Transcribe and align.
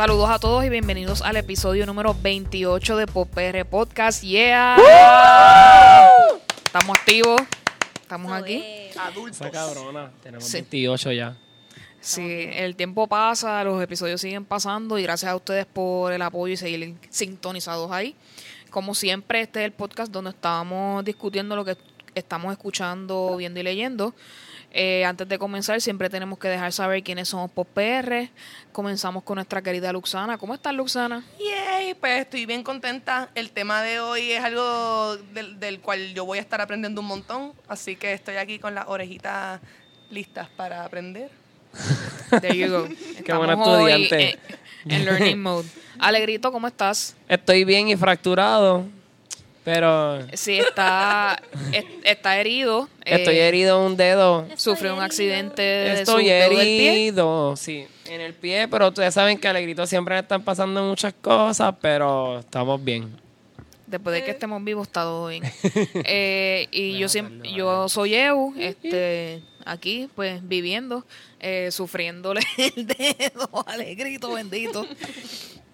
Saludos 0.00 0.30
a 0.30 0.38
todos 0.38 0.64
y 0.64 0.70
bienvenidos 0.70 1.20
al 1.20 1.36
episodio 1.36 1.84
número 1.84 2.16
28 2.22 2.96
de 2.96 3.06
Popr 3.06 3.66
Podcast. 3.66 4.22
¡Yeah! 4.22 4.78
Estamos 6.64 6.98
activos, 6.98 7.42
estamos 8.00 8.32
aquí. 8.32 8.64
Adultos. 8.98 9.42
Esa 9.42 9.50
cabrona. 9.50 10.10
Tenemos 10.22 10.46
Sí. 10.46 10.62
28 10.62 11.12
ya. 11.12 11.36
Sí, 12.00 12.48
el 12.50 12.76
tiempo 12.76 13.08
pasa, 13.08 13.62
los 13.62 13.82
episodios 13.82 14.22
siguen 14.22 14.46
pasando 14.46 14.98
y 14.98 15.02
gracias 15.02 15.32
a 15.32 15.36
ustedes 15.36 15.66
por 15.66 16.14
el 16.14 16.22
apoyo 16.22 16.54
y 16.54 16.56
seguir 16.56 16.94
sintonizados 17.10 17.92
ahí. 17.92 18.16
Como 18.70 18.94
siempre, 18.94 19.42
este 19.42 19.60
es 19.60 19.66
el 19.66 19.72
podcast 19.72 20.10
donde 20.10 20.30
estamos 20.30 21.04
discutiendo 21.04 21.56
lo 21.56 21.66
que 21.66 21.76
estamos 22.14 22.52
escuchando, 22.52 23.36
viendo 23.36 23.60
y 23.60 23.64
leyendo. 23.64 24.14
Eh, 24.72 25.04
antes 25.04 25.28
de 25.28 25.38
comenzar, 25.38 25.80
siempre 25.80 26.08
tenemos 26.08 26.38
que 26.38 26.48
dejar 26.48 26.72
saber 26.72 27.02
quiénes 27.02 27.28
somos 27.28 27.50
por 27.50 27.66
PR. 27.66 28.30
Comenzamos 28.72 29.24
con 29.24 29.36
nuestra 29.36 29.62
querida 29.62 29.92
Luxana. 29.92 30.38
¿Cómo 30.38 30.54
estás, 30.54 30.74
Luxana? 30.74 31.24
Yay, 31.38 31.94
pues 31.94 32.20
estoy 32.20 32.46
bien 32.46 32.62
contenta. 32.62 33.30
El 33.34 33.50
tema 33.50 33.82
de 33.82 34.00
hoy 34.00 34.30
es 34.32 34.44
algo 34.44 35.16
del, 35.34 35.58
del 35.58 35.80
cual 35.80 36.14
yo 36.14 36.24
voy 36.24 36.38
a 36.38 36.40
estar 36.40 36.60
aprendiendo 36.60 37.00
un 37.00 37.08
montón, 37.08 37.52
así 37.66 37.96
que 37.96 38.12
estoy 38.12 38.36
aquí 38.36 38.58
con 38.58 38.74
las 38.74 38.86
orejitas 38.86 39.60
listas 40.10 40.48
para 40.50 40.84
aprender. 40.84 41.30
There 42.40 42.56
you 42.56 42.68
go. 42.68 42.88
Qué 43.24 43.32
buena 43.32 43.54
estudiante. 43.54 44.38
en 44.84 45.04
learning 45.04 45.42
mode. 45.42 45.68
Alegrito, 45.98 46.50
¿cómo 46.52 46.66
estás? 46.66 47.16
Estoy 47.28 47.64
bien 47.64 47.88
y 47.88 47.96
fracturado, 47.96 48.86
pero 49.64 50.26
Sí, 50.34 50.58
está, 50.58 51.40
es- 51.72 51.84
está 52.04 52.40
herido. 52.40 52.88
eh, 53.04 53.16
estoy 53.16 53.38
herido 53.38 53.78
en 53.80 53.92
un 53.92 53.96
dedo. 53.96 54.46
Sufrió 54.56 54.94
un 54.94 55.02
accidente 55.02 55.62
de 55.62 55.94
su 55.96 56.00
Estoy 56.02 56.24
dedo 56.26 56.48
del 56.50 56.58
pie. 56.58 56.92
herido, 56.92 57.56
sí, 57.56 57.86
en 58.06 58.20
el 58.20 58.34
pie, 58.34 58.68
pero 58.68 58.88
ustedes 58.88 59.14
saben 59.14 59.38
que 59.38 59.46
a 59.46 59.50
Alegrito 59.50 59.86
siempre 59.86 60.14
le 60.16 60.20
están 60.22 60.42
pasando 60.42 60.82
muchas 60.82 61.12
cosas, 61.20 61.74
pero 61.80 62.38
estamos 62.40 62.82
bien. 62.82 63.10
Después 63.86 64.14
de 64.14 64.24
que 64.24 64.30
estemos 64.30 64.62
vivos 64.62 64.86
está 64.86 65.02
todo 65.02 65.26
bien. 65.28 65.42
Eh, 66.04 66.68
y 66.70 66.96
yo 66.98 67.08
siempre, 67.08 67.52
yo 67.52 67.88
soy 67.88 68.14
Eu, 68.14 68.54
este, 68.56 69.42
aquí, 69.64 70.08
pues, 70.14 70.46
viviendo, 70.46 71.04
eh, 71.40 71.70
sufriéndole 71.72 72.40
el 72.56 72.86
dedo, 72.86 73.64
alegrito, 73.66 74.32
bendito. 74.32 74.86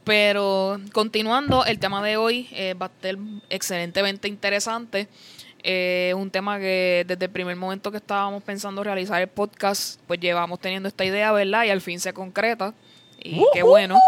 Pero 0.06 0.80
continuando, 0.92 1.64
el 1.64 1.80
tema 1.80 2.00
de 2.00 2.16
hoy 2.16 2.48
eh, 2.52 2.74
va 2.74 2.86
a 2.86 2.90
ser 3.02 3.18
excelentemente 3.50 4.28
interesante. 4.28 5.08
Eh, 5.64 6.14
un 6.16 6.30
tema 6.30 6.60
que 6.60 7.04
desde 7.08 7.24
el 7.24 7.30
primer 7.32 7.56
momento 7.56 7.90
que 7.90 7.96
estábamos 7.96 8.40
pensando 8.44 8.84
realizar 8.84 9.20
el 9.20 9.26
podcast, 9.26 10.00
pues 10.06 10.20
llevamos 10.20 10.60
teniendo 10.60 10.88
esta 10.88 11.04
idea, 11.04 11.32
¿verdad? 11.32 11.64
Y 11.64 11.70
al 11.70 11.80
fin 11.80 11.98
se 11.98 12.12
concreta. 12.12 12.72
Y 13.18 13.42
qué 13.52 13.64
bueno. 13.64 13.98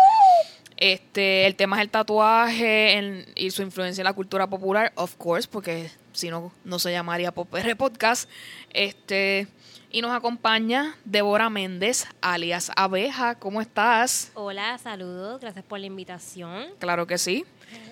Este, 0.76 1.46
el 1.46 1.56
tema 1.56 1.74
es 1.78 1.82
el 1.82 1.90
tatuaje 1.90 2.92
en- 2.92 3.26
y 3.34 3.50
su 3.50 3.62
influencia 3.62 4.00
en 4.00 4.04
la 4.04 4.12
cultura 4.12 4.46
popular, 4.46 4.92
of 4.94 5.16
course, 5.16 5.48
porque 5.50 5.90
si 6.12 6.30
no, 6.30 6.52
no 6.62 6.78
se 6.78 6.92
llamaría 6.92 7.32
Popr 7.32 7.76
Podcast. 7.76 8.30
Este, 8.72 9.48
y 9.90 10.02
nos 10.02 10.12
acompaña 10.12 10.94
Débora 11.04 11.48
Méndez, 11.50 12.06
alias 12.20 12.70
Abeja. 12.76 13.36
¿Cómo 13.36 13.60
estás? 13.60 14.30
Hola, 14.34 14.76
saludos, 14.78 15.40
gracias 15.40 15.64
por 15.64 15.80
la 15.80 15.86
invitación. 15.86 16.66
Claro 16.78 17.06
que 17.06 17.18
sí. 17.18 17.44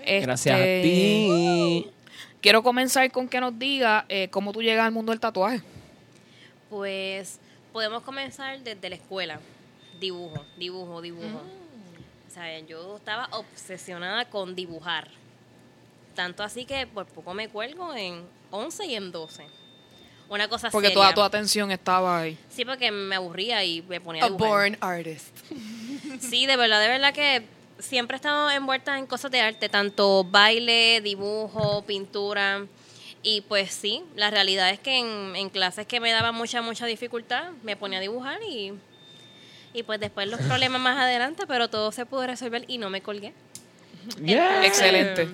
Gracias 0.05 0.55
a 0.55 0.59
Este, 0.59 0.83
ti. 0.83 1.91
Quiero 2.41 2.63
comenzar 2.63 3.11
con 3.11 3.29
que 3.29 3.41
nos 3.41 3.59
diga 3.59 4.05
eh, 4.09 4.29
cómo 4.31 4.53
tú 4.53 4.62
llegas 4.62 4.87
al 4.87 4.93
mundo 4.93 5.11
del 5.12 5.21
tatuaje. 5.21 5.62
Pues 6.71 7.39
podemos 7.73 8.03
comenzar 8.03 8.61
desde 8.61 8.89
la 8.89 8.97
escuela. 8.97 9.41
Dibujo, 10.01 10.45
dibujo, 10.59 11.01
dibujo. 11.01 11.43
O 12.29 12.31
sea, 12.31 12.59
yo 12.61 12.97
estaba 12.99 13.29
obsesionada 13.33 14.27
con 14.29 14.55
dibujar. 14.55 15.09
Tanto 16.15 16.43
así 16.43 16.65
que 16.67 16.87
por 16.87 17.06
poco 17.06 17.35
me 17.35 17.49
cuelgo 17.49 17.95
en 17.95 18.23
11 18.51 18.87
y 18.87 18.95
en 18.95 19.12
12. 19.12 19.47
Una 20.28 20.48
cosa 20.48 20.70
Porque 20.70 20.88
seria. 20.88 21.03
toda 21.03 21.14
tu 21.14 21.22
atención 21.22 21.70
estaba 21.70 22.20
ahí. 22.20 22.37
Sí, 22.50 22.64
porque 22.64 22.91
me 22.91 23.14
aburría 23.14 23.62
y 23.64 23.82
me 23.82 24.00
ponía 24.00 24.22
a 24.22 24.26
A 24.26 24.28
dibujar. 24.31 24.48
born 24.48 24.78
artist. 24.81 25.28
Sí, 26.20 26.47
de 26.47 26.56
verdad, 26.56 26.81
de 26.81 26.88
verdad 26.88 27.12
que 27.12 27.44
siempre 27.78 28.14
he 28.14 28.19
estado 28.19 28.50
envuelta 28.50 28.98
en 28.98 29.06
cosas 29.06 29.31
de 29.31 29.41
arte, 29.41 29.69
tanto 29.69 30.25
baile, 30.25 31.00
dibujo, 31.03 31.82
pintura. 31.87 32.64
Y 33.22 33.42
pues 33.42 33.72
sí, 33.72 34.03
la 34.14 34.31
realidad 34.31 34.70
es 34.70 34.81
que 34.81 34.98
en, 34.98 35.37
en 35.37 35.50
clases 35.50 35.87
que 35.87 36.00
me 36.00 36.10
daban 36.12 36.34
mucha, 36.34 36.62
mucha 36.62 36.87
dificultad, 36.87 37.50
me 37.62 37.76
ponía 37.76 37.98
a 37.98 38.00
dibujar 38.00 38.38
y, 38.48 38.72
y 39.75 39.82
pues 39.82 40.00
después 40.00 40.26
los 40.28 40.41
problemas 40.41 40.81
más 40.81 40.97
adelante, 40.97 41.44
pero 41.47 41.69
todo 41.69 41.93
se 41.93 42.06
pudo 42.06 42.26
resolver 42.26 42.64
y 42.66 42.78
no 42.78 42.88
me 42.88 43.03
colgué. 43.03 43.32
Yeah. 44.25 44.64
Excelente. 44.64 45.28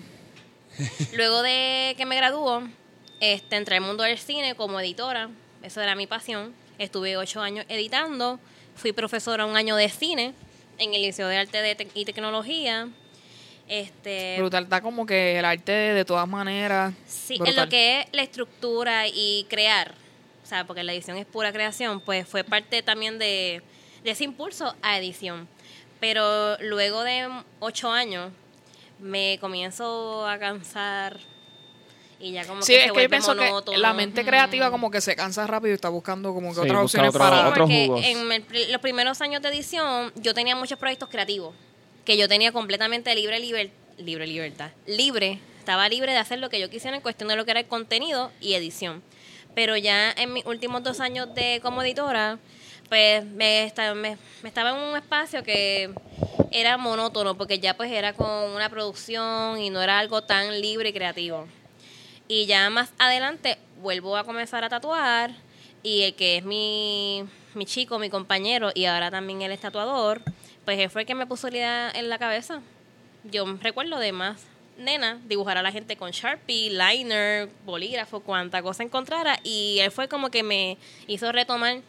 Luego 1.15 1.43
de 1.43 1.95
que 1.97 2.07
me 2.07 2.17
graduó, 2.17 2.63
este, 3.23 3.55
entré 3.55 3.77
al 3.77 3.83
mundo 3.83 4.03
del 4.03 4.19
cine 4.19 4.57
como 4.57 4.81
editora. 4.81 5.31
Eso 5.63 5.81
era 5.81 5.95
mi 5.95 6.09
pasión. 6.09 6.53
Estuve 6.77 7.17
ocho 7.17 7.41
años 7.41 7.65
editando. 7.69 8.41
Fui 8.75 8.91
profesora 8.93 9.47
un 9.47 9.57
año 9.57 9.77
de 9.77 9.89
cine 9.89 10.35
en 10.79 10.93
el 10.93 11.03
Liceo 11.03 11.29
de 11.29 11.39
Arte 11.39 11.63
de 11.63 11.89
y 11.95 12.05
Tecnología. 12.05 12.89
Este, 13.69 14.35
Brutal, 14.39 14.65
está 14.65 14.81
como 14.81 15.07
que 15.07 15.39
el 15.39 15.45
arte 15.45 15.71
de 15.71 16.05
todas 16.05 16.27
maneras. 16.27 16.95
sí, 17.07 17.39
en 17.45 17.55
lo 17.55 17.69
que 17.69 18.01
es 18.01 18.07
la 18.11 18.23
estructura 18.23 19.07
y 19.07 19.47
crear, 19.49 19.95
o 20.43 20.47
sea, 20.47 20.67
porque 20.67 20.83
la 20.83 20.93
edición 20.93 21.17
es 21.17 21.25
pura 21.25 21.53
creación, 21.53 22.01
pues 22.01 22.27
fue 22.27 22.43
parte 22.43 22.83
también 22.83 23.21
de, 23.21 23.63
de 24.03 24.11
ese 24.11 24.25
impulso 24.25 24.75
a 24.83 24.99
edición. 24.99 25.49
Pero 26.01 26.59
luego 26.59 27.05
de 27.05 27.29
ocho 27.61 27.89
años 27.93 28.33
me 28.99 29.39
comienzo 29.41 30.27
a 30.27 30.39
cansar 30.41 31.21
y 32.23 32.33
ya 32.33 32.47
como 32.47 32.63
Sí, 32.63 32.73
que 32.73 32.77
es 32.79 32.81
se 32.81 32.83
que 32.85 32.89
yo 32.89 32.95
vuelve 32.95 33.09
pienso 33.11 33.35
monótono. 33.35 33.75
que 33.77 33.83
la 33.83 33.93
mente 33.93 34.25
creativa 34.25 34.71
como 34.71 34.91
que 34.91 35.01
se 35.01 35.17
cansa 35.17 35.47
rápido 35.47 35.73
y 35.73 35.75
está 35.75 35.89
buscando 35.89 36.33
como 36.33 36.49
que 36.51 36.55
Sí, 36.55 36.61
otras 36.61 36.83
busca 36.83 36.85
opciones 36.85 37.09
otro- 37.11 37.19
para... 37.21 37.49
otro- 37.49 37.65
porque 37.65 37.87
jugos. 37.89 38.05
en 38.05 38.33
el 38.33 38.73
los 38.73 38.81
primeros 38.81 39.21
años 39.21 39.43
de 39.43 39.49
edición 39.49 40.13
yo 40.17 40.33
tenía 40.33 40.55
muchos 40.57 40.79
proyectos 40.79 41.09
creativos 41.09 41.55
que 42.05 42.17
yo 42.17 42.29
tenía 42.29 42.53
completamente 42.53 43.15
libre 43.15 43.39
liber- 43.41 43.71
libre 43.99 44.27
libertad 44.27 44.71
libre 44.87 45.41
estaba 45.59 45.89
libre 45.89 46.13
de 46.13 46.19
hacer 46.19 46.39
lo 46.39 46.49
que 46.49 46.59
yo 46.61 46.71
quisiera 46.71 46.97
en 46.97 47.03
cuestión 47.03 47.29
de 47.29 47.37
lo 47.37 47.45
que 47.45 47.51
era 47.53 47.61
el 47.61 47.67
contenido 47.67 48.31
y 48.41 48.55
edición 48.55 49.03
pero 49.55 49.77
ya 49.77 50.11
en 50.13 50.33
mis 50.33 50.47
últimos 50.47 50.83
dos 50.83 51.01
años 51.01 51.35
de 51.35 51.61
como 51.63 51.83
editora 51.83 52.39
pues 52.89 53.25
me, 53.25 53.65
esta- 53.65 53.95
me, 53.95 54.17
me 54.43 54.49
estaba 54.49 54.71
en 54.71 54.77
un 54.77 54.97
espacio 54.97 55.43
que 55.43 55.91
era 56.51 56.77
monótono 56.77 57.37
porque 57.37 57.59
ya 57.59 57.75
pues 57.77 57.91
era 57.91 58.13
con 58.13 58.29
una 58.29 58.69
producción 58.69 59.59
y 59.61 59.71
no 59.71 59.81
era 59.83 59.99
algo 59.99 60.23
tan 60.23 60.61
libre 60.61 60.91
y 60.91 60.93
creativo 60.93 61.47
y 62.33 62.47
ya 62.47 62.71
más 62.71 62.95
adelante 62.99 63.59
vuelvo 63.83 64.17
a 64.17 64.25
comenzar 64.25 64.65
a 64.65 64.71
tatuar 64.71 65.33
y 65.83 66.05
el 66.05 66.15
que 66.15 66.39
es 66.39 66.45
mi, 66.45 67.25
mi 67.53 67.67
chico, 67.67 67.99
mi 67.99 68.09
compañero 68.09 68.71
y 68.75 68.87
ahora 68.87 69.11
también 69.11 69.43
él 69.43 69.53
es 69.53 69.61
tatuador, 69.61 70.23
pues 70.65 70.79
él 70.79 70.89
fue 70.89 71.03
el 71.03 71.07
que 71.07 71.15
me 71.15 71.27
puso 71.27 71.51
la 71.51 71.57
idea 71.57 71.91
en 71.91 72.09
la 72.09 72.19
cabeza. 72.19 72.63
Yo 73.25 73.45
recuerdo 73.61 73.99
de 73.99 74.13
más 74.13 74.45
nena 74.79 75.21
dibujar 75.29 75.59
a 75.59 75.63
la 75.63 75.73
gente 75.73 75.99
con 75.99 76.11
Sharpie, 76.11 76.71
liner, 76.71 77.51
bolígrafo, 77.67 78.21
cuanta 78.21 78.63
cosa 78.63 78.83
encontrara 78.83 79.39
y 79.45 79.81
él 79.81 79.91
fue 79.91 80.09
como 80.09 80.31
que 80.31 80.43
me 80.43 80.79
hizo 81.09 81.31
retomar 81.33 81.83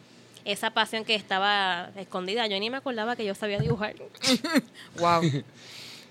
esa 0.44 0.72
pasión 0.72 1.06
que 1.06 1.14
estaba 1.14 1.88
escondida. 1.96 2.46
Yo 2.48 2.60
ni 2.60 2.68
me 2.68 2.76
acordaba 2.76 3.16
que 3.16 3.24
yo 3.24 3.34
sabía 3.34 3.60
dibujar. 3.60 3.94
Wow. 4.98 5.22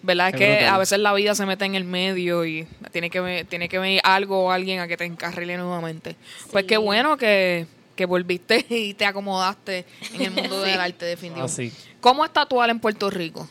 ¿Verdad? 0.04 0.30
Es 0.30 0.36
que 0.36 0.48
brutal. 0.48 0.74
a 0.74 0.78
veces 0.78 1.00
la 1.00 1.14
vida 1.14 1.34
se 1.34 1.46
mete 1.46 1.66
en 1.66 1.76
el 1.76 1.86
medio 1.86 2.46
y 2.46 2.68
tiene 2.92 3.10
que, 3.10 3.46
tiene 3.50 3.70
que 3.70 3.80
venir 3.80 4.02
algo 4.04 4.46
o 4.46 4.52
alguien 4.52 4.80
a 4.82 4.88
que 4.88 4.98
te 4.98 5.06
encarrile 5.06 5.58
nuevamente. 5.58 6.16
Pues 6.52 6.66
qué 6.66 6.78
bueno 6.78 7.18
que, 7.18 7.66
que 7.96 8.06
volviste 8.06 8.66
y 8.70 8.94
te 8.94 9.06
acomodaste 9.06 9.86
en 10.14 10.22
el 10.22 10.32
mundo 10.32 10.62
del 10.62 10.80
arte 10.80 11.06
definitivo. 11.06 11.46
Así. 11.46 11.72
¿Cómo 12.02 12.26
es 12.26 12.32
tatuar 12.32 12.70
en 12.70 12.80
Puerto 12.80 13.10
Rico? 13.10 13.48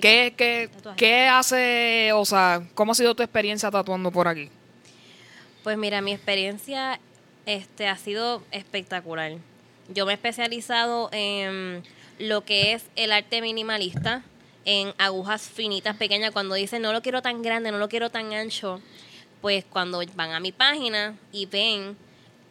¿Qué, 0.00 0.34
qué. 0.36 0.68
¿Qué 0.96 1.28
hace, 1.28 2.10
o 2.12 2.24
sea, 2.24 2.62
cómo 2.74 2.92
ha 2.92 2.94
sido 2.96 3.14
tu 3.14 3.22
experiencia 3.22 3.70
tatuando 3.70 4.10
por 4.10 4.26
aquí? 4.26 4.50
Pues 5.62 5.78
mira, 5.78 6.00
mi 6.00 6.12
experiencia 6.12 6.98
este, 7.46 7.86
ha 7.86 7.96
sido 7.96 8.42
espectacular. 8.50 9.32
Yo 9.88 10.06
me 10.06 10.12
he 10.12 10.14
especializado 10.14 11.10
en 11.12 11.82
lo 12.18 12.44
que 12.44 12.72
es 12.72 12.84
el 12.96 13.12
arte 13.12 13.40
minimalista, 13.40 14.22
en 14.64 14.92
agujas 14.98 15.42
finitas, 15.48 15.96
pequeñas. 15.96 16.30
Cuando 16.32 16.54
dicen 16.54 16.82
no 16.82 16.92
lo 16.92 17.02
quiero 17.02 17.22
tan 17.22 17.42
grande, 17.42 17.70
no 17.72 17.78
lo 17.78 17.88
quiero 17.88 18.10
tan 18.10 18.32
ancho, 18.32 18.80
pues 19.40 19.64
cuando 19.64 20.00
van 20.14 20.32
a 20.32 20.40
mi 20.40 20.52
página 20.52 21.16
y 21.32 21.46
ven 21.46 21.96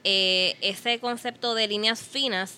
eh, 0.04 0.56
ese 0.62 1.00
concepto 1.00 1.56
de 1.56 1.68
líneas 1.68 2.02
finas, 2.02 2.54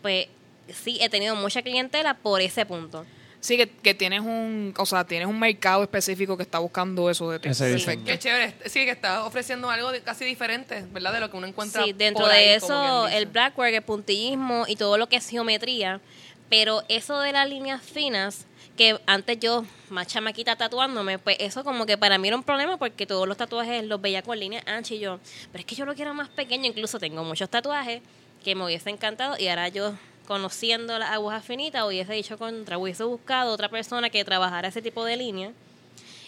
pues 0.00 0.28
sí, 0.68 0.98
he 1.00 1.08
tenido 1.08 1.34
mucha 1.36 1.62
clientela 1.62 2.14
por 2.14 2.40
ese 2.40 2.64
punto. 2.66 3.04
Sí, 3.40 3.56
que, 3.56 3.68
que 3.68 3.92
tienes 3.94 4.20
un, 4.20 4.72
o 4.78 4.86
sea, 4.86 5.04
tienes 5.04 5.26
un 5.26 5.36
mercado 5.36 5.82
específico 5.82 6.36
que 6.36 6.44
está 6.44 6.60
buscando 6.60 7.10
eso 7.10 7.28
de 7.28 7.40
ti. 7.40 7.48
Ese 7.48 7.66
Sí. 7.66 7.72
Perfecto. 7.84 8.04
Qué 8.06 8.18
chévere. 8.20 8.54
Sí, 8.66 8.84
que 8.84 8.92
está 8.92 9.24
ofreciendo 9.24 9.68
algo 9.68 9.90
de- 9.90 10.00
casi 10.00 10.24
diferente, 10.24 10.84
¿verdad? 10.92 11.12
De 11.12 11.18
lo 11.18 11.28
que 11.28 11.36
uno 11.38 11.48
encuentra 11.48 11.82
Sí, 11.82 11.92
dentro 11.92 12.22
por 12.26 12.32
ahí, 12.32 12.44
de 12.44 12.54
eso, 12.54 13.08
el 13.08 13.26
blackwork, 13.26 13.74
el 13.74 13.82
puntillismo 13.82 14.64
y 14.68 14.76
todo 14.76 14.96
lo 14.96 15.08
que 15.08 15.16
es 15.16 15.28
geometría, 15.28 16.00
Pero 16.48 16.84
eso 16.88 17.18
de 17.18 17.32
las 17.32 17.48
líneas 17.48 17.82
finas, 17.82 18.44
que 18.76 18.98
antes 19.06 19.38
yo, 19.38 19.64
más 19.90 20.06
chamaquita 20.06 20.56
tatuándome, 20.56 21.18
pues 21.18 21.36
eso 21.40 21.64
como 21.64 21.86
que 21.86 21.98
para 21.98 22.18
mí 22.18 22.28
era 22.28 22.36
un 22.36 22.42
problema 22.42 22.76
porque 22.76 23.06
todos 23.06 23.28
los 23.28 23.36
tatuajes 23.36 23.84
los 23.84 24.00
veía 24.00 24.22
con 24.22 24.38
líneas 24.38 24.66
anchas 24.66 24.92
y 24.92 24.98
yo, 25.00 25.20
pero 25.50 25.60
es 25.60 25.66
que 25.66 25.74
yo 25.74 25.84
lo 25.84 25.94
quiero 25.94 26.14
más 26.14 26.28
pequeño, 26.28 26.66
incluso 26.66 26.98
tengo 26.98 27.22
muchos 27.24 27.50
tatuajes 27.50 28.02
que 28.42 28.54
me 28.54 28.64
hubiese 28.64 28.90
encantado 28.90 29.36
y 29.38 29.48
ahora 29.48 29.68
yo 29.68 29.94
conociendo 30.26 30.98
las 30.98 31.10
agujas 31.10 31.44
finitas 31.44 31.84
hubiese 31.84 32.12
dicho 32.14 32.38
contra, 32.38 32.78
hubiese 32.78 33.04
buscado 33.04 33.52
otra 33.52 33.68
persona 33.68 34.10
que 34.10 34.24
trabajara 34.24 34.68
ese 34.68 34.82
tipo 34.82 35.04
de 35.04 35.16
línea. 35.16 35.52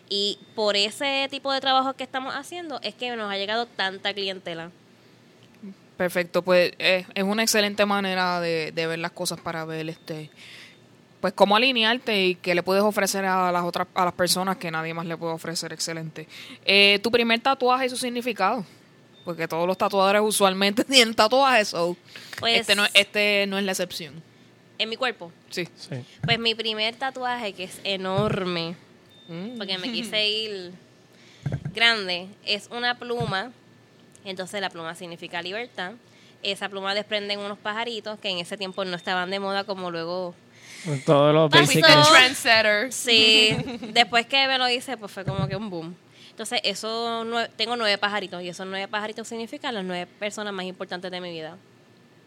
Y 0.08 0.38
por 0.54 0.76
ese 0.76 1.28
tipo 1.30 1.50
de 1.50 1.60
trabajo 1.60 1.94
que 1.94 2.04
estamos 2.04 2.34
haciendo 2.34 2.78
es 2.82 2.94
que 2.94 3.16
nos 3.16 3.32
ha 3.32 3.38
llegado 3.38 3.64
tanta 3.64 4.12
clientela. 4.12 4.70
Perfecto, 5.96 6.42
pues 6.42 6.74
eh, 6.78 7.06
es 7.14 7.24
una 7.24 7.42
excelente 7.42 7.86
manera 7.86 8.40
de, 8.40 8.72
de 8.72 8.86
ver 8.86 8.98
las 8.98 9.12
cosas 9.12 9.40
para 9.40 9.64
ver 9.64 9.88
este 9.88 10.30
pues 11.24 11.32
cómo 11.32 11.56
alinearte 11.56 12.22
y 12.22 12.34
qué 12.34 12.54
le 12.54 12.62
puedes 12.62 12.82
ofrecer 12.82 13.24
a 13.24 13.50
las 13.50 13.64
otras 13.64 13.86
a 13.94 14.04
las 14.04 14.12
personas 14.12 14.58
que 14.58 14.70
nadie 14.70 14.92
más 14.92 15.06
le 15.06 15.16
puede 15.16 15.32
ofrecer 15.32 15.72
excelente. 15.72 16.28
Eh, 16.66 17.00
tu 17.02 17.10
primer 17.10 17.40
tatuaje 17.40 17.86
y 17.86 17.88
su 17.88 17.96
significado, 17.96 18.62
porque 19.24 19.48
todos 19.48 19.66
los 19.66 19.78
tatuadores 19.78 20.20
usualmente 20.22 20.84
tienen 20.84 21.14
tatuajes, 21.14 21.68
so 21.68 21.96
Pues- 22.40 22.60
este 22.60 22.74
no 22.76 22.84
este 22.92 23.46
no 23.48 23.56
es 23.56 23.64
la 23.64 23.72
excepción. 23.72 24.22
En 24.76 24.90
mi 24.90 24.96
cuerpo. 24.98 25.32
Sí. 25.48 25.66
Sí. 25.76 25.94
Pues 26.22 26.38
mi 26.38 26.54
primer 26.54 26.94
tatuaje, 26.96 27.54
que 27.54 27.64
es 27.64 27.80
enorme, 27.84 28.76
Mm. 29.26 29.56
porque 29.56 29.78
me 29.78 29.90
quise 29.90 30.28
ir 30.28 30.72
grande, 31.74 32.28
es 32.44 32.68
una 32.70 32.98
pluma. 32.98 33.50
Entonces 34.26 34.60
la 34.60 34.68
pluma 34.68 34.94
significa 34.94 35.40
libertad. 35.40 35.92
Esa 36.42 36.68
pluma 36.68 36.94
desprenden 36.94 37.38
unos 37.38 37.56
pajaritos 37.56 38.18
que 38.18 38.28
en 38.28 38.40
ese 38.40 38.58
tiempo 38.58 38.84
no 38.84 38.94
estaban 38.94 39.30
de 39.30 39.40
moda 39.40 39.64
como 39.64 39.90
luego... 39.90 40.34
Todos 41.06 41.34
los. 41.34 41.50
The 41.50 41.82
trendsetter. 42.12 42.92
Sí, 42.92 43.56
después 43.92 44.26
que 44.26 44.46
me 44.46 44.58
lo 44.58 44.68
hice, 44.68 44.96
pues 44.96 45.10
fue 45.12 45.24
como 45.24 45.48
que 45.48 45.56
un 45.56 45.70
boom. 45.70 45.94
Entonces, 46.30 46.60
eso 46.64 47.24
nue- 47.24 47.48
tengo 47.56 47.76
nueve 47.76 47.96
pajaritos 47.96 48.42
y 48.42 48.48
esos 48.48 48.66
nueve 48.66 48.88
pajaritos 48.88 49.28
significan 49.28 49.74
las 49.74 49.84
nueve 49.84 50.06
personas 50.18 50.52
más 50.52 50.66
importantes 50.66 51.10
de 51.10 51.20
mi 51.20 51.30
vida. 51.30 51.56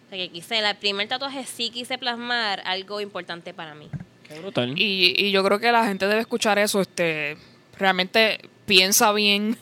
O 0.05 0.09
sea 0.09 0.17
que 0.17 0.29
quise, 0.29 0.57
el 0.59 0.75
primer 0.77 1.07
tatuaje 1.09 1.45
sí 1.45 1.69
quise 1.69 1.97
plasmar 1.97 2.61
algo 2.65 3.01
importante 3.01 3.53
para 3.53 3.75
mí. 3.75 3.89
Qué 4.27 4.39
brutal. 4.39 4.73
Y, 4.79 5.13
y 5.17 5.31
yo 5.31 5.43
creo 5.43 5.59
que 5.59 5.71
la 5.71 5.85
gente 5.85 6.07
debe 6.07 6.21
escuchar 6.21 6.57
eso, 6.57 6.79
este, 6.81 7.37
realmente 7.77 8.39
piensa 8.65 9.11
bien 9.11 9.57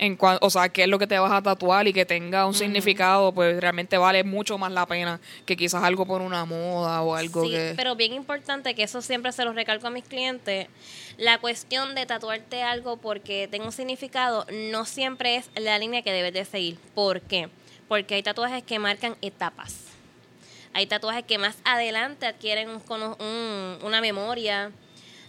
en 0.00 0.16
cuan- 0.16 0.38
o 0.40 0.48
sea, 0.50 0.68
qué 0.70 0.82
es 0.84 0.88
lo 0.88 0.98
que 0.98 1.06
te 1.06 1.18
vas 1.18 1.30
a 1.30 1.42
tatuar 1.42 1.86
y 1.86 1.92
que 1.92 2.06
tenga 2.06 2.46
un 2.46 2.54
significado, 2.54 3.32
pues 3.32 3.60
realmente 3.60 3.98
vale 3.98 4.24
mucho 4.24 4.56
más 4.58 4.72
la 4.72 4.86
pena 4.86 5.20
que 5.44 5.56
quizás 5.56 5.82
algo 5.84 6.06
por 6.06 6.22
una 6.22 6.44
moda 6.46 7.02
o 7.02 7.14
algo 7.14 7.44
Sí, 7.44 7.50
que... 7.50 7.74
pero 7.76 7.94
bien 7.96 8.14
importante 8.14 8.74
que 8.74 8.82
eso 8.82 9.02
siempre 9.02 9.30
se 9.32 9.44
lo 9.44 9.52
recalco 9.52 9.86
a 9.86 9.90
mis 9.90 10.04
clientes. 10.04 10.68
La 11.18 11.36
cuestión 11.38 11.94
de 11.94 12.06
tatuarte 12.06 12.62
algo 12.62 12.96
porque 12.96 13.46
tenga 13.50 13.66
un 13.66 13.72
significado 13.72 14.46
no 14.70 14.86
siempre 14.86 15.36
es 15.36 15.50
la 15.54 15.78
línea 15.78 16.00
que 16.02 16.12
debes 16.12 16.32
de 16.32 16.44
seguir. 16.46 16.78
¿Por 16.94 17.20
qué? 17.20 17.50
Porque 17.86 18.14
hay 18.14 18.22
tatuajes 18.22 18.62
que 18.62 18.78
marcan 18.78 19.16
etapas. 19.20 19.84
Hay 20.72 20.86
tatuajes 20.86 21.24
que 21.24 21.36
más 21.36 21.56
adelante 21.64 22.24
adquieren 22.26 22.68
un- 22.70 23.78
una 23.82 24.00
memoria. 24.00 24.70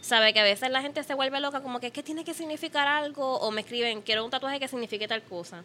Sabe 0.02 0.34
que 0.34 0.40
a 0.40 0.44
veces 0.44 0.72
la 0.72 0.82
gente 0.82 1.04
se 1.04 1.14
vuelve 1.14 1.40
loca 1.40 1.62
como 1.62 1.80
que 1.80 1.88
es 1.88 1.94
que 1.94 2.02
tiene 2.02 2.24
que 2.24 2.34
significar 2.34 2.88
algo 2.88 3.38
o 3.38 3.52
me 3.52 3.62
escriben, 3.62 4.02
quiero 4.02 4.26
un 4.26 4.32
tatuaje 4.32 4.60
que 4.60 4.68
signifique 4.68 5.08
tal 5.08 5.22
cosa. 5.22 5.64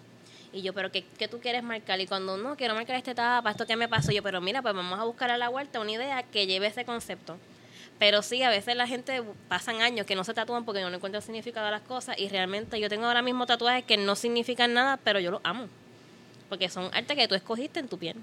Y 0.53 0.63
yo, 0.63 0.73
pero 0.73 0.93
¿qué, 0.93 1.05
qué 1.19 1.27
tú 1.27 1.41
quieres 1.41 1.63
marcar? 1.63 2.01
Y 2.01 2.07
cuando 2.07 2.37
no, 2.37 2.57
quiero 2.57 2.75
marcar 2.75 2.97
esta 2.97 3.13
etapa, 3.13 3.51
esto 3.51 3.67
que 3.67 3.77
me 3.77 3.89
pasó, 3.89 4.13
yo, 4.13 4.23
pero 4.23 4.41
mira, 4.41 4.63
pues 4.63 4.75
vamos 4.75 4.99
a 4.99 5.05
buscar 5.05 5.31
a 5.31 5.39
la 5.39 5.49
vuelta 5.49 5.81
una 5.81 5.93
idea 5.93 6.23
que 6.23 6.47
lleve 6.47 6.67
ese 6.67 6.85
concepto. 6.85 7.39
Pero 7.99 8.23
sí, 8.23 8.43
a 8.43 8.51
veces 8.51 8.77
la 8.77 8.87
gente 8.87 9.23
pasan 9.49 9.81
años 9.81 10.07
que 10.07 10.15
no 10.15 10.23
se 10.23 10.35
tatúan 10.35 10.65
porque 10.65 10.83
no 10.83 10.89
encuentran 10.89 11.23
significado 11.23 11.67
a 11.67 11.71
las 11.71 11.83
cosas 11.83 12.19
y 12.19 12.29
realmente 12.29 12.79
yo 12.79 12.91
tengo 12.91 13.07
ahora 13.07 13.23
mismo 13.23 13.47
tatuajes 13.47 13.85
que 13.85 13.97
no 13.97 14.17
significan 14.17 14.75
nada, 14.75 14.99
pero 14.99 15.19
yo 15.19 15.31
los 15.31 15.41
amo. 15.45 15.69
Porque 16.51 16.69
son 16.69 16.91
arte 16.95 17.17
que 17.17 17.27
tú 17.27 17.35
escogiste 17.35 17.81
en 17.81 17.89
tu 17.89 17.99
piel. 17.99 18.17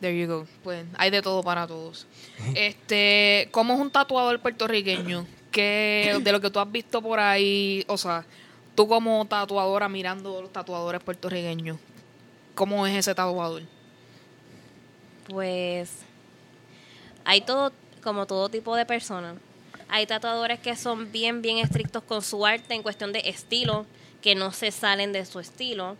There 0.00 0.18
you 0.18 0.26
go. 0.26 0.46
Pues 0.64 0.86
hay 0.96 1.10
de 1.10 1.22
todo 1.22 1.42
para 1.42 1.66
todos. 1.66 2.06
Este, 2.54 3.48
¿cómo 3.50 3.74
es 3.74 3.80
un 3.80 3.90
tatuador 3.90 4.40
puertorriqueño? 4.40 5.26
¿Qué, 5.50 6.18
de 6.22 6.32
lo 6.32 6.40
que 6.40 6.50
tú 6.50 6.60
has 6.60 6.70
visto 6.70 7.02
por 7.02 7.18
ahí, 7.18 7.84
o 7.88 7.98
sea, 7.98 8.24
tú 8.74 8.86
como 8.86 9.24
tatuadora 9.26 9.88
mirando 9.88 10.40
los 10.40 10.52
tatuadores 10.52 11.02
puertorriqueños, 11.02 11.76
¿cómo 12.54 12.86
es 12.86 12.96
ese 12.96 13.14
tatuador? 13.14 13.62
Pues 15.28 15.90
hay 17.24 17.40
todo, 17.40 17.72
como 18.02 18.26
todo 18.26 18.48
tipo 18.48 18.76
de 18.76 18.86
personas. 18.86 19.36
Hay 19.88 20.06
tatuadores 20.06 20.60
que 20.60 20.76
son 20.76 21.10
bien, 21.10 21.42
bien 21.42 21.58
estrictos 21.58 22.04
con 22.04 22.22
su 22.22 22.46
arte 22.46 22.74
en 22.74 22.82
cuestión 22.82 23.12
de 23.12 23.22
estilo, 23.24 23.86
que 24.22 24.36
no 24.36 24.52
se 24.52 24.70
salen 24.70 25.12
de 25.12 25.26
su 25.26 25.40
estilo. 25.40 25.96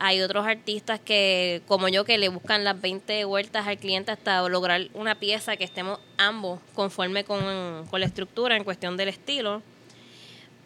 Hay 0.00 0.20
otros 0.22 0.46
artistas 0.46 1.00
que, 1.00 1.60
como 1.66 1.88
yo, 1.88 2.04
que 2.04 2.18
le 2.18 2.28
buscan 2.28 2.62
las 2.62 2.80
20 2.80 3.24
vueltas 3.24 3.66
al 3.66 3.78
cliente 3.78 4.12
hasta 4.12 4.48
lograr 4.48 4.88
una 4.94 5.16
pieza 5.16 5.56
que 5.56 5.64
estemos 5.64 5.98
ambos 6.16 6.60
conforme 6.74 7.24
con, 7.24 7.84
con 7.90 7.98
la 8.00 8.06
estructura 8.06 8.56
en 8.56 8.62
cuestión 8.64 8.96
del 8.96 9.08
estilo. 9.08 9.60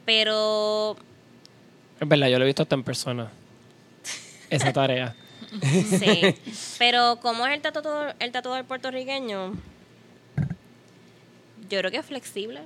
Pero 0.04 0.96
Es 2.00 2.08
verdad, 2.08 2.28
yo 2.28 2.38
lo 2.38 2.44
he 2.44 2.46
visto 2.46 2.62
hasta 2.62 2.74
en 2.74 2.82
persona. 2.84 3.30
Esa 4.50 4.72
tarea. 4.72 5.14
Sí, 5.62 6.34
pero 6.78 7.18
como 7.20 7.46
es 7.46 7.54
el 7.54 7.60
tatuador, 7.62 8.14
el 8.18 8.32
tatuador 8.32 8.64
puertorriqueño, 8.64 9.52
yo 11.68 11.78
creo 11.78 11.90
que 11.90 11.98
es 11.98 12.06
flexible. 12.06 12.60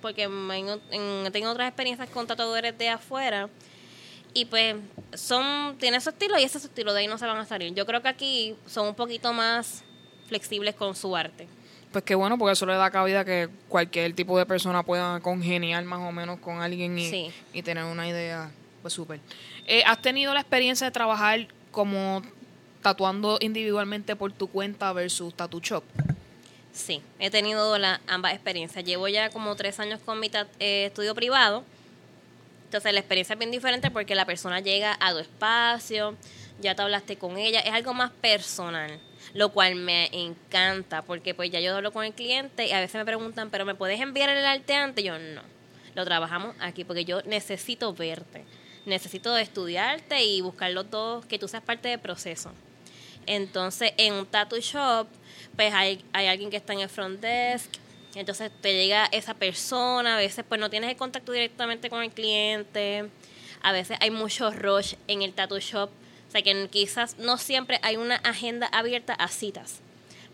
Porque 0.00 0.22
en- 0.24 0.50
en- 0.90 1.32
tenido 1.32 1.52
otras 1.52 1.68
experiencias 1.68 2.08
con 2.08 2.26
tatuadores 2.26 2.76
de 2.78 2.88
afuera 2.88 3.48
y 4.34 4.44
pues 4.46 4.76
son 5.14 5.76
tiene 5.78 6.00
su 6.00 6.10
estilo 6.10 6.38
y 6.38 6.42
ese 6.44 6.58
es 6.58 6.62
su 6.62 6.68
estilo, 6.68 6.92
de 6.92 7.00
ahí 7.00 7.06
no 7.06 7.18
se 7.18 7.26
van 7.26 7.36
a 7.36 7.44
salir. 7.44 7.74
Yo 7.74 7.86
creo 7.86 8.02
que 8.02 8.08
aquí 8.08 8.54
son 8.66 8.88
un 8.88 8.94
poquito 8.94 9.32
más 9.32 9.84
flexibles 10.28 10.74
con 10.74 10.94
su 10.94 11.14
arte. 11.16 11.46
Pues 11.90 12.04
qué 12.04 12.14
bueno, 12.14 12.38
porque 12.38 12.52
eso 12.52 12.64
le 12.64 12.74
da 12.74 12.90
cabida 12.90 13.24
que 13.24 13.50
cualquier 13.68 14.14
tipo 14.14 14.38
de 14.38 14.46
persona 14.46 14.82
pueda 14.82 15.20
congeniar 15.20 15.84
más 15.84 16.00
o 16.00 16.10
menos 16.12 16.38
con 16.40 16.62
alguien 16.62 16.98
y, 16.98 17.08
Sí. 17.10 17.30
y 17.52 17.62
tener 17.62 17.84
una 17.84 18.08
idea, 18.08 18.50
pues 18.80 18.94
súper. 18.94 19.20
Eh, 19.66 19.82
¿Has 19.84 20.00
tenido 20.00 20.32
la 20.32 20.40
experiencia 20.40 20.86
de 20.86 20.90
trabajar 20.90 21.46
como 21.70 22.22
tatuando 22.80 23.36
individualmente 23.40 24.16
por 24.16 24.32
tu 24.32 24.48
cuenta 24.48 24.92
versus 24.94 25.34
tattoo 25.34 25.60
shop? 25.60 25.84
Sí, 26.72 27.02
he 27.18 27.30
tenido 27.30 27.76
la, 27.76 28.00
ambas 28.06 28.32
experiencias. 28.32 28.82
Llevo 28.84 29.06
ya 29.08 29.28
como 29.28 29.54
tres 29.56 29.78
años 29.78 30.00
con 30.02 30.18
mi 30.18 30.30
eh, 30.58 30.86
estudio 30.86 31.14
privado. 31.14 31.64
Entonces 32.72 32.94
la 32.94 33.00
experiencia 33.00 33.34
es 33.34 33.38
bien 33.38 33.50
diferente 33.50 33.90
porque 33.90 34.14
la 34.14 34.24
persona 34.24 34.60
llega 34.60 34.96
a 34.98 35.12
tu 35.12 35.18
espacio, 35.18 36.16
ya 36.58 36.74
te 36.74 36.80
hablaste 36.80 37.18
con 37.18 37.36
ella, 37.36 37.60
es 37.60 37.70
algo 37.70 37.92
más 37.92 38.10
personal, 38.12 38.98
lo 39.34 39.50
cual 39.50 39.74
me 39.74 40.08
encanta 40.10 41.02
porque 41.02 41.34
pues 41.34 41.50
ya 41.50 41.60
yo 41.60 41.76
hablo 41.76 41.92
con 41.92 42.02
el 42.06 42.14
cliente 42.14 42.66
y 42.66 42.72
a 42.72 42.80
veces 42.80 42.94
me 42.94 43.04
preguntan, 43.04 43.50
pero 43.50 43.66
¿me 43.66 43.74
puedes 43.74 44.00
enviar 44.00 44.30
el 44.30 44.42
arte 44.46 44.74
antes? 44.74 45.04
Yo 45.04 45.18
no, 45.18 45.42
lo 45.94 46.04
trabajamos 46.06 46.56
aquí 46.60 46.82
porque 46.82 47.04
yo 47.04 47.20
necesito 47.24 47.92
verte, 47.92 48.42
necesito 48.86 49.36
estudiarte 49.36 50.24
y 50.24 50.40
buscar 50.40 50.70
los 50.70 50.90
dos, 50.90 51.26
que 51.26 51.38
tú 51.38 51.48
seas 51.48 51.62
parte 51.62 51.90
del 51.90 52.00
proceso. 52.00 52.52
Entonces, 53.26 53.92
en 53.98 54.14
un 54.14 54.24
tattoo 54.24 54.60
shop, 54.60 55.08
pues 55.56 55.74
hay, 55.74 56.02
hay 56.14 56.26
alguien 56.26 56.48
que 56.48 56.56
está 56.56 56.72
en 56.72 56.80
el 56.80 56.88
front 56.88 57.20
desk, 57.20 57.70
entonces 58.14 58.50
te 58.60 58.74
llega 58.74 59.06
esa 59.12 59.34
persona, 59.34 60.14
a 60.14 60.18
veces 60.18 60.44
pues 60.48 60.60
no 60.60 60.68
tienes 60.70 60.90
el 60.90 60.96
contacto 60.96 61.32
directamente 61.32 61.88
con 61.90 62.02
el 62.02 62.10
cliente, 62.10 63.08
a 63.62 63.72
veces 63.72 63.96
hay 64.00 64.10
mucho 64.10 64.50
rush 64.50 64.94
en 65.08 65.22
el 65.22 65.32
tattoo 65.32 65.58
shop, 65.60 65.88
o 66.28 66.30
sea 66.32 66.42
que 66.42 66.68
quizás 66.70 67.16
no 67.18 67.38
siempre 67.38 67.78
hay 67.82 67.96
una 67.96 68.16
agenda 68.16 68.66
abierta 68.66 69.14
a 69.14 69.28
citas, 69.28 69.80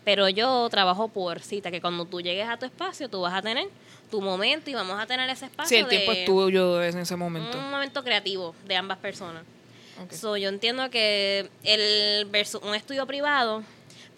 pero 0.03 0.27
yo 0.29 0.67
trabajo 0.69 1.07
por 1.09 1.39
cita, 1.41 1.71
que 1.71 1.81
cuando 1.81 2.05
tú 2.05 2.21
llegues 2.21 2.47
a 2.47 2.57
tu 2.57 2.65
espacio, 2.65 3.09
tú 3.09 3.21
vas 3.21 3.33
a 3.33 3.41
tener 3.41 3.67
tu 4.09 4.21
momento 4.21 4.69
y 4.69 4.73
vamos 4.73 4.99
a 4.99 5.05
tener 5.05 5.29
ese 5.29 5.45
espacio 5.45 5.69
Sí, 5.77 5.83
el 5.83 5.87
tiempo 5.87 6.11
de- 6.11 6.19
es 6.21 6.25
tuyo 6.25 6.83
en 6.83 6.97
ese 6.97 7.15
momento. 7.15 7.57
un 7.57 7.69
momento 7.69 8.03
creativo 8.03 8.55
de 8.65 8.75
ambas 8.75 8.97
personas. 8.97 9.43
Ok. 10.03 10.13
So, 10.13 10.35
yo 10.37 10.49
entiendo 10.49 10.89
que 10.89 11.49
el 11.63 12.25
versus 12.25 12.61
un 12.63 12.73
estudio 12.73 13.05
privado, 13.05 13.63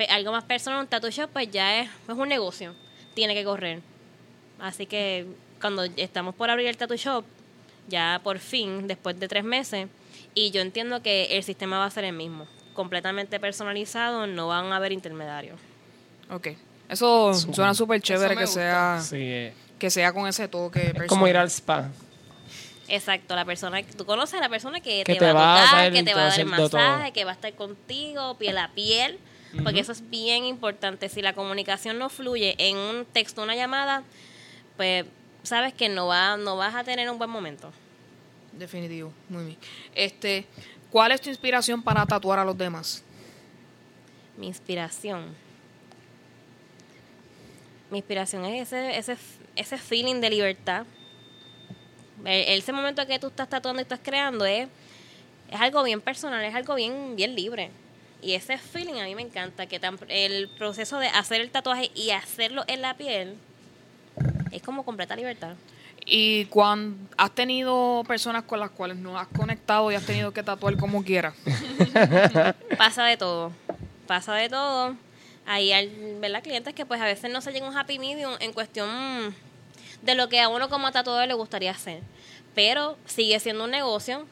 algo 0.10 0.32
más 0.32 0.44
personal, 0.46 0.80
un 0.80 0.88
tattoo 0.88 1.10
shop, 1.12 1.30
pues 1.34 1.52
ya 1.52 1.80
es, 1.82 1.90
es 2.08 2.16
un 2.16 2.30
negocio. 2.30 2.74
Tiene 3.14 3.34
que 3.34 3.44
correr. 3.44 3.82
Así 4.60 4.86
que 4.86 5.26
cuando 5.60 5.84
estamos 5.84 6.36
por 6.36 6.50
abrir 6.50 6.68
el 6.68 6.78
tattoo 6.78 6.98
shop, 6.98 7.26
ya 7.88 8.22
por 8.24 8.40
fin, 8.40 8.88
después 8.88 9.20
de 9.20 9.28
tres 9.28 9.44
meses, 9.44 9.88
y 10.34 10.52
yo 10.52 10.62
entiendo 10.62 11.02
que 11.02 11.38
el 11.38 11.44
sistema 11.44 11.78
va 11.80 11.86
a 11.86 11.92
ser 11.92 12.04
el 12.06 12.14
mismo. 12.14 12.48
Completamente 12.74 13.40
personalizado, 13.40 14.28
no 14.28 14.48
van 14.48 14.72
a 14.72 14.78
haber 14.78 14.92
intermediarios. 14.92 15.60
Ok. 16.30 16.50
Eso 16.90 17.34
suena 17.34 17.74
súper 17.74 18.02
chévere 18.02 18.36
que 18.36 18.42
gusta. 18.46 18.98
sea, 18.98 19.02
Sí, 19.02 19.18
eh, 19.20 19.54
que 19.80 19.90
sea 19.90 20.14
con 20.14 20.28
ese 20.28 20.48
toque 20.48 20.80
es 20.80 20.86
personal. 20.88 21.08
como 21.08 21.28
ir 21.28 21.38
al 21.38 21.48
spa. 21.50 21.90
Exacto, 22.88 23.36
la 23.36 23.46
persona, 23.46 23.82
tú 23.98 24.06
conoces 24.06 24.36
a 24.38 24.42
la 24.42 24.50
persona 24.50 24.82
que, 24.82 25.04
Que 25.06 25.14
te, 25.14 25.20
te 25.20 25.26
va 25.32 25.34
va 25.34 25.62
a 25.62 25.66
tocar, 25.66 25.92
que 25.94 26.04
te 26.04 26.14
va 26.14 26.22
a 26.22 26.26
dar 26.30 26.40
el 26.40 26.46
todo. 26.52 26.60
masaje, 26.78 27.12
que 27.14 27.24
va 27.24 27.32
a 27.32 27.34
estar 27.36 27.54
contigo, 27.54 28.36
piel 28.38 28.58
a 28.58 28.70
piel. 28.74 29.18
Porque 29.64 29.82
eso 29.82 29.92
es 29.92 30.10
bien 30.10 30.46
importante. 30.46 31.10
Si 31.10 31.22
la 31.22 31.34
comunicación 31.34 31.98
no 32.00 32.10
fluye 32.10 32.56
en 32.58 32.78
un 32.78 33.06
texto, 33.06 33.44
una 33.44 33.56
llamada, 33.56 34.04
pues 34.78 35.06
sabes 35.44 35.74
que 35.74 35.90
no, 35.90 36.08
va, 36.08 36.38
no 36.38 36.56
vas 36.56 36.74
a 36.76 36.84
tener 36.84 37.10
un 37.10 37.18
buen 37.18 37.30
momento. 37.30 37.72
Definitivo, 38.54 39.12
muy 39.30 39.46
bien. 39.46 39.58
Este, 39.96 40.46
¿cuál 40.90 41.12
es 41.12 41.22
tu 41.22 41.30
inspiración 41.30 41.82
para 41.84 42.06
tatuar 42.06 42.40
a 42.40 42.46
los 42.46 42.58
demás? 42.58 43.04
Mi 44.38 44.48
inspiración. 44.48 45.36
Mi 47.90 47.98
inspiración 47.98 48.46
es 48.46 48.72
ese, 48.72 48.98
ese, 48.98 49.18
ese 49.56 49.78
feeling 49.78 50.22
de 50.22 50.30
libertad. 50.30 50.86
E- 52.26 52.56
Ese 52.58 52.72
momento 52.72 53.06
que 53.06 53.20
tú 53.20 53.28
estás 53.28 53.50
tatuando 53.50 53.82
y 53.82 53.84
estás 53.84 54.00
creando 54.02 54.46
es, 54.46 54.68
es 55.50 55.60
algo 55.60 55.84
bien 55.84 56.00
personal, 56.00 56.44
es 56.46 56.56
algo 56.56 56.76
bien, 56.76 57.16
bien 57.18 57.36
libre. 57.36 57.70
Y 58.22 58.34
ese 58.36 58.58
feeling 58.58 59.00
a 59.02 59.06
mí 59.06 59.16
me 59.16 59.24
encanta, 59.24 59.66
que 59.66 59.80
tan- 59.80 59.98
el 60.08 60.48
proceso 60.50 61.00
de 61.00 61.08
hacer 61.08 61.42
el 61.42 61.50
tatuaje 61.50 61.90
y 61.96 62.12
hacerlo 62.12 62.64
en 62.68 62.82
la 62.82 62.96
piel 62.96 63.36
es 64.52 64.62
como 64.62 64.84
completa 64.86 65.16
libertad. 65.16 65.56
Y 66.06 66.46
cuando 66.46 66.98
has 67.18 67.32
tenido 67.32 68.04
personas 68.08 68.44
con 68.44 68.60
las 68.60 68.72
cuales 68.72 68.98
no 68.98 69.18
has 69.20 69.28
conectado 69.28 69.92
y 69.92 69.96
has 69.96 70.06
tenido 70.06 70.32
que 70.32 70.44
tatuar 70.44 70.76
como 70.78 71.04
quieras. 71.04 71.34
pasa 72.78 73.04
de 73.06 73.18
todo. 73.18 73.52
Pasa 74.08 74.34
de 74.36 74.50
todo. 74.50 74.96
Hay 75.46 75.72
al- 75.72 75.90
¿verdad? 76.20 76.44
clientes 76.44 76.74
que 76.74 76.86
pues 76.86 77.00
a 77.02 77.06
veces 77.06 77.32
no 77.32 77.42
se 77.42 77.52
llega 77.52 77.66
a 77.66 77.70
un 77.70 77.78
happy 77.78 78.00
medium 78.00 78.34
en 78.40 78.54
cuestión 78.54 79.36
de 80.02 80.16
lo 80.16 80.30
que 80.30 80.40
a 80.42 80.48
uno 80.50 80.70
como 80.70 80.92
tatuador 80.92 81.28
le 81.28 81.34
gustaría 81.34 81.72
hacer. 81.72 82.02
Pero 82.56 82.98
sigue 83.06 83.40
siendo 83.40 83.64
un 83.64 83.72
negocio. 83.72 84.26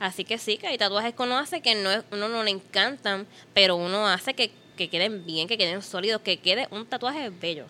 Así 0.00 0.24
que 0.24 0.38
sí, 0.38 0.58
que 0.58 0.66
hay 0.68 0.78
tatuajes 0.78 1.14
que 1.14 1.22
uno 1.22 1.38
hace 1.38 1.60
que 1.60 1.74
no 1.74 1.90
es- 1.90 2.04
uno 2.12 2.28
no 2.28 2.42
le 2.44 2.50
encantan, 2.50 3.26
pero 3.54 3.76
uno 3.76 4.06
hace 4.06 4.34
que, 4.34 4.52
que 4.76 4.88
queden 4.88 5.26
bien, 5.26 5.48
que 5.48 5.58
queden 5.58 5.82
sólidos, 5.82 6.22
que 6.22 6.36
quede 6.38 6.68
un 6.70 6.86
tatuaje 6.86 7.30
bello. 7.30 7.66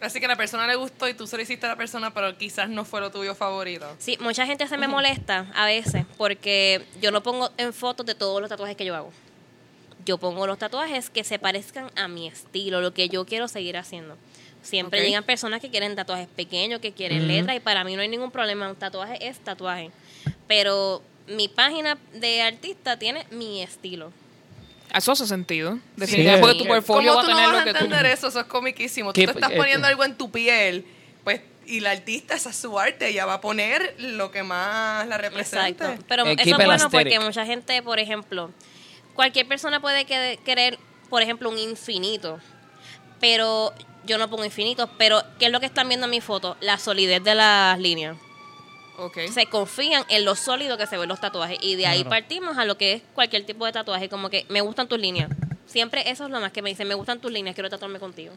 Así 0.00 0.18
que 0.18 0.24
a 0.26 0.28
la 0.30 0.36
persona 0.36 0.66
le 0.66 0.74
gustó 0.74 1.06
y 1.08 1.14
tú 1.14 1.28
se 1.28 1.36
lo 1.36 1.42
hiciste 1.44 1.64
a 1.64 1.68
la 1.68 1.76
persona, 1.76 2.12
pero 2.12 2.36
quizás 2.36 2.68
no 2.68 2.84
fue 2.84 3.00
lo 3.00 3.12
tuyo 3.12 3.36
favorito. 3.36 3.86
Sí, 4.00 4.18
mucha 4.20 4.44
gente 4.46 4.66
se 4.66 4.76
me 4.76 4.88
molesta 4.88 5.46
a 5.54 5.66
veces 5.66 6.04
porque 6.18 6.84
yo 7.00 7.12
no 7.12 7.22
pongo 7.22 7.50
en 7.56 7.72
fotos 7.72 8.04
de 8.04 8.16
todos 8.16 8.40
los 8.40 8.50
tatuajes 8.50 8.76
que 8.76 8.84
yo 8.84 8.96
hago. 8.96 9.12
Yo 10.04 10.18
pongo 10.18 10.44
los 10.48 10.58
tatuajes 10.58 11.08
que 11.08 11.22
se 11.22 11.38
parezcan 11.38 11.88
a 11.94 12.08
mi 12.08 12.26
estilo, 12.26 12.80
lo 12.80 12.92
que 12.92 13.08
yo 13.08 13.24
quiero 13.24 13.46
seguir 13.46 13.76
haciendo. 13.76 14.16
Siempre 14.60 14.98
Ok. 15.00 15.06
llegan 15.06 15.22
personas 15.22 15.60
que 15.60 15.70
quieren 15.70 15.94
tatuajes 15.94 16.26
pequeños, 16.26 16.80
que 16.80 16.90
quieren 16.90 17.28
letras, 17.28 17.56
y 17.56 17.60
para 17.60 17.84
mí 17.84 17.94
no 17.94 18.02
hay 18.02 18.08
ningún 18.08 18.32
problema. 18.32 18.68
Un 18.68 18.74
tatuaje 18.74 19.24
es 19.28 19.38
tatuaje. 19.38 19.92
Pero 20.48 21.00
mi 21.36 21.48
página 21.48 21.98
de 22.14 22.42
artista 22.42 22.98
tiene 22.98 23.26
mi 23.30 23.62
estilo. 23.62 24.12
Eso 24.94 25.12
hace 25.12 25.26
sentido. 25.26 25.78
Definitivamente, 25.96 26.40
porque 26.42 26.58
tu 26.58 26.64
Sí. 26.64 26.68
portfolio 26.68 27.14
¿Cómo 27.14 27.16
va 27.16 27.22
a 27.22 27.24
tú 27.24 27.30
no 27.30 27.36
vas 27.42 27.52
lo 27.52 27.58
a 27.58 27.64
que 27.64 27.70
tú... 27.72 27.84
entender 27.84 28.06
eso? 28.06 28.28
Eso 28.28 28.40
es 28.40 28.46
comiquísimo. 28.46 29.12
Tú 29.12 29.20
¿Qué- 29.20 29.26
te 29.26 29.32
estás 29.32 29.52
eh, 29.52 29.56
poniendo 29.56 29.86
eh. 29.86 29.90
algo 29.90 30.04
en 30.04 30.16
tu 30.18 30.30
piel, 30.30 30.84
pues, 31.24 31.40
y 31.66 31.80
la 31.80 31.92
artista, 31.92 32.34
esa 32.34 32.50
es 32.50 32.56
su 32.56 32.78
arte, 32.78 33.08
ella 33.08 33.24
va 33.24 33.34
a 33.34 33.40
poner 33.40 33.94
lo 33.98 34.30
que 34.30 34.42
más 34.42 35.06
la 35.08 35.16
represente. 35.16 35.84
Exacto. 35.84 36.04
Pero 36.08 36.26
Eh, 36.26 36.36
eso 36.38 36.56
es 36.58 36.66
bueno 36.66 36.90
porque 36.90 37.20
mucha 37.20 37.46
gente, 37.46 37.82
por 37.82 37.98
ejemplo, 37.98 38.50
cualquier 39.14 39.46
persona 39.48 39.80
puede 39.80 40.04
que- 40.04 40.38
querer, 40.44 40.78
por 41.08 41.22
ejemplo, 41.22 41.48
un 41.48 41.56
infinito. 41.58 42.38
Pero 43.20 43.72
yo 44.04 44.18
no 44.18 44.28
pongo 44.28 44.44
infinito. 44.44 44.90
Pero, 44.98 45.22
¿qué 45.38 45.46
es 45.46 45.52
lo 45.52 45.60
que 45.60 45.66
están 45.66 45.88
viendo 45.88 46.06
en 46.06 46.10
mi 46.10 46.20
foto? 46.20 46.56
La 46.60 46.76
solidez 46.78 47.22
de 47.22 47.34
las 47.34 47.78
líneas. 47.78 48.16
Se 49.32 49.46
confían 49.46 50.04
en 50.08 50.24
lo 50.24 50.34
sólido 50.36 50.76
que 50.78 50.86
se 50.86 50.96
ven 50.98 51.08
los 51.08 51.20
tatuajes. 51.20 51.58
Y 51.60 51.76
de 51.76 51.86
ahí 51.86 51.98
Claro. 52.04 52.10
partimos 52.10 52.58
a 52.58 52.64
lo 52.64 52.76
que 52.78 52.92
es 52.94 53.02
cualquier 53.14 53.44
tipo 53.44 53.64
de 53.66 53.72
tatuaje. 53.72 54.08
Como 54.08 54.30
que 54.30 54.46
me 54.48 54.60
gustan 54.60 54.88
tus 54.88 54.98
líneas. 54.98 55.28
Siempre 55.66 56.10
eso 56.10 56.24
es 56.24 56.30
lo 56.30 56.40
más 56.40 56.52
que 56.52 56.62
me 56.62 56.70
dicen. 56.70 56.86
Me 56.88 56.94
gustan 56.94 57.20
tus 57.20 57.32
líneas, 57.32 57.54
quiero 57.54 57.70
tatuarme 57.70 57.98
contigo. 57.98 58.34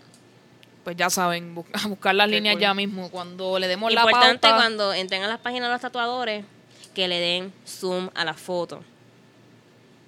Pues 0.83 0.95
ya 0.95 1.09
saben, 1.09 1.55
a 1.74 1.88
buscar 1.88 2.15
las 2.15 2.27
Qué 2.27 2.35
líneas 2.35 2.55
cool. 2.55 2.62
ya 2.62 2.74
mismo. 2.74 3.09
Cuando 3.09 3.59
le 3.59 3.67
demos 3.67 3.91
la 3.93 4.01
Importante 4.01 4.47
cuando 4.50 4.93
entren 4.93 5.24
a 5.24 5.27
las 5.27 5.39
páginas 5.39 5.69
de 5.69 5.74
los 5.74 5.81
tatuadores 5.81 6.45
que 6.93 7.07
le 7.07 7.19
den 7.19 7.53
zoom 7.67 8.09
a 8.15 8.24
la 8.24 8.33
foto. 8.35 8.83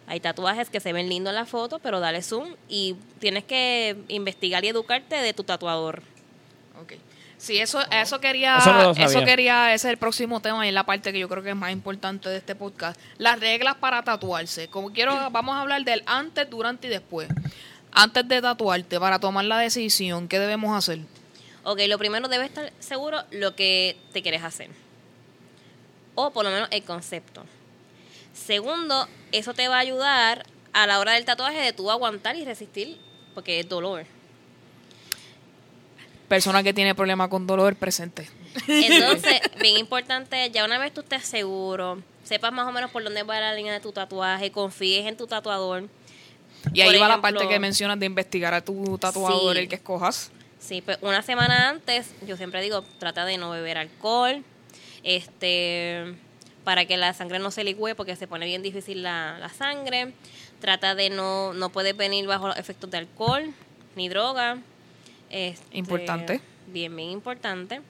Hay 0.10 0.22
tatuajes 0.22 0.70
que 0.70 0.80
se 0.80 0.94
ven 0.94 1.10
lindos 1.10 1.32
en 1.32 1.36
la 1.36 1.46
foto, 1.46 1.80
pero 1.80 2.00
dale 2.00 2.22
zoom 2.22 2.56
y 2.70 2.96
tienes 3.20 3.44
que 3.44 3.98
investigar 4.08 4.64
y 4.64 4.70
educarte 4.70 5.16
de 5.18 5.34
tu 5.34 5.44
tatuador. 5.44 6.02
Sí, 7.38 7.60
eso, 7.60 7.80
eso 7.92 8.20
quería, 8.20 8.58
Eso 8.58 9.20
no 9.20 9.26
quería, 9.26 9.74
ese 9.74 9.88
es 9.88 9.92
el 9.92 9.98
próximo 9.98 10.42
tema 10.42 10.66
y 10.66 10.70
es 10.70 10.74
la 10.74 10.86
parte 10.86 11.14
que 11.14 11.20
yo 11.20 11.30
creo 11.30 11.44
que 11.44 11.52
es 11.52 11.56
más 11.56 11.72
importante 11.72 12.30
de 12.30 12.38
este 12.38 12.56
podcast. 12.56 13.00
Las 13.20 13.40
reglas 13.40 13.76
para 13.76 14.02
tatuarse. 14.04 14.68
Como 14.70 14.92
quiero, 14.92 15.16
vamos 15.32 15.56
a 15.56 15.62
hablar 15.62 15.84
del 15.84 16.04
antes, 16.08 16.50
durante 16.50 16.88
y 16.88 16.90
después. 16.90 17.30
Antes 17.92 18.28
de 18.28 18.42
tatuarte, 18.42 19.00
para 19.00 19.20
tomar 19.20 19.46
la 19.46 19.60
decisión, 19.60 20.28
¿qué 20.28 20.40
debemos 20.40 20.76
hacer? 20.76 21.00
Ok, 21.64 21.82
lo 21.88 21.98
primero 21.98 22.28
debes 22.28 22.48
estar 22.48 22.72
seguro 22.80 23.24
lo 23.32 23.56
que 23.56 23.98
te 24.14 24.22
quieres 24.22 24.44
hacer. 24.44 24.70
O 26.16 26.32
por 26.32 26.44
lo 26.44 26.52
menos 26.52 26.68
el 26.72 26.84
concepto. 26.84 27.46
Segundo, 28.34 29.08
eso 29.32 29.54
te 29.54 29.68
va 29.68 29.78
a 29.78 29.80
ayudar 29.80 30.46
a 30.74 30.88
la 30.88 31.00
hora 31.00 31.14
del 31.14 31.26
tatuaje 31.26 31.60
de 31.60 31.74
tú 31.74 31.92
aguantar 31.92 32.36
y 32.36 32.46
resistir, 32.46 32.98
porque 33.34 33.60
es 33.60 33.70
dolor. 33.70 34.06
Persona 36.28 36.62
que 36.64 36.74
tiene 36.74 36.94
problema 36.94 37.30
con 37.30 37.48
dolor, 37.48 37.76
presente. 37.76 38.30
Entonces, 38.68 39.40
bien 39.62 39.78
importante, 39.78 40.50
ya 40.52 40.66
una 40.66 40.78
vez 40.78 40.94
tú 40.94 41.02
estés 41.02 41.26
seguro, 41.26 42.02
sepas 42.24 42.52
más 42.52 42.68
o 42.68 42.72
menos 42.72 42.92
por 42.92 43.04
dónde 43.04 43.24
va 43.24 43.40
la 43.40 43.54
línea 43.54 43.74
de 43.74 43.80
tu 43.80 43.92
tatuaje, 43.92 44.52
confíes 44.52 45.06
en 45.06 45.16
tu 45.16 45.28
tatuador. 45.28 45.88
Y 46.74 46.82
ahí 46.82 46.92
Por 46.92 47.02
va 47.04 47.08
la 47.08 47.22
parte 47.22 47.48
que 47.48 47.60
mencionas 47.60 48.00
de 48.00 48.08
investigar 48.08 48.54
a 48.54 48.62
tu 48.62 48.98
tatuador, 48.98 49.56
Sí. 49.56 49.62
el 49.62 49.70
que 49.70 49.76
escojas. 49.76 50.32
Sí, 50.60 50.82
pues 50.82 50.98
una 51.02 51.22
semana 51.22 51.70
antes, 51.70 52.12
yo 52.26 52.36
siempre 52.36 52.62
digo, 52.62 52.84
trata 53.00 53.24
de 53.26 53.38
no 53.38 53.52
beber 53.52 53.78
alcohol, 53.78 54.44
este, 55.04 56.16
para 56.64 56.86
que 56.86 56.98
la 56.98 57.14
sangre 57.14 57.40
no 57.40 57.52
se 57.52 57.64
licúe 57.64 57.96
porque 57.96 58.16
se 58.16 58.28
pone 58.28 58.46
bien 58.46 58.62
difícil 58.62 59.04
la, 59.04 59.38
la 59.40 59.50
sangre. 59.50 60.14
Trata 60.60 60.96
de 60.96 61.10
no, 61.10 61.54
no 61.54 61.70
puedes 61.70 61.96
venir 61.96 62.26
bajo 62.28 62.48
los 62.48 62.58
efectos 62.58 62.90
de 62.92 62.98
alcohol 62.98 63.54
ni 63.96 64.10
droga. 64.10 64.58
Este, 65.30 65.78
Importante. 65.78 66.42
Bien, 66.68 66.96
bien 66.96 67.10
importante. 67.12 67.82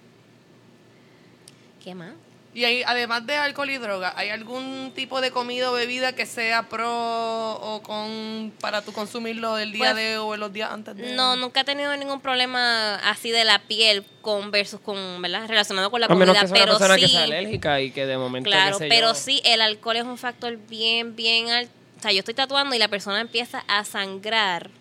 ¿Qué 1.83 1.95
más? 1.95 2.13
Y 2.53 2.65
hay, 2.65 2.81
además 2.81 3.23
de 3.27 3.35
alcohol 3.35 3.69
y 3.69 3.77
droga, 3.77 4.13
¿hay 4.15 4.29
algún 4.29 4.91
tipo 4.95 5.21
de 5.21 5.29
comida 5.29 5.69
o 5.69 5.73
bebida 5.73 6.13
que 6.13 6.25
sea 6.25 6.63
pro 6.63 6.89
o 6.89 7.83
con 7.83 8.51
para 8.59 8.81
tú 8.81 8.93
consumirlo 8.93 9.59
el 9.59 9.71
día 9.73 9.91
Pues, 9.91 9.95
de 9.95 10.17
o 10.17 10.35
los 10.37 10.51
días 10.51 10.71
antes 10.71 10.95
de? 10.95 11.13
No, 11.13 11.35
nunca 11.35 11.61
he 11.61 11.63
tenido 11.65 11.95
ningún 11.97 12.19
problema 12.19 12.95
así 13.07 13.29
de 13.29 13.45
la 13.45 13.59
piel 13.59 14.03
con 14.21 14.49
versus 14.49 14.79
con, 14.79 15.21
¿verdad? 15.21 15.47
Relacionado 15.47 15.91
con 15.91 16.01
la 16.01 16.07
A 16.07 16.15
menos 16.15 16.35
comida, 16.35 16.41
que 16.41 16.47
sea 16.47 16.55
una 16.55 16.65
pero 16.65 16.77
persona 16.79 16.95
sí. 16.95 17.01
que 17.01 17.07
sea 17.09 17.23
alérgica 17.25 17.81
y 17.81 17.91
que 17.91 18.07
de 18.07 18.17
momento. 18.17 18.49
Claro, 18.49 18.77
pero 18.79 19.09
yo, 19.09 19.13
sí, 19.13 19.39
el 19.45 19.61
alcohol 19.61 19.97
es 19.97 20.05
un 20.05 20.17
factor 20.17 20.57
bien, 20.67 21.15
bien 21.15 21.49
alto. 21.49 21.71
O 21.99 22.01
sea, 22.01 22.11
yo 22.11 22.19
estoy 22.19 22.33
tatuando 22.33 22.73
y 22.75 22.79
la 22.79 22.87
persona 22.87 23.21
empieza 23.21 23.63
a 23.67 23.83
sangrar. 23.85 24.71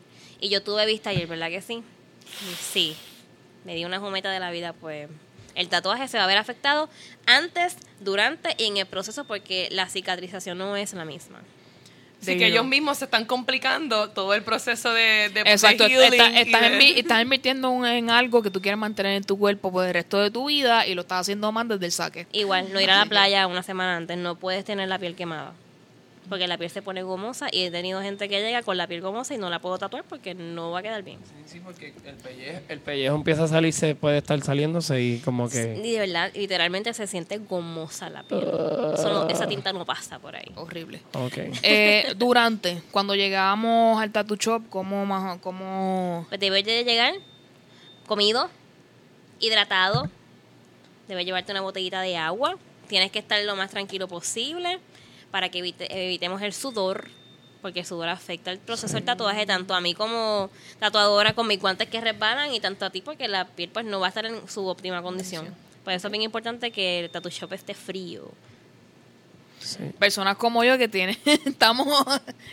Y 0.40 0.48
yo 0.48 0.62
tuve 0.62 0.86
vista 0.86 1.10
ayer, 1.10 1.26
¿verdad 1.26 1.48
que 1.48 1.60
sí? 1.60 1.82
Sí. 2.72 2.96
Me 3.64 3.74
di 3.74 3.84
una 3.84 3.98
jumeta 3.98 4.30
de 4.30 4.40
la 4.40 4.50
vida, 4.50 4.72
pues. 4.72 5.08
El 5.54 5.68
tatuaje 5.68 6.06
se 6.08 6.18
va 6.18 6.24
a 6.24 6.26
ver 6.26 6.36
afectado 6.36 6.88
antes, 7.24 7.76
durante 8.00 8.54
y 8.58 8.66
en 8.66 8.76
el 8.76 8.86
proceso 8.86 9.24
porque 9.24 9.68
la 9.72 9.88
cicatrización 9.88 10.58
no 10.58 10.76
es 10.76 10.92
la 10.92 11.04
misma. 11.04 11.40
Así 12.20 12.38
que 12.38 12.46
ellos 12.46 12.64
mismos 12.64 12.98
se 12.98 13.04
están 13.04 13.24
complicando 13.26 14.08
todo 14.10 14.34
el 14.34 14.42
proceso 14.42 14.92
de, 14.92 15.30
de, 15.32 15.40
Exacto, 15.46 15.84
estás 16.44 16.60
de- 16.62 16.78
invi- 16.78 16.96
estás 16.98 17.22
invirtiendo 17.22 17.70
un- 17.70 17.86
en 17.86 18.10
algo 18.10 18.42
que 18.42 18.50
tú 18.50 18.60
quieres 18.62 18.78
mantener 18.78 19.12
en 19.12 19.24
tu 19.24 19.38
cuerpo 19.38 19.70
por 19.70 19.86
el 19.86 19.92
resto 19.94 20.18
de 20.18 20.30
tu 20.30 20.46
vida 20.46 20.86
y 20.86 20.94
lo 20.94 21.02
estás 21.02 21.20
haciendo 21.20 21.52
más 21.52 21.68
desde 21.68 21.86
el 21.86 21.92
saque. 21.92 22.26
Igual, 22.32 22.72
no 22.72 22.80
ir 22.80 22.90
a 22.90 22.98
la 22.98 23.06
playa 23.06 23.46
una 23.46 23.62
semana 23.62 23.96
antes, 23.96 24.16
no 24.16 24.36
puedes 24.36 24.64
tener 24.64 24.88
la 24.88 24.98
piel 24.98 25.14
quemada. 25.14 25.52
Porque 26.28 26.48
la 26.48 26.58
piel 26.58 26.70
se 26.70 26.82
pone 26.82 27.02
gomosa 27.04 27.46
y 27.52 27.62
he 27.64 27.70
tenido 27.70 28.02
gente 28.02 28.28
que 28.28 28.40
llega 28.40 28.62
con 28.62 28.76
la 28.76 28.86
piel 28.88 29.00
gomosa 29.00 29.34
y 29.34 29.38
no 29.38 29.48
la 29.48 29.60
puedo 29.60 29.78
tatuar 29.78 30.02
porque 30.04 30.34
no 30.34 30.72
va 30.72 30.80
a 30.80 30.82
quedar 30.82 31.02
bien. 31.04 31.20
Sí, 31.46 31.60
porque 31.60 31.94
el 32.04 32.14
pellejo, 32.16 32.60
el 32.68 32.80
pellejo 32.80 33.14
empieza 33.14 33.44
a 33.44 33.48
salirse, 33.48 33.94
puede 33.94 34.18
estar 34.18 34.40
saliéndose 34.42 35.00
y 35.00 35.18
como 35.20 35.48
que. 35.48 35.80
Y 35.84 35.92
de 35.92 35.98
verdad, 36.00 36.32
literalmente 36.34 36.92
se 36.94 37.06
siente 37.06 37.38
gomosa 37.38 38.10
la 38.10 38.24
piel. 38.24 38.40
Eso 38.42 39.12
no- 39.12 39.28
esa 39.28 39.46
tinta 39.46 39.72
no 39.72 39.84
pasa 39.84 40.18
por 40.18 40.34
ahí. 40.34 40.50
Horrible. 40.56 41.00
Ok. 41.14 41.38
Eh, 41.62 42.12
durante, 42.16 42.82
cuando 42.90 43.14
llegamos 43.14 44.00
al 44.02 44.10
tattoo 44.10 44.36
shop, 44.36 44.64
¿cómo, 44.68 45.06
más, 45.06 45.38
cómo 45.38 46.26
Pues 46.28 46.40
debes 46.40 46.64
de 46.64 46.82
llegar 46.82 47.14
comido, 48.06 48.50
hidratado, 49.38 50.08
debes 51.08 51.24
llevarte 51.24 51.52
una 51.52 51.60
botellita 51.60 52.00
de 52.00 52.16
agua, 52.16 52.56
tienes 52.88 53.10
que 53.10 53.18
estar 53.18 53.40
lo 53.44 53.56
más 53.56 53.70
tranquilo 53.70 54.08
posible 54.08 54.78
para 55.30 55.48
que 55.50 55.58
evite- 55.60 55.86
evitemos 55.90 56.40
el 56.42 56.52
sudor, 56.52 57.08
porque 57.62 57.80
el 57.80 57.86
sudor 57.86 58.08
afecta 58.08 58.50
el 58.50 58.58
proceso 58.58 58.94
del 58.94 59.04
tatuaje, 59.04 59.44
tanto 59.46 59.74
a 59.74 59.80
mí 59.80 59.94
como 59.94 60.50
tatuadora 60.78 61.34
con 61.34 61.46
mis 61.46 61.60
guantes 61.60 61.88
que 61.88 62.00
resbalan 62.00 62.54
y 62.54 62.60
tanto 62.60 62.84
a 62.86 62.90
ti 62.90 63.00
porque 63.00 63.26
la 63.28 63.46
piel 63.46 63.70
pues 63.70 63.84
no 63.84 63.98
va 64.00 64.06
a 64.06 64.08
estar 64.10 64.24
en 64.26 64.48
su 64.48 64.66
óptima 64.66 65.02
condición. 65.02 65.52
Por 65.84 65.92
eso 65.92 66.08
es 66.08 66.10
bien 66.12 66.22
importante 66.22 66.70
que 66.70 67.00
el 67.00 67.10
tattoo 67.10 67.30
shop 67.30 67.52
esté 67.52 67.74
frío. 67.74 68.30
Sí. 69.58 69.78
Personas 69.98 70.36
como 70.36 70.62
yo 70.62 70.78
que 70.78 70.86
tienen, 70.86 71.16
estamos, 71.44 71.88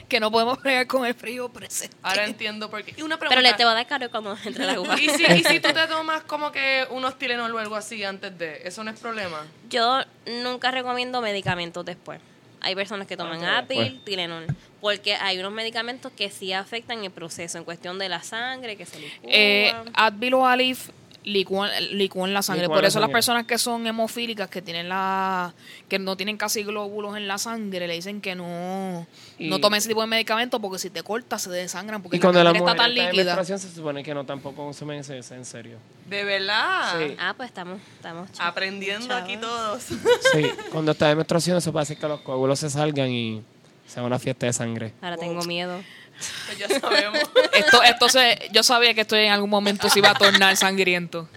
que 0.07 0.19
no 0.19 0.31
podemos 0.31 0.57
fregar 0.59 0.87
con 0.87 1.05
el 1.05 1.13
frío 1.13 1.49
presente. 1.49 1.95
Ahora 2.01 2.25
entiendo 2.25 2.69
por 2.71 2.83
qué. 2.83 2.95
Y 2.97 3.01
una 3.03 3.19
Pero 3.19 3.39
le 3.41 3.53
te 3.53 3.65
va 3.65 3.71
a 3.71 3.75
dar 3.75 3.85
caro 3.87 4.09
cuando 4.09 4.35
entre 4.45 4.65
la 4.65 4.79
uva. 4.79 4.99
¿Y 4.99 5.09
si, 5.09 5.23
y 5.23 5.43
si 5.43 5.59
tú 5.59 5.71
te 5.73 5.87
tomas 5.89 6.23
como 6.23 6.51
que 6.51 6.87
unos 6.89 7.19
Tylenol 7.19 7.53
o 7.53 7.59
algo 7.59 7.75
así 7.75 8.03
antes 8.03 8.35
de, 8.37 8.61
¿eso 8.65 8.83
no 8.83 8.89
es 8.89 8.99
problema? 8.99 9.45
Yo 9.69 9.99
nunca 10.43 10.71
recomiendo 10.71 11.21
medicamentos 11.21 11.85
después. 11.85 12.19
Hay 12.63 12.75
personas 12.75 13.07
que 13.07 13.15
toman 13.17 13.43
Ah, 13.43 13.59
Advil, 13.59 13.77
después. 13.79 14.05
Tylenol, 14.05 14.47
porque 14.81 15.15
hay 15.15 15.37
unos 15.39 15.51
medicamentos 15.51 16.11
que 16.13 16.29
sí 16.31 16.53
afectan 16.53 17.03
el 17.03 17.11
proceso 17.11 17.57
en 17.57 17.63
cuestión 17.65 17.99
de 17.99 18.09
la 18.09 18.23
sangre, 18.23 18.75
que 18.77 18.85
se 18.85 18.99
licúan. 18.99 19.19
Eh, 19.31 19.73
Advil 19.93 20.33
o 20.33 20.45
Alif 20.47 20.89
licúan, 21.23 21.69
licúan 21.91 22.33
la 22.33 22.41
sangre. 22.41 22.63
Licúan 22.63 22.77
Por 22.77 22.81
la 22.83 22.87
eso 22.89 22.99
las 22.99 23.09
personas 23.09 23.45
que 23.45 23.57
son 23.57 23.85
hemofílicas, 23.87 24.49
que 24.49 24.61
tienen 24.61 24.89
la 24.89 25.53
que 25.89 25.99
no 25.99 26.15
tienen 26.17 26.37
casi 26.37 26.63
glóbulos 26.63 27.15
en 27.17 27.27
la 27.27 27.37
sangre, 27.37 27.87
le 27.87 27.93
dicen 27.93 28.19
que 28.21 28.35
no, 28.35 29.05
Y- 29.37 29.49
no 29.49 29.59
tomen 29.59 29.77
ese 29.77 29.87
tipo 29.89 30.01
de 30.01 30.07
medicamentos 30.07 30.59
porque 30.59 30.79
si 30.79 30.89
te 30.89 31.03
cortas 31.03 31.41
se 31.43 31.49
desangran 31.51 32.01
porque 32.01 32.17
Y 32.17 32.19
cuando 32.19 32.39
la 32.39 32.45
la 32.45 32.49
sangre 32.49 32.59
mujer 32.61 32.75
está 32.75 32.83
tan 32.83 32.91
está 32.91 33.03
en 33.03 33.09
líquida. 33.15 33.23
menstruación 33.35 33.59
se 33.59 33.75
supone 33.75 34.03
que 34.03 34.13
no 34.13 34.25
tampoco 34.25 34.63
consumen 34.63 34.99
ese, 34.99 35.17
ese 35.19 35.35
en 35.35 35.45
serio. 35.45 35.77
¿De 36.09 36.23
verdad? 36.23 36.99
Sí. 36.99 37.15
Ah, 37.19 37.33
pues 37.35 37.47
estamos, 37.49 37.79
estamos 37.95 38.29
Aprendiendo 38.39 39.07
chavos. 39.07 39.23
aquí 39.23 39.37
todos. 39.37 39.83
Sí, 39.83 40.43
cuando 40.71 40.91
está 40.91 41.09
en 41.11 41.17
menstruación 41.17 41.57
eso 41.57 41.71
puede 41.71 41.83
hacer 41.83 41.97
que 41.97 42.07
los 42.07 42.21
coágulos 42.21 42.59
se 42.59 42.69
salgan 42.69 43.09
y 43.09 43.41
sea 43.87 44.03
una 44.03 44.17
fiesta 44.19 44.45
de 44.45 44.53
sangre. 44.53 44.93
Ahora 45.01 45.17
tengo 45.17 45.43
miedo. 45.43 45.79
Pues 46.45 46.57
ya 46.57 46.79
sabemos. 46.79 47.19
Esto, 47.53 47.83
esto 47.83 48.09
se, 48.09 48.49
yo 48.51 48.63
sabía 48.63 48.93
que 48.93 49.01
esto 49.01 49.15
en 49.15 49.31
algún 49.31 49.49
momento 49.49 49.89
se 49.89 49.99
iba 49.99 50.11
a 50.11 50.15
tornar 50.15 50.55
sangriento. 50.57 51.27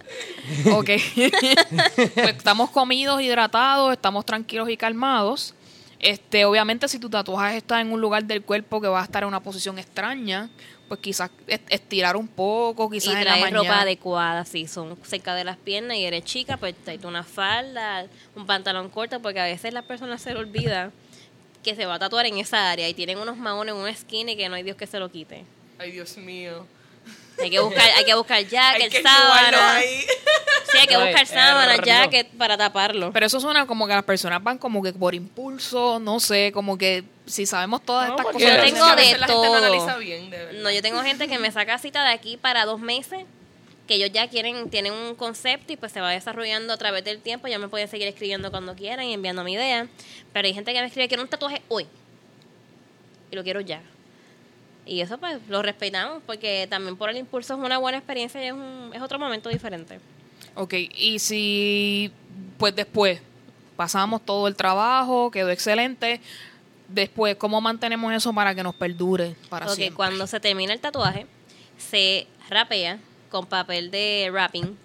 Ok. 0.71 0.89
pues 1.15 2.35
estamos 2.37 2.69
comidos, 2.69 3.21
hidratados, 3.21 3.91
estamos 3.93 4.25
tranquilos 4.25 4.69
y 4.69 4.77
calmados. 4.77 5.53
Este, 5.99 6.45
obviamente, 6.45 6.87
si 6.87 6.99
tu 6.99 7.09
tatuaje 7.09 7.57
está 7.57 7.81
en 7.81 7.91
un 7.91 7.99
lugar 7.99 8.23
del 8.23 8.43
cuerpo 8.43 8.79
que 8.79 8.87
va 8.87 9.01
a 9.01 9.03
estar 9.03 9.23
en 9.23 9.29
una 9.29 9.39
posición 9.41 9.79
extraña, 9.79 10.49
pues 10.87 10.99
quizás 11.01 11.31
est- 11.47 11.65
estirar 11.69 12.15
un 12.15 12.27
poco, 12.27 12.87
Y 12.93 12.99
quizás 12.99 13.15
en 13.15 13.15
la 13.15 13.21
traes 13.31 13.41
mañana. 13.41 13.57
ropa 13.63 13.81
adecuada, 13.81 14.45
si 14.45 14.67
son 14.67 14.95
cerca 15.03 15.33
de 15.33 15.43
las 15.43 15.57
piernas 15.57 15.97
y 15.97 16.05
eres 16.05 16.23
chica, 16.23 16.57
pues 16.57 16.75
traes 16.85 17.03
una 17.03 17.23
falda, 17.23 18.05
un 18.35 18.45
pantalón 18.45 18.89
corto, 18.89 19.19
porque 19.21 19.39
a 19.39 19.45
veces 19.45 19.73
las 19.73 19.83
personas 19.85 20.21
se 20.21 20.33
le 20.33 20.39
olvida 20.39 20.91
que 21.67 21.75
se 21.75 21.85
va 21.85 21.95
a 21.95 21.99
tatuar 21.99 22.25
en 22.25 22.37
esa 22.37 22.71
área 22.71 22.87
y 22.87 22.93
tienen 22.93 23.17
unos 23.17 23.35
maones, 23.35 23.73
un 23.75 23.93
skinny 23.93 24.37
que 24.37 24.47
no 24.47 24.55
hay 24.55 24.63
Dios 24.63 24.77
que 24.77 24.87
se 24.87 24.99
lo 24.99 25.11
quite. 25.11 25.43
Ay, 25.77 25.91
Dios 25.91 26.15
mío. 26.15 26.65
Hay 27.41 27.49
que 27.49 27.59
buscar, 27.59 27.89
hay 27.97 28.05
que 28.05 28.15
buscar 28.15 28.37
que 28.47 28.55
enchubarlo 28.85 29.03
sábana. 29.03 29.81
Sí, 30.71 30.77
hay 30.79 30.87
que 30.87 30.97
buscar 30.97 31.27
sábana, 31.27 31.77
jacket 31.83 32.29
para 32.37 32.57
taparlo. 32.57 33.11
Pero 33.11 33.25
eso 33.25 33.41
suena 33.41 33.67
como 33.67 33.85
que 33.85 33.93
las 33.93 34.05
personas 34.05 34.41
van 34.41 34.57
como 34.57 34.81
que 34.81 34.93
por 34.93 35.13
impulso, 35.13 35.99
no 35.99 36.21
sé, 36.21 36.51
como 36.53 36.77
que 36.77 37.03
si 37.25 37.45
sabemos 37.45 37.83
todas 37.83 38.07
No, 38.07 38.15
estas 38.15 38.31
cosas. 38.31 38.41
Yo 38.41 38.63
tengo 38.63 38.85
de 38.95 39.99
bien, 39.99 40.29
de. 40.29 40.53
No, 40.61 40.71
yo 40.71 40.81
tengo 40.81 41.01
gente 41.03 41.27
que 41.27 41.37
me 41.37 41.51
saca 41.51 41.77
cita 41.79 42.03
de 42.05 42.11
aquí 42.11 42.37
para 42.37 42.65
dos 42.65 42.79
meses, 42.79 43.25
que 43.87 43.95
ellos 43.95 44.11
ya 44.11 44.27
quieren, 44.27 44.69
tienen 44.69 44.93
un 44.93 45.15
concepto 45.15 45.73
y 45.73 45.77
pues 45.77 45.91
se 45.91 46.01
va 46.01 46.11
desarrollando 46.11 46.73
a 46.73 46.77
través 46.77 47.03
del 47.03 47.19
tiempo. 47.19 47.47
Ya 47.47 47.57
me 47.57 47.67
pueden 47.69 47.87
seguir 47.87 48.07
escribiendo 48.07 48.51
cuando 48.51 48.75
quieran 48.75 49.05
y 49.05 49.13
enviando 49.13 49.43
mi 49.43 49.53
idea. 49.53 49.87
Pero 50.33 50.47
hay 50.47 50.53
gente 50.53 50.73
que 50.73 50.79
me 50.79 50.87
escribe, 50.87 51.07
quiero 51.07 51.23
un 51.23 51.29
tatuaje 51.29 51.61
hoy. 51.69 51.87
Y 53.31 53.35
lo 53.35 53.43
quiero 53.43 53.61
ya. 53.61 53.81
Y 54.85 55.01
eso 55.01 55.17
pues 55.17 55.39
lo 55.49 55.61
respetamos 55.61 56.21
porque 56.25 56.67
también 56.69 56.95
por 56.95 57.09
el 57.09 57.17
impulso 57.17 57.55
es 57.55 57.59
una 57.59 57.77
buena 57.77 57.97
experiencia 57.97 58.41
y 58.43 58.47
es, 58.47 58.53
un, 58.53 58.91
es 58.93 59.01
otro 59.01 59.19
momento 59.19 59.49
diferente. 59.49 59.99
Ok, 60.55 60.73
y 60.73 61.19
si 61.19 62.11
pues 62.57 62.75
después 62.75 63.19
pasamos 63.75 64.25
todo 64.25 64.47
el 64.47 64.55
trabajo, 64.55 65.29
quedó 65.29 65.49
excelente, 65.49 66.21
después, 66.87 67.35
¿cómo 67.35 67.61
mantenemos 67.61 68.13
eso 68.13 68.33
para 68.33 68.55
que 68.55 68.63
nos 68.63 68.75
perdure 68.75 69.35
para 69.49 69.65
Porque 69.65 69.83
siempre? 69.83 69.95
cuando 69.95 70.25
se 70.25 70.39
termina 70.39 70.73
el 70.73 70.79
tatuaje, 70.79 71.27
se 71.77 72.27
rapea 72.49 72.99
con 73.29 73.45
papel 73.45 73.91
de 73.91 74.29
wrapping. 74.31 74.77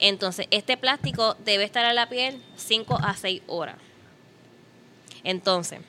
Entonces, 0.00 0.46
este 0.50 0.76
plástico 0.76 1.36
debe 1.44 1.64
estar 1.64 1.84
en 1.84 1.94
la 1.94 2.08
piel 2.08 2.40
5 2.56 2.98
a 3.02 3.14
6 3.14 3.42
horas. 3.46 3.76
Entonces, 5.24 5.80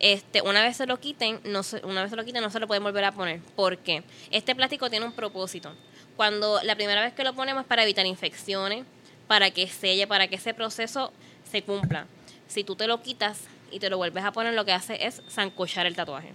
este, 0.00 0.42
una 0.42 0.62
vez 0.62 0.76
se 0.76 0.86
lo 0.86 0.98
quiten, 0.98 1.40
no 1.44 1.62
se, 1.62 1.84
una 1.86 2.02
vez 2.02 2.10
se 2.10 2.16
lo 2.16 2.24
quiten, 2.24 2.42
no 2.42 2.50
se 2.50 2.58
lo 2.58 2.66
pueden 2.66 2.82
volver 2.82 3.04
a 3.04 3.12
poner. 3.12 3.40
¿Por 3.54 3.78
qué? 3.78 4.02
Este 4.32 4.54
plástico 4.54 4.90
tiene 4.90 5.06
un 5.06 5.12
propósito. 5.12 5.72
Cuando 6.16 6.60
la 6.64 6.74
primera 6.74 7.00
vez 7.02 7.12
que 7.14 7.22
lo 7.22 7.34
ponemos 7.34 7.62
es 7.62 7.66
para 7.68 7.84
evitar 7.84 8.04
infecciones, 8.04 8.84
para 9.28 9.50
que 9.52 9.68
selle, 9.68 10.06
para 10.06 10.26
que 10.26 10.36
ese 10.36 10.54
proceso 10.54 11.12
se 11.50 11.62
cumpla. 11.62 12.06
Si 12.48 12.64
tú 12.64 12.74
te 12.74 12.86
lo 12.86 13.00
quitas 13.00 13.42
y 13.70 13.78
te 13.78 13.88
lo 13.88 13.96
vuelves 13.96 14.24
a 14.24 14.32
poner, 14.32 14.54
lo 14.54 14.64
que 14.64 14.72
hace 14.72 15.06
es 15.06 15.22
zancochar 15.30 15.86
el 15.86 15.94
tatuaje. 15.94 16.34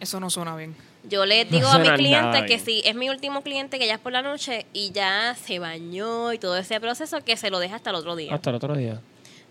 Eso 0.00 0.18
no 0.18 0.30
suena 0.30 0.56
bien. 0.56 0.74
Yo 1.04 1.26
les 1.26 1.50
No 1.50 1.56
digo 1.56 1.68
a 1.68 1.78
mi 1.78 1.84
suena 1.84 1.96
cliente 1.96 2.22
nada 2.22 2.46
que 2.46 2.58
si 2.58 2.80
es 2.84 2.94
mi 2.94 3.08
último 3.08 3.42
cliente 3.42 3.78
que 3.78 3.86
ya 3.86 3.94
es 3.94 4.00
por 4.00 4.12
la 4.12 4.22
noche 4.22 4.66
y 4.72 4.92
ya 4.92 5.34
se 5.34 5.58
bañó 5.58 6.32
y 6.32 6.38
todo 6.38 6.56
ese 6.56 6.78
proceso, 6.80 7.22
que 7.24 7.36
se 7.36 7.50
lo 7.50 7.58
deja 7.58 7.76
hasta 7.76 7.90
el 7.90 7.96
otro 7.96 8.14
día. 8.14 8.32
Hasta 8.34 8.50
el 8.50 8.56
otro 8.56 8.76
día. 8.76 9.00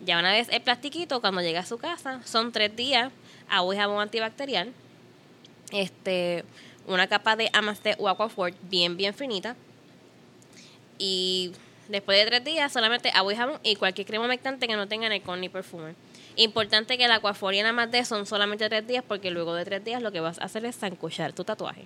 Ya 0.05 0.17
una 0.17 0.31
vez 0.31 0.47
el 0.49 0.61
plastiquito, 0.61 1.19
cuando 1.21 1.41
llega 1.41 1.59
a 1.59 1.65
su 1.65 1.77
casa, 1.77 2.21
son 2.25 2.51
tres 2.51 2.75
días, 2.75 3.11
agua 3.49 3.75
y 3.75 3.77
jabón 3.77 4.01
antibacterial, 4.01 4.71
este, 5.71 6.43
una 6.87 7.07
capa 7.07 7.35
de 7.35 7.49
Amaste 7.53 7.95
o 7.99 8.09
Aquaphor 8.09 8.53
bien, 8.63 8.97
bien 8.97 9.13
finita. 9.13 9.55
Y 10.97 11.51
después 11.89 12.17
de 12.17 12.25
tres 12.25 12.43
días, 12.43 12.71
solamente 12.71 13.11
agua 13.13 13.33
y 13.33 13.35
jabón 13.35 13.59
y 13.63 13.75
cualquier 13.75 14.07
crema 14.07 14.25
humectante 14.25 14.67
que 14.67 14.75
no 14.75 14.87
tenga 14.87 15.07
alcohol 15.07 15.39
ni 15.39 15.49
perfume. 15.49 15.95
Importante 16.35 16.97
que 16.97 17.05
el 17.05 17.11
Aquaphor 17.11 17.53
y 17.53 17.59
el 17.59 17.65
Amaste 17.65 18.03
son 18.05 18.25
solamente 18.25 18.67
tres 18.69 18.87
días, 18.87 19.03
porque 19.07 19.31
luego 19.31 19.53
de 19.53 19.65
tres 19.65 19.83
días 19.83 20.01
lo 20.01 20.11
que 20.11 20.19
vas 20.19 20.39
a 20.39 20.45
hacer 20.45 20.65
es 20.65 20.77
zancochar 20.77 21.33
tu 21.33 21.43
tatuaje. 21.43 21.85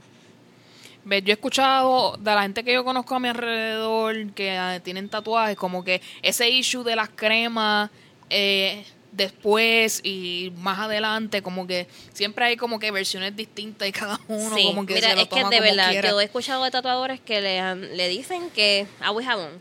Ve, 1.03 1.21
Yo 1.21 1.29
he 1.29 1.33
escuchado 1.33 2.17
de 2.17 2.33
la 2.33 2.41
gente 2.43 2.63
que 2.63 2.73
yo 2.73 2.83
conozco 2.83 3.15
a 3.15 3.19
mi 3.19 3.27
alrededor 3.29 4.31
que 4.33 4.51
ah, 4.57 4.79
tienen 4.83 5.07
tatuajes, 5.09 5.55
como 5.55 5.83
que 5.83 6.01
ese 6.21 6.49
issue 6.49 6.83
de 6.83 6.95
las 6.95 7.09
cremas 7.09 7.91
eh, 8.29 8.83
después 9.11 10.01
y 10.03 10.51
más 10.57 10.79
adelante, 10.79 11.41
como 11.41 11.67
que 11.67 11.87
siempre 12.13 12.45
hay 12.45 12.57
como 12.57 12.79
que 12.79 12.89
versiones 12.91 13.35
distintas 13.35 13.87
y 13.87 13.91
cada 13.91 14.19
uno 14.27 14.55
Sí, 14.55 14.65
como 14.65 14.85
que 14.85 14.95
mira, 14.95 15.09
se 15.09 15.15
lo 15.15 15.21
es 15.21 15.27
que 15.27 15.43
de 15.43 15.59
verdad, 15.61 15.91
quiera. 15.91 16.09
yo 16.09 16.19
he 16.19 16.23
escuchado 16.23 16.63
de 16.63 16.71
tatuadores 16.71 17.19
que 17.19 17.39
le, 17.41 17.75
le 17.95 18.09
dicen 18.09 18.49
que 18.49 18.87
agua 18.99 19.21
y 19.21 19.25
jabón. 19.25 19.51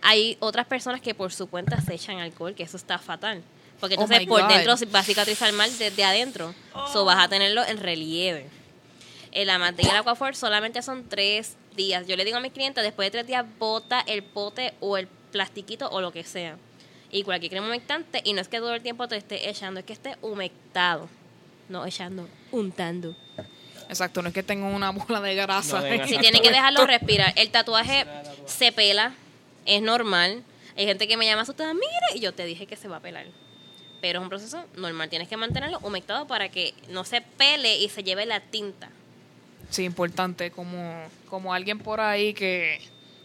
Hay 0.00 0.36
otras 0.38 0.66
personas 0.66 1.00
que 1.00 1.12
por 1.12 1.32
su 1.32 1.48
cuenta 1.48 1.80
se 1.80 1.94
echan 1.94 2.18
alcohol, 2.18 2.54
que 2.54 2.62
eso 2.62 2.76
está 2.76 2.98
fatal. 2.98 3.42
Porque 3.80 3.94
Oh 3.96 4.02
entonces 4.02 4.26
por 4.26 4.42
God. 4.42 4.48
dentro 4.48 4.74
va 4.94 4.98
a 5.00 5.02
cicatrizar 5.04 5.52
mal 5.52 5.70
desde 5.78 6.04
adentro. 6.04 6.54
So 6.92 7.04
vas 7.04 7.18
a 7.24 7.28
tenerlo 7.28 7.64
en 7.64 7.78
relieve. 7.78 8.46
El 9.32 9.50
amante 9.50 9.82
y 9.82 9.88
el 9.88 9.96
aquafor 9.96 10.34
solamente 10.34 10.82
son 10.82 11.08
tres 11.08 11.56
días. 11.76 12.06
Yo 12.06 12.16
le 12.16 12.24
digo 12.24 12.38
a 12.38 12.40
mis 12.40 12.52
clientes, 12.52 12.82
después 12.82 13.06
de 13.06 13.10
tres 13.10 13.26
días, 13.26 13.44
bota 13.58 14.00
el 14.00 14.22
pote 14.22 14.74
o 14.80 14.96
el 14.96 15.06
plastiquito 15.06 15.88
o 15.90 16.00
lo 16.00 16.12
que 16.12 16.24
sea. 16.24 16.56
Y 17.10 17.22
cualquier 17.22 17.50
crema 17.52 17.66
humectante. 17.66 18.20
Y 18.24 18.32
no 18.32 18.40
es 18.40 18.48
que 18.48 18.58
todo 18.58 18.74
el 18.74 18.82
tiempo 18.82 19.06
te 19.06 19.16
esté 19.16 19.48
echando, 19.48 19.80
es 19.80 19.86
que 19.86 19.92
esté 19.92 20.16
humectado. 20.22 21.08
No 21.68 21.84
echando, 21.84 22.26
untando. 22.50 23.14
Exacto, 23.88 24.22
no 24.22 24.28
es 24.28 24.34
que 24.34 24.42
tenga 24.42 24.66
una 24.66 24.90
bola 24.90 25.20
de 25.20 25.34
grasa. 25.34 25.76
No 25.80 25.82
Si 25.86 25.94
Exacto. 25.94 26.20
tienen 26.20 26.42
que 26.42 26.50
dejarlo 26.50 26.86
respirar. 26.86 27.32
El 27.36 27.50
tatuaje 27.50 28.06
se 28.46 28.72
pela, 28.72 29.14
es 29.66 29.82
normal. 29.82 30.42
Hay 30.76 30.86
gente 30.86 31.08
que 31.08 31.16
me 31.16 31.26
llama 31.26 31.42
asustada, 31.42 31.74
mire, 31.74 31.88
y 32.14 32.20
yo 32.20 32.32
te 32.32 32.44
dije 32.44 32.66
que 32.66 32.76
se 32.76 32.88
va 32.88 32.96
a 32.96 33.00
pelar. 33.00 33.26
Pero 34.00 34.20
es 34.20 34.22
un 34.22 34.28
proceso 34.28 34.64
normal, 34.76 35.08
tienes 35.08 35.28
que 35.28 35.36
mantenerlo 35.36 35.78
humectado 35.82 36.26
para 36.26 36.48
que 36.50 36.72
no 36.88 37.04
se 37.04 37.20
pele 37.20 37.78
y 37.78 37.88
se 37.88 38.02
lleve 38.04 38.26
la 38.26 38.40
tinta. 38.40 38.88
Sí, 39.70 39.84
importante, 39.84 40.50
como, 40.50 41.02
como 41.28 41.52
alguien 41.52 41.78
por 41.78 42.00
ahí 42.00 42.32
que, 42.32 42.80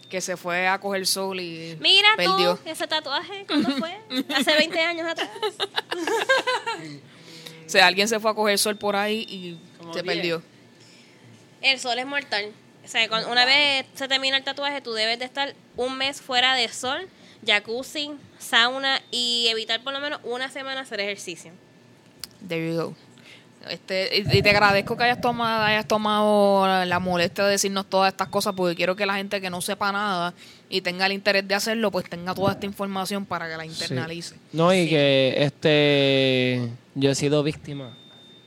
que 0.10 0.20
se 0.20 0.36
fue 0.36 0.68
a 0.68 0.80
coger 0.80 1.06
sol 1.06 1.40
y 1.40 1.78
Mira 1.80 2.10
perdió. 2.18 2.56
tú, 2.58 2.70
ese 2.70 2.88
tatuaje, 2.88 3.46
¿cuándo 3.48 3.70
fue? 3.78 3.96
Hace 4.36 4.56
20 4.56 4.80
años 4.82 5.08
atrás. 5.08 5.30
O 7.66 7.70
sea, 7.70 7.88
alguien 7.88 8.08
se 8.08 8.20
fue 8.20 8.32
a 8.32 8.34
coger 8.34 8.58
sol 8.60 8.76
por 8.78 8.96
ahí 8.96 9.26
y 9.30 9.58
Como 9.78 9.94
se 9.94 10.04
perdió. 10.04 10.42
El 11.62 11.80
sol 11.80 11.98
es 11.98 12.06
mortal. 12.06 12.52
O 12.84 12.88
sea, 12.88 13.08
cuando- 13.08 13.32
una 13.32 13.46
vez 13.46 13.86
se 13.96 14.08
termina 14.08 14.36
el 14.38 14.44
tatuaje, 14.44 14.82
tú 14.82 14.92
debes 14.94 15.18
de 15.20 15.26
estar 15.26 15.54
un 15.78 15.98
mes 15.98 16.22
fuera 16.22 16.56
de 16.56 16.68
sol, 16.68 17.08
jacuzzi, 17.46 18.12
sauna 18.40 19.02
y 19.12 19.48
evitar 19.50 19.84
por 19.84 19.94
lo 19.94 20.00
menos 20.00 20.20
una 20.24 20.50
semana 20.50 20.82
hacer 20.82 21.00
ejercicio. 21.00 21.52
There 22.48 22.68
you 22.68 22.76
go. 22.76 22.96
Este, 23.70 24.18
y 24.18 24.42
te 24.42 24.50
agradezco 24.50 24.98
que 24.98 25.06
hayas 25.06 25.22
tomado, 25.22 25.64
hayas 25.64 25.88
tomado 25.88 26.68
la, 26.68 26.86
la 26.86 27.00
molestia 27.00 27.46
de 27.46 27.52
decirnos 27.52 27.86
todas 27.86 28.12
estas 28.12 28.28
cosas 28.28 28.54
porque 28.56 28.76
quiero 28.76 28.96
que 28.96 29.06
la 29.06 29.16
gente 29.16 29.40
que 29.40 29.50
no 29.50 29.62
sepa 29.62 29.92
nada 29.94 30.34
y 30.70 30.82
tenga 30.82 31.06
el 31.06 31.14
interés 31.14 31.48
de 31.48 31.56
hacerlo, 31.56 31.90
pues 31.90 32.10
tenga 32.10 32.34
toda 32.34 32.54
esta 32.54 32.66
información 32.66 33.26
para 33.26 33.50
que 33.50 33.56
la 33.56 33.66
internalice. 33.66 34.36
No, 34.52 34.74
y 34.74 34.90
que 34.90 35.36
este 35.38 36.70
yo 36.96 37.12
he 37.12 37.16
sido 37.16 37.42
víctima. 37.44 37.96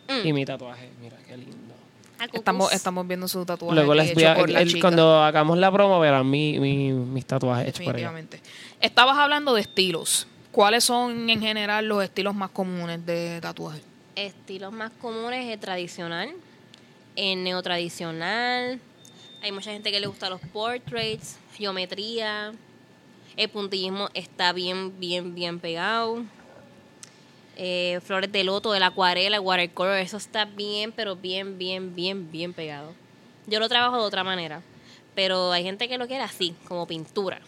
Mm. 0.09 0.27
Y 0.27 0.33
mi 0.33 0.45
tatuaje, 0.45 0.91
mira 1.01 1.17
qué 1.27 1.37
lindo. 1.37 1.57
Acucus. 1.57 2.06
Estamos, 2.33 2.73
estamos 2.73 3.07
viendo 3.07 3.29
su 3.29 3.45
tatuaje 3.45 3.75
Luego 3.75 3.95
les 3.95 4.15
voy 4.15 4.25
a, 4.25 4.35
el- 4.35 4.81
cuando 4.81 5.23
hagamos 5.23 5.59
la 5.59 5.71
promo 5.71 6.01
verán 6.01 6.29
mi, 6.29 6.59
mi- 6.59 6.93
mis 6.93 7.27
tatuajes 7.27 7.69
hechos 7.69 7.85
por 7.85 7.97
ella. 7.97 8.13
Estabas 8.81 9.17
hablando 9.19 9.55
de 9.55 9.61
estilos. 9.63 10.27
¿cuáles 10.53 10.85
son 10.85 11.29
en 11.29 11.41
general 11.43 11.87
los 11.87 12.03
estilos 12.03 12.35
más 12.35 12.49
comunes 12.51 13.05
de 13.05 13.39
tatuaje? 13.43 13.83
Estilos 14.15 14.73
más 14.73 14.91
comunes 15.03 15.53
es 15.53 15.61
tradicional, 15.61 16.31
el 17.15 17.45
neotradicional. 17.45 18.81
Hay 19.43 19.53
mucha 19.53 19.71
gente 19.73 19.93
que 19.93 20.01
le 20.01 20.07
gusta 20.07 20.31
los 20.31 20.41
portraits, 20.41 21.37
geometría. 21.57 22.55
El 23.37 23.51
puntillismo 23.51 24.09
está 24.15 24.55
bien, 24.55 24.99
bien, 24.99 25.35
bien 25.35 25.61
pegado. 25.61 26.23
Eh, 27.57 28.01
flores 28.05 28.31
de 28.33 28.45
loto, 28.45 28.75
el 28.75 28.83
acuarela, 28.83 29.37
el 29.37 29.43
watercolor, 29.43 29.97
eso 29.99 30.17
está 30.19 30.45
bien, 30.45 30.93
pero 30.93 31.17
bien, 31.17 31.57
bien, 31.59 31.95
bien, 31.95 32.31
bien 32.31 32.53
pegado. 32.53 32.93
Yo 33.47 33.61
lo 33.61 33.69
trabajo 33.69 33.97
de 33.97 34.03
otra 34.03 34.25
manera, 34.25 34.61
pero 35.15 35.53
hay 35.53 35.63
gente 35.63 35.89
que 35.89 35.97
lo 35.99 36.07
quiere 36.07 36.23
así, 36.25 36.55
como 36.69 36.87
pintura. 36.87 37.41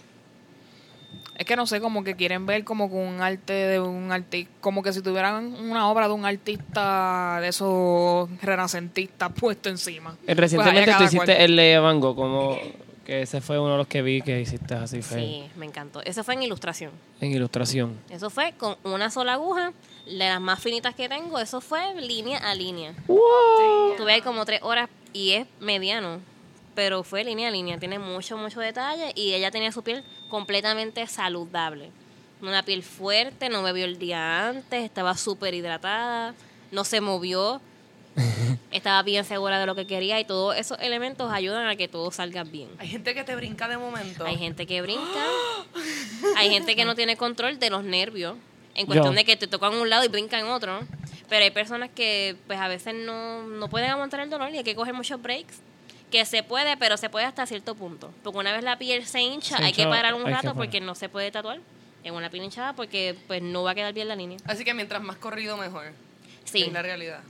Es 1.36 1.44
que 1.46 1.54
no 1.56 1.66
sé, 1.66 1.80
como 1.80 2.02
que 2.02 2.16
quieren 2.16 2.46
ver 2.46 2.64
como 2.64 2.90
con 2.90 2.98
un 3.00 3.20
arte 3.20 3.52
de 3.52 3.78
un 3.80 4.10
artista, 4.10 4.50
como 4.60 4.82
que 4.82 4.92
si 4.92 5.02
tuvieran 5.02 5.54
una 5.54 5.88
obra 5.88 6.08
de 6.08 6.14
un 6.14 6.24
artista 6.24 7.38
de 7.40 7.48
esos 7.48 8.28
renacentistas 8.42 9.30
puesto 9.38 9.68
encima. 9.68 10.12
Eh, 10.22 10.34
Pues 10.34 10.36
Recientemente 10.38 10.86
tú 10.86 10.90
cada 10.92 11.04
hiciste 11.04 11.26
cual. 11.26 11.40
el 11.42 11.56
de 11.56 11.78
Van 11.78 12.00
Gogh, 12.00 12.16
como 12.16 12.58
que 13.06 13.22
ese 13.22 13.40
fue 13.40 13.58
uno 13.58 13.72
de 13.72 13.76
los 13.78 13.86
que 13.86 14.02
vi 14.02 14.20
que 14.20 14.40
hiciste 14.40 14.74
así 14.74 15.00
fue 15.00 15.18
Sí, 15.20 15.44
me 15.56 15.64
encantó. 15.66 16.02
Eso 16.02 16.24
fue 16.24 16.34
en 16.34 16.42
ilustración. 16.42 16.90
en 17.20 17.30
ilustración. 17.32 17.96
Eso 18.10 18.30
fue 18.30 18.52
con 18.58 18.76
una 18.82 19.08
sola 19.10 19.34
aguja, 19.34 19.72
de 20.08 20.28
las 20.28 20.40
más 20.40 20.60
finitas 20.60 20.94
que 20.94 21.08
tengo, 21.08 21.38
eso 21.38 21.60
fue 21.60 21.94
línea 22.00 22.38
a 22.38 22.54
línea. 22.54 22.94
Tuve 23.06 24.12
ahí 24.12 24.22
como 24.22 24.44
tres 24.44 24.60
horas 24.62 24.88
y 25.12 25.32
es 25.32 25.46
mediano, 25.60 26.20
pero 26.74 27.02
fue 27.02 27.24
línea 27.24 27.48
a 27.48 27.50
línea, 27.50 27.78
tiene 27.78 27.98
mucho, 27.98 28.36
mucho 28.36 28.60
detalle 28.60 29.12
y 29.14 29.34
ella 29.34 29.50
tenía 29.50 29.72
su 29.72 29.82
piel 29.82 30.04
completamente 30.28 31.06
saludable. 31.06 31.90
Una 32.40 32.62
piel 32.62 32.82
fuerte, 32.82 33.48
no 33.48 33.62
bebió 33.62 33.84
el 33.84 33.98
día 33.98 34.48
antes, 34.48 34.84
estaba 34.84 35.16
súper 35.16 35.54
hidratada, 35.54 36.34
no 36.70 36.84
se 36.84 37.00
movió, 37.00 37.60
estaba 38.70 39.02
bien 39.02 39.24
segura 39.24 39.58
de 39.58 39.66
lo 39.66 39.74
que 39.74 39.86
quería 39.86 40.20
y 40.20 40.24
todos 40.24 40.56
esos 40.56 40.78
elementos 40.80 41.32
ayudan 41.32 41.66
a 41.66 41.76
que 41.76 41.88
todo 41.88 42.10
salga 42.10 42.44
bien. 42.44 42.68
Hay 42.78 42.88
gente 42.88 43.14
que 43.14 43.24
te 43.24 43.34
brinca 43.34 43.68
de 43.68 43.76
momento. 43.76 44.24
Hay 44.24 44.36
gente 44.36 44.66
que 44.66 44.80
brinca, 44.82 45.26
hay 46.36 46.50
gente 46.50 46.76
que 46.76 46.84
no 46.84 46.94
tiene 46.94 47.16
control 47.16 47.58
de 47.58 47.70
los 47.70 47.84
nervios, 47.84 48.36
en 48.78 48.86
cuestión 48.86 49.12
Yo. 49.12 49.16
de 49.18 49.24
que 49.24 49.36
te 49.36 49.46
tocan 49.48 49.74
un 49.74 49.90
lado 49.90 50.04
y 50.04 50.08
brincan 50.08 50.40
en 50.40 50.46
otro, 50.46 50.80
pero 51.28 51.44
hay 51.44 51.50
personas 51.50 51.90
que 51.94 52.36
pues 52.46 52.58
a 52.58 52.68
veces 52.68 52.94
no, 52.94 53.42
no 53.42 53.68
pueden 53.68 53.90
aguantar 53.90 54.20
el 54.20 54.30
dolor 54.30 54.50
y 54.54 54.58
hay 54.58 54.64
que 54.64 54.74
coger 54.74 54.94
muchos 54.94 55.20
breaks, 55.20 55.56
que 56.10 56.24
se 56.24 56.42
puede, 56.42 56.76
pero 56.76 56.96
se 56.96 57.10
puede 57.10 57.26
hasta 57.26 57.44
cierto 57.44 57.74
punto, 57.74 58.12
porque 58.22 58.38
una 58.38 58.52
vez 58.52 58.62
la 58.62 58.78
piel 58.78 59.04
se 59.04 59.20
hincha, 59.20 59.58
Se 59.58 59.64
hay 59.64 59.72
que 59.72 59.84
parar 59.84 60.14
un 60.14 60.24
rato 60.24 60.54
porque 60.54 60.80
no 60.80 60.94
se 60.94 61.08
puede 61.08 61.30
tatuar 61.30 61.58
en 62.04 62.14
una 62.14 62.30
piel 62.30 62.44
hinchada 62.44 62.72
porque 62.72 63.16
pues 63.26 63.42
no 63.42 63.64
va 63.64 63.72
a 63.72 63.74
quedar 63.74 63.92
bien 63.92 64.08
la 64.08 64.14
línea. 64.16 64.38
Así 64.46 64.64
que 64.64 64.72
mientras 64.72 65.02
más 65.02 65.16
corrido, 65.16 65.56
mejor. 65.56 65.92
Sí. 66.44 66.62
Es 66.62 66.72
la 66.72 66.80
realidad. 66.82 67.20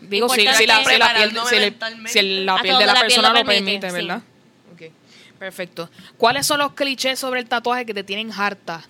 Digo, 0.00 0.28
si, 0.28 0.42
la, 0.42 0.50
es 0.50 0.56
si 0.58 0.66
la 0.66 0.82
piel, 0.84 1.32
si, 1.48 1.54
el- 1.54 1.60
mentalmente. 1.62 2.10
si 2.12 2.18
el- 2.18 2.44
la 2.46 2.60
piel 2.60 2.76
de 2.78 2.86
la 2.86 2.92
la 2.92 2.92
piel 2.94 3.06
persona 3.06 3.28
lo 3.30 3.38
lo 3.38 3.44
permite, 3.46 3.80
permite, 3.80 3.90
sí. 3.90 3.94
¿verdad? 4.06 4.22
Ok, 4.74 5.38
perfecto. 5.38 5.88
¿Cuáles 6.18 6.46
son 6.46 6.58
los 6.58 6.72
clichés 6.72 7.18
sobre 7.18 7.40
el 7.40 7.48
tatuaje 7.48 7.86
que 7.86 7.94
te 7.94 8.02
tienen 8.04 8.30
harta? 8.32 8.84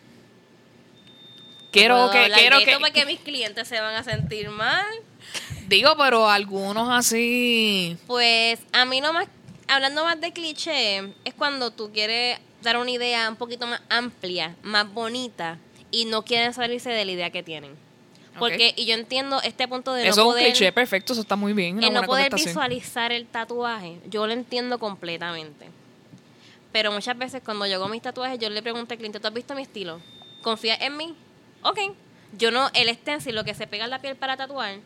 Quiero 1.75 2.11
que, 2.11 2.31
quiero 2.33 2.59
que, 2.61 2.79
porque 2.79 3.05
mis 3.05 3.19
clientes 3.21 3.67
se 3.67 3.81
van 3.81 3.97
a 3.97 4.05
sentir 4.05 4.49
mal. 4.49 4.87
digo, 5.67 5.97
pero 5.99 6.29
algunos 6.29 6.89
así, 6.89 7.97
Pues 8.07 8.61
a 8.73 8.85
mí 8.85 9.01
no 9.01 9.13
más, 9.13 9.27
hablando 9.67 10.05
más 10.05 10.21
de 10.21 10.33
cliché, 10.33 10.99
es 11.25 11.35
cuando 11.37 11.73
tú 11.73 11.91
quieres 11.93 12.39
dar 12.63 12.77
una 12.79 12.93
idea 12.93 13.29
un 13.29 13.37
poquito 13.37 13.67
más 13.67 13.83
amplia, 13.89 14.55
más 14.63 14.93
bonita, 14.93 15.59
y 15.91 16.05
no 16.05 16.25
quieren 16.25 16.55
salirse 16.55 16.91
de 16.91 17.05
la 17.05 17.13
idea 17.13 17.31
que 17.31 17.43
tienen. 17.43 17.77
Porque, 18.39 18.73
y 18.77 18.87
yo 18.87 18.95
entiendo 18.95 19.41
este 19.43 19.69
punto 19.69 19.93
de 19.93 20.09
eso 20.09 20.17
no 20.17 20.23
es 20.23 20.27
un 20.27 20.33
poder, 20.33 20.53
cliché 20.53 20.73
perfecto, 20.73 21.13
eso 21.13 21.23
está 21.23 21.37
muy 21.37 21.53
bien, 21.53 21.83
el 21.83 21.93
no 21.93 22.03
poder 22.03 22.35
visualizar 22.35 23.13
el 23.13 23.27
tatuaje, 23.27 23.99
yo 24.09 24.27
lo 24.27 24.33
entiendo 24.33 24.79
completamente. 24.79 25.67
Pero 26.73 26.91
muchas 26.91 27.17
veces 27.17 27.43
cuando 27.45 27.67
yo 27.67 27.77
hago 27.77 27.89
mis 27.89 28.03
tatuajes, 28.03 28.39
yo 28.39 28.51
le 28.51 28.61
pregunto 28.61 28.95
al 28.95 28.99
cliente, 28.99 29.21
¿tú 29.21 29.29
has 29.29 29.35
visto 29.35 29.55
mi 29.55 29.63
estilo? 29.63 30.01
¿Confías 30.43 30.81
en 30.81 30.97
mí? 30.97 31.15
Ok. 31.65 31.79
Yo 32.37 32.51
no, 32.51 32.71
el 32.75 32.89
stencil, 32.95 33.35
lo 33.35 33.45
que 33.45 33.55
se 33.55 33.67
pega 33.67 33.85
en 33.85 33.91
la 33.91 34.01
piel 34.01 34.17
para 34.17 34.37
tatuar, 34.37 34.77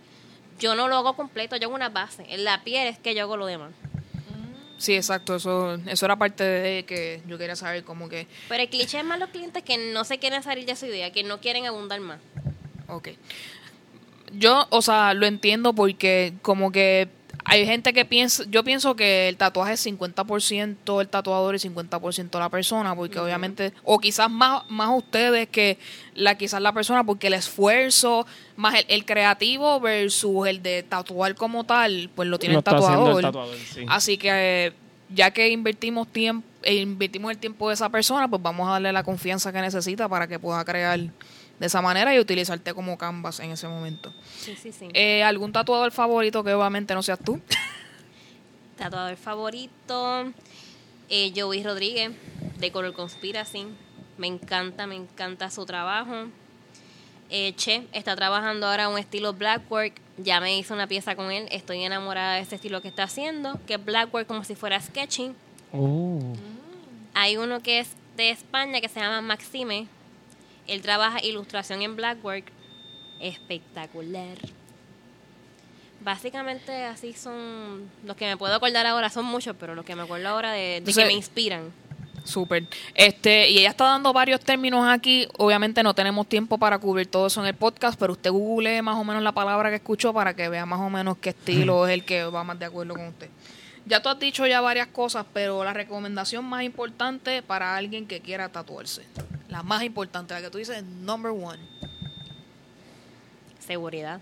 yo 0.59 0.75
no 0.75 0.89
lo 0.89 0.97
hago 0.97 1.15
completo, 1.15 1.57
yo 1.57 1.67
hago 1.69 1.75
una 1.75 1.89
base. 1.89 2.25
En 2.29 2.45
la 2.45 2.63
piel 2.65 2.89
es 2.89 2.99
que 2.99 3.15
yo 3.15 3.23
hago 3.23 3.37
lo 3.37 3.47
demás. 3.47 3.73
Sí, 4.79 4.95
exacto, 4.95 5.35
eso, 5.35 5.75
eso 5.87 6.07
era 6.07 6.15
parte 6.17 6.45
de 6.45 6.85
que 6.85 7.21
yo 7.27 7.37
quería 7.37 7.57
saber 7.57 7.83
como 7.83 8.09
que, 8.09 8.29
Pero 8.49 8.63
el 8.63 8.69
cliché 8.69 9.01
es 9.01 9.05
más 9.05 9.19
los 9.19 9.31
clientes 9.31 9.65
que 9.65 9.77
no 9.93 10.05
se 10.05 10.19
quieren 10.19 10.43
salir 10.45 10.67
de 10.67 10.77
su 10.77 10.87
idea, 10.87 11.11
que 11.11 11.25
no 11.25 11.41
quieren 11.41 11.67
abundar 11.67 12.01
más. 12.01 12.21
ok. 12.87 13.09
Yo, 14.33 14.67
o 14.71 14.83
sea, 14.83 15.15
lo 15.15 15.27
entiendo 15.27 15.73
porque 15.73 16.35
como 16.43 16.71
que 16.71 17.09
hay 17.49 17.67
gente 17.67 17.93
que 17.93 18.05
piensa, 18.05 18.45
yo 18.49 18.63
pienso 18.63 18.95
que 18.95 19.29
el 19.29 19.37
tatuaje 19.37 19.73
es 19.73 19.87
50% 19.87 21.01
el 21.01 21.09
tatuador 21.09 21.55
y 21.55 21.59
50% 21.59 22.39
la 22.39 22.49
persona, 22.51 22.95
porque 22.95 23.19
obviamente, 23.19 23.73
o 23.85 23.99
quizás 23.99 24.31
más, 24.31 24.63
más 24.69 24.91
ustedes 24.97 25.49
que 25.49 25.79
la 26.15 26.37
quizás 26.37 26.61
la 26.61 26.73
persona, 26.73 27.05
porque 27.05 27.29
el 27.29 27.35
esfuerzo, 27.35 28.27
más 28.57 28.75
el, 28.75 28.85
el 28.89 29.05
creativo 29.05 29.81
versus 29.81 30.47
el 30.47 30.63
de 30.63 30.83
tatuar 30.83 31.35
como 31.35 31.65
tal, 31.65 32.11
pues 32.15 32.29
lo 32.29 32.39
tiene 32.39 32.53
Lo 32.53 32.59
el 32.59 32.65
está 32.65 32.77
haciendo 32.77 32.99
tatuador. 32.99 33.25
el 33.25 33.27
tatuador, 33.27 33.57
sí. 33.57 33.87
Así 33.89 34.19
que 34.19 34.75
ya 35.09 35.31
que 35.31 35.49
invertimos 35.49 36.09
tiempo, 36.09 36.47
eh, 36.63 36.75
invertimos 36.75 37.31
el 37.31 37.39
tiempo 37.39 37.69
de 37.69 37.75
esa 37.75 37.89
persona, 37.89 38.29
pues 38.29 38.43
vamos 38.43 38.69
a 38.69 38.73
darle 38.73 38.93
la 38.93 39.03
confianza 39.03 39.53
que 39.53 39.61
necesita 39.61 40.09
para 40.09 40.27
que 40.27 40.39
pueda 40.39 40.65
crear 40.65 41.01
de 41.59 41.67
esa 41.67 41.83
manera 41.83 42.15
y 42.15 42.19
utilizarte 42.19 42.73
como 42.75 42.97
canvas 42.99 43.41
en 43.41 43.51
ese 43.51 43.69
momento. 43.69 44.13
Sí, 44.39 44.57
sí, 44.57 44.73
sí. 44.73 44.89
Eh, 44.95 45.23
¿Algún 45.23 45.53
tatuador 45.53 45.91
favorito 45.93 46.45
que 46.45 46.55
obviamente 46.55 46.95
no 46.95 47.03
seas 47.03 47.19
tú? 47.19 47.41
Tatuador 48.77 49.17
favorito, 49.17 50.33
eh, 51.09 51.33
Joey 51.35 51.65
Rodríguez, 51.65 52.13
de 52.59 52.71
Color 52.71 52.93
Conspiracy. 52.93 53.67
Me 54.19 54.27
encanta, 54.27 54.87
me 54.87 54.97
encanta 54.97 55.51
su 55.51 55.67
trabajo. 55.67 56.29
Eh, 57.31 57.53
che 57.57 57.87
está 57.93 58.17
trabajando 58.17 58.67
ahora 58.67 58.89
un 58.89 58.99
estilo 58.99 59.33
blackwork. 59.35 60.01
Ya 60.17 60.41
me 60.41 60.57
hice 60.59 60.73
una 60.73 60.87
pieza 60.87 61.15
con 61.15 61.31
él. 61.31 61.47
Estoy 61.51 61.83
enamorada 61.83 62.35
de 62.35 62.41
este 62.41 62.55
estilo 62.55 62.81
que 62.81 62.89
está 62.89 63.05
haciendo, 63.05 63.61
que 63.67 63.75
es 63.75 63.85
blackwork 63.85 64.27
como 64.27 64.45
si 64.45 64.55
fuera 64.55 64.81
sketching. 64.81 65.35
Uh, 65.73 66.35
Hay 67.15 67.37
uno 67.37 67.61
que 67.61 67.81
es 67.81 67.91
de 68.17 68.31
España 68.31 68.81
que 68.81 68.89
se 68.89 69.01
llama 69.01 69.21
Maxime. 69.21 69.87
Él 70.69 70.83
trabaja 70.83 71.23
ilustración 71.25 71.83
en 71.83 71.97
Blackwork. 71.97 72.45
Espectacular. 73.21 74.39
Básicamente 76.01 76.85
así 76.85 77.13
son 77.13 77.91
los 78.05 78.17
que 78.17 78.27
me 78.27 78.37
puedo 78.37 78.55
acordar 78.55 78.87
ahora, 78.87 79.11
son 79.11 79.25
muchos, 79.25 79.57
pero 79.59 79.75
los 79.75 79.85
que 79.85 79.97
me 79.97 80.03
acuerdo 80.03 80.29
ahora 80.29 80.53
de, 80.53 80.61
de 80.61 80.77
Entonces- 80.77 81.03
que 81.03 81.09
me 81.09 81.15
inspiran. 81.15 81.73
Súper. 82.25 82.67
Este, 82.95 83.49
y 83.49 83.59
ella 83.59 83.71
está 83.71 83.85
dando 83.85 84.13
varios 84.13 84.41
términos 84.41 84.87
aquí. 84.87 85.27
Obviamente 85.39 85.83
no 85.83 85.95
tenemos 85.95 86.27
tiempo 86.29 86.59
para 86.59 86.79
cubrir 86.79 87.07
todo 87.07 87.29
eso 87.29 87.41
en 87.41 87.47
el 87.47 87.55
podcast, 87.55 87.99
pero 87.99 88.13
usted 88.13 88.31
google 88.31 88.83
más 88.83 88.97
o 88.97 89.05
menos 89.05 89.23
la 89.23 89.33
palabra 89.33 89.71
que 89.71 89.77
escuchó 89.77 90.13
para 90.13 90.35
que 90.35 90.49
vea 90.51 90.67
más 90.67 90.79
o 90.81 90.91
menos 90.91 91.17
qué 91.19 91.31
estilo 91.31 91.87
es 91.89 91.95
el 91.95 92.05
que 92.05 92.25
va 92.25 92.45
más 92.45 92.59
de 92.59 92.67
acuerdo 92.67 92.95
con 92.95 93.07
usted. 93.07 93.31
Ya 93.87 94.03
tú 94.03 94.11
has 94.11 94.19
dicho 94.19 94.47
ya 94.47 94.61
varias 94.61 94.89
cosas, 94.89 95.25
pero 95.33 95.65
la 95.65 95.73
recomendación 95.73 96.45
más 96.45 96.65
importante 96.65 97.41
para 97.43 97.75
alguien 97.77 98.07
que 98.07 98.21
quiera 98.21 98.51
tatuarse. 98.51 99.07
La 99.59 99.65
más 99.65 99.83
importante, 99.83 100.33
la 100.35 100.41
que 100.41 100.51
tú 100.51 100.59
dices, 100.59 100.85
number 100.85 101.33
one. 101.33 101.59
Seguridad. 103.59 104.21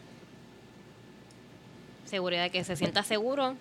Seguridad 2.07 2.45
de 2.45 2.51
que 2.51 2.65
se 2.65 2.75
sienta 2.75 3.03
seguro 3.03 3.55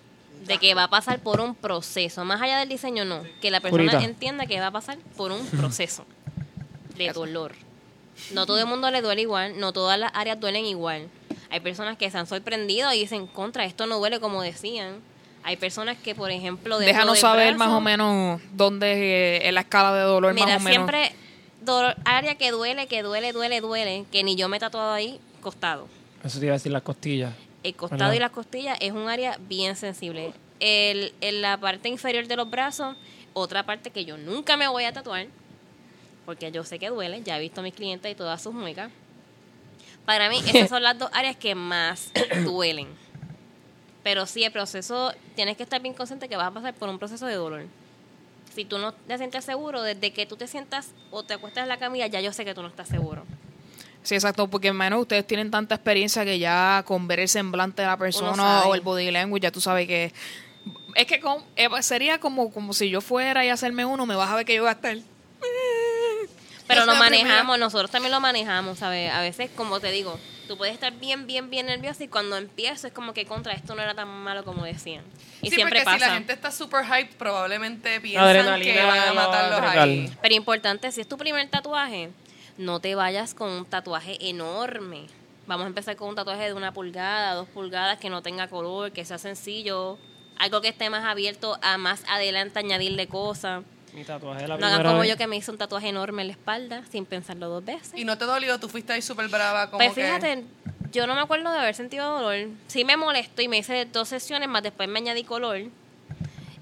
de 0.46 0.56
que 0.56 0.72
va 0.74 0.84
a 0.84 0.88
pasar 0.88 1.18
por 1.18 1.38
un 1.42 1.54
proceso. 1.54 2.24
Más 2.24 2.40
allá 2.40 2.58
del 2.60 2.70
diseño, 2.70 3.04
no. 3.04 3.22
Que 3.42 3.50
la 3.50 3.60
persona 3.60 3.92
Purita. 3.92 4.02
entienda 4.02 4.46
que 4.46 4.58
va 4.58 4.68
a 4.68 4.70
pasar 4.70 4.96
por 5.18 5.32
un 5.32 5.44
proceso 5.48 6.06
de 6.96 7.12
dolor. 7.12 7.52
No 8.32 8.46
todo 8.46 8.58
el 8.58 8.64
mundo 8.66 8.90
le 8.90 9.02
duele 9.02 9.20
igual, 9.20 9.60
no 9.60 9.74
todas 9.74 9.98
las 9.98 10.10
áreas 10.14 10.40
duelen 10.40 10.64
igual. 10.64 11.08
Hay 11.50 11.60
personas 11.60 11.98
que 11.98 12.10
se 12.10 12.16
han 12.16 12.26
sorprendido 12.26 12.90
y 12.94 13.00
dicen, 13.00 13.26
contra, 13.26 13.66
esto 13.66 13.84
no 13.86 13.98
duele 13.98 14.18
como 14.18 14.40
decían. 14.40 14.94
Hay 15.42 15.58
personas 15.58 15.98
que, 15.98 16.14
por 16.14 16.30
ejemplo, 16.30 16.78
Déjanos 16.78 17.12
del 17.16 17.20
saber 17.20 17.48
brazo- 17.54 17.58
más 17.58 17.68
o 17.68 17.80
menos 17.82 18.40
dónde 18.54 18.92
eh, 19.36 19.46
en 19.48 19.54
la 19.54 19.60
escala 19.60 19.94
de 19.94 20.00
dolor 20.04 20.32
Mira, 20.32 20.46
más 20.46 20.56
o 20.56 20.64
menos. 20.64 20.70
siempre 20.74 21.12
dolor, 21.66 21.96
área 22.04 22.36
que 22.36 22.50
duele, 22.50 22.86
que 22.86 23.02
duele, 23.02 23.32
duele, 23.32 23.60
duele, 23.60 24.06
que 24.10 24.24
ni 24.24 24.36
yo 24.36 24.48
me 24.48 24.56
he 24.56 24.60
tatuado 24.60 24.92
ahí, 24.92 25.20
costado. 25.42 25.86
eso 26.24 26.38
te 26.38 26.46
iba 26.46 26.54
a 26.54 26.58
decir 26.58 26.72
las 26.72 26.82
costillas. 26.82 27.34
El 27.62 27.74
costado 27.74 28.04
¿Verdad? 28.04 28.14
y 28.14 28.18
las 28.20 28.30
costillas 28.30 28.78
es 28.80 28.92
un 28.92 29.08
área 29.08 29.38
bien 29.48 29.76
sensible. 29.76 30.32
El, 30.60 31.12
en 31.20 31.42
la 31.42 31.58
parte 31.58 31.88
inferior 31.88 32.26
de 32.26 32.36
los 32.36 32.48
brazos, 32.48 32.96
otra 33.34 33.66
parte 33.66 33.90
que 33.90 34.06
yo 34.06 34.16
nunca 34.16 34.56
me 34.56 34.66
voy 34.68 34.84
a 34.84 34.92
tatuar, 34.92 35.26
porque 36.24 36.50
yo 36.50 36.64
sé 36.64 36.78
que 36.78 36.88
duele, 36.88 37.22
ya 37.22 37.36
he 37.36 37.40
visto 37.40 37.60
a 37.60 37.64
mis 37.64 37.74
clientes 37.74 38.10
y 38.10 38.14
todas 38.14 38.40
sus 38.40 38.54
muecas. 38.54 38.90
Para 40.06 40.30
mí, 40.30 40.40
esas 40.46 40.70
son 40.70 40.82
las 40.82 40.98
dos 40.98 41.10
áreas 41.12 41.36
que 41.36 41.54
más 41.54 42.10
duelen. 42.44 42.88
Pero 44.02 44.24
sí, 44.24 44.44
el 44.44 44.52
proceso, 44.52 45.12
tienes 45.34 45.56
que 45.56 45.64
estar 45.64 45.82
bien 45.82 45.92
consciente 45.92 46.28
que 46.28 46.36
vas 46.36 46.46
a 46.46 46.52
pasar 46.52 46.74
por 46.74 46.88
un 46.88 46.98
proceso 46.98 47.26
de 47.26 47.34
dolor. 47.34 47.66
Si 48.56 48.64
tú 48.64 48.78
no 48.78 48.94
te 48.94 49.18
sientes 49.18 49.44
seguro, 49.44 49.82
desde 49.82 50.14
que 50.14 50.24
tú 50.24 50.38
te 50.38 50.46
sientas 50.46 50.88
o 51.10 51.22
te 51.22 51.34
acuestas 51.34 51.64
en 51.64 51.68
la 51.68 51.76
camilla, 51.76 52.06
ya 52.06 52.22
yo 52.22 52.32
sé 52.32 52.42
que 52.42 52.54
tú 52.54 52.62
no 52.62 52.68
estás 52.68 52.88
seguro. 52.88 53.26
Sí, 54.02 54.14
exacto, 54.14 54.48
porque 54.48 54.72
menos 54.72 55.02
ustedes 55.02 55.26
tienen 55.26 55.50
tanta 55.50 55.74
experiencia 55.74 56.24
que 56.24 56.38
ya 56.38 56.82
con 56.86 57.06
ver 57.06 57.20
el 57.20 57.28
semblante 57.28 57.82
de 57.82 57.88
la 57.88 57.98
persona 57.98 58.64
o 58.64 58.74
el 58.74 58.80
body 58.80 59.10
language, 59.10 59.42
ya 59.42 59.50
tú 59.50 59.60
sabes 59.60 59.86
que... 59.86 60.10
Es 60.94 61.06
que 61.06 61.20
con- 61.20 61.44
eh, 61.56 61.68
sería 61.82 62.18
como, 62.18 62.50
como 62.50 62.72
si 62.72 62.88
yo 62.88 63.02
fuera 63.02 63.44
y 63.44 63.50
hacerme 63.50 63.84
uno, 63.84 64.06
me 64.06 64.16
vas 64.16 64.30
a 64.30 64.36
ver 64.36 64.46
que 64.46 64.54
yo 64.54 64.62
voy 64.62 64.70
a 64.70 64.72
estar... 64.72 64.96
Pero 66.66 66.86
lo 66.86 66.92
primera. 66.92 67.10
manejamos, 67.10 67.58
nosotros 67.58 67.90
también 67.90 68.10
lo 68.10 68.20
manejamos, 68.20 68.78
¿sabes? 68.78 69.12
A 69.12 69.20
veces, 69.20 69.50
como 69.54 69.80
te 69.80 69.90
digo, 69.90 70.18
tú 70.46 70.56
puedes 70.56 70.74
estar 70.74 70.92
bien, 70.92 71.26
bien, 71.26 71.50
bien 71.50 71.66
nervioso 71.66 72.04
y 72.04 72.08
cuando 72.08 72.36
empiezo 72.36 72.86
es 72.86 72.92
como 72.92 73.12
que 73.12 73.26
contra 73.26 73.52
esto 73.52 73.74
no 73.74 73.82
era 73.82 73.94
tan 73.94 74.08
malo 74.08 74.44
como 74.44 74.64
decían. 74.64 75.04
Y 75.42 75.50
sí, 75.50 75.56
siempre 75.56 75.80
porque 75.80 75.90
si 75.90 75.98
pasa. 75.98 76.08
la 76.08 76.14
gente 76.14 76.32
está 76.32 76.50
super 76.50 76.84
hyped, 76.84 77.16
probablemente 77.16 78.00
piensan 78.00 78.24
Adrenalina 78.24 78.74
que 78.74 78.86
van 78.86 79.08
a 79.08 79.12
matarlos 79.12 79.60
cargar. 79.60 79.88
ahí. 79.88 80.12
Pero 80.22 80.34
importante, 80.34 80.90
si 80.92 81.00
es 81.00 81.08
tu 81.08 81.16
primer 81.16 81.48
tatuaje, 81.48 82.10
no 82.58 82.80
te 82.80 82.94
vayas 82.94 83.34
con 83.34 83.50
un 83.50 83.64
tatuaje 83.66 84.16
enorme. 84.28 85.06
Vamos 85.46 85.64
a 85.64 85.68
empezar 85.68 85.96
con 85.96 86.08
un 86.08 86.14
tatuaje 86.14 86.44
de 86.44 86.54
una 86.54 86.72
pulgada, 86.72 87.34
dos 87.34 87.48
pulgadas, 87.48 87.98
que 87.98 88.10
no 88.10 88.22
tenga 88.22 88.48
color, 88.48 88.92
que 88.92 89.04
sea 89.04 89.18
sencillo. 89.18 89.98
Algo 90.38 90.60
que 90.60 90.68
esté 90.68 90.90
más 90.90 91.04
abierto 91.04 91.58
a 91.62 91.78
más 91.78 92.02
adelante 92.08 92.58
añadirle 92.58 93.06
cosas. 93.06 93.62
Mi 93.96 94.04
tatuaje 94.04 94.42
de 94.42 94.48
la 94.48 94.58
No 94.58 94.66
hagan 94.66 94.82
como 94.86 94.98
vez. 95.00 95.08
yo 95.10 95.16
que 95.16 95.26
me 95.26 95.36
hice 95.36 95.50
un 95.50 95.56
tatuaje 95.58 95.88
enorme 95.88 96.20
en 96.22 96.28
la 96.28 96.32
espalda 96.34 96.82
sin 96.92 97.06
pensarlo 97.06 97.48
dos 97.48 97.64
veces. 97.64 97.92
Y 97.96 98.04
no 98.04 98.16
te 98.18 98.26
dolió, 98.26 98.60
tú 98.60 98.68
fuiste 98.68 98.92
ahí 98.92 99.00
súper 99.02 99.28
brava. 99.28 99.66
Como 99.70 99.78
Pues 99.78 99.94
que- 99.94 100.04
fíjate, 100.04 100.44
yo 100.92 101.06
no 101.06 101.14
me 101.14 101.22
acuerdo 101.22 101.50
de 101.50 101.58
haber 101.58 101.74
sentido 101.74 102.20
dolor. 102.20 102.48
Sí 102.68 102.84
me 102.84 102.96
molestó 102.98 103.40
y 103.40 103.48
me 103.48 103.56
hice 103.58 103.86
dos 103.86 104.08
sesiones, 104.08 104.48
más 104.50 104.62
después 104.62 104.86
me 104.88 104.98
añadí 104.98 105.24
color. 105.24 105.62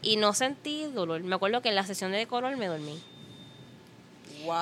Y 0.01 0.17
no 0.17 0.33
sentí 0.33 0.85
dolor. 0.95 1.23
Me 1.23 1.35
acuerdo 1.35 1.61
que 1.61 1.71
en 1.71 1.75
la 1.75 1.85
sesión 1.85 2.13
de 2.13 2.25
color 2.27 2.57
me 2.57 2.67
dormí. 2.69 3.01
Wow. 4.45 4.55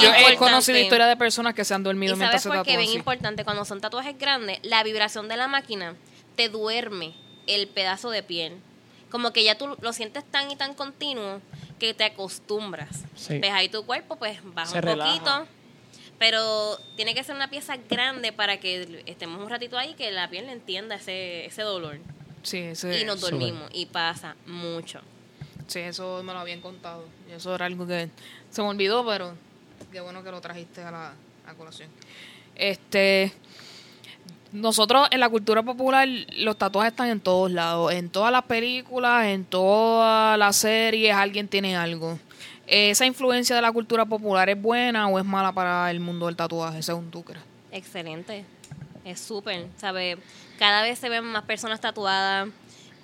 Yo 0.00 0.14
he 0.28 0.36
conocido 0.36 0.78
historias 0.78 1.08
de 1.08 1.16
personas 1.16 1.54
que 1.54 1.64
se 1.64 1.74
han 1.74 1.82
dormido 1.82 2.14
Y 2.14 2.16
mientras 2.18 2.42
sabes 2.42 2.42
se 2.42 2.48
por 2.48 2.64
qué, 2.64 2.72
tatúan. 2.72 2.86
bien 2.86 2.98
importante, 2.98 3.44
cuando 3.44 3.64
son 3.64 3.80
tatuajes 3.80 4.16
grandes, 4.18 4.60
la 4.62 4.82
vibración 4.82 5.28
de 5.28 5.36
la 5.36 5.48
máquina 5.48 5.94
te 6.36 6.48
duerme 6.48 7.14
el 7.46 7.66
pedazo 7.68 8.10
de 8.10 8.22
piel. 8.22 8.54
Como 9.14 9.32
que 9.32 9.44
ya 9.44 9.56
tú 9.56 9.76
lo 9.80 9.92
sientes 9.92 10.24
tan 10.24 10.50
y 10.50 10.56
tan 10.56 10.74
continuo 10.74 11.40
que 11.78 11.94
te 11.94 12.02
acostumbras. 12.02 13.04
Sí. 13.14 13.38
Ves 13.38 13.52
ahí 13.52 13.68
tu 13.68 13.86
cuerpo, 13.86 14.16
pues 14.16 14.40
baja 14.42 14.72
Se 14.72 14.78
un 14.78 14.82
relaja. 14.82 15.12
poquito. 15.12 15.46
Pero 16.18 16.76
tiene 16.96 17.14
que 17.14 17.22
ser 17.22 17.36
una 17.36 17.48
pieza 17.48 17.76
grande 17.76 18.32
para 18.32 18.58
que 18.58 19.04
estemos 19.06 19.40
un 19.40 19.48
ratito 19.48 19.78
ahí 19.78 19.94
que 19.94 20.10
la 20.10 20.28
piel 20.28 20.48
entienda 20.48 20.96
ese, 20.96 21.46
ese 21.46 21.62
dolor. 21.62 22.00
Sí, 22.42 22.74
sí, 22.74 22.88
y 22.88 23.04
nos 23.04 23.20
dormimos. 23.20 23.70
Y 23.72 23.86
pasa 23.86 24.34
mucho. 24.46 25.00
sí, 25.68 25.78
eso 25.78 26.20
me 26.24 26.32
lo 26.32 26.40
habían 26.40 26.60
contado. 26.60 27.06
Y 27.30 27.34
eso 27.34 27.54
era 27.54 27.66
algo 27.66 27.86
que 27.86 28.08
se 28.50 28.62
me 28.62 28.68
olvidó, 28.68 29.06
pero 29.06 29.36
qué 29.92 30.00
bueno 30.00 30.24
que 30.24 30.32
lo 30.32 30.40
trajiste 30.40 30.82
a 30.82 30.90
la 30.90 31.14
a 31.46 31.54
colación. 31.54 31.88
Este... 32.56 33.32
Nosotros 34.54 35.08
en 35.10 35.18
la 35.18 35.28
cultura 35.28 35.64
popular 35.64 36.06
los 36.36 36.56
tatuajes 36.56 36.92
están 36.92 37.08
en 37.08 37.18
todos 37.18 37.50
lados, 37.50 37.92
en 37.92 38.08
todas 38.08 38.30
las 38.30 38.44
películas, 38.44 39.26
en 39.26 39.44
todas 39.44 40.38
las 40.38 40.54
series, 40.54 41.12
alguien 41.12 41.48
tiene 41.48 41.76
algo. 41.76 42.20
¿Esa 42.64 43.04
influencia 43.04 43.56
de 43.56 43.62
la 43.62 43.72
cultura 43.72 44.06
popular 44.06 44.48
es 44.48 44.62
buena 44.62 45.08
o 45.08 45.18
es 45.18 45.24
mala 45.24 45.50
para 45.50 45.90
el 45.90 45.98
mundo 45.98 46.26
del 46.26 46.36
tatuaje, 46.36 46.84
según 46.84 47.10
tú 47.10 47.24
crees? 47.24 47.42
Excelente. 47.72 48.44
Es 49.04 49.18
súper, 49.18 49.66
¿sabes? 49.76 50.18
Cada 50.56 50.82
vez 50.82 51.00
se 51.00 51.08
ven 51.08 51.24
más 51.24 51.42
personas 51.42 51.80
tatuadas, 51.80 52.48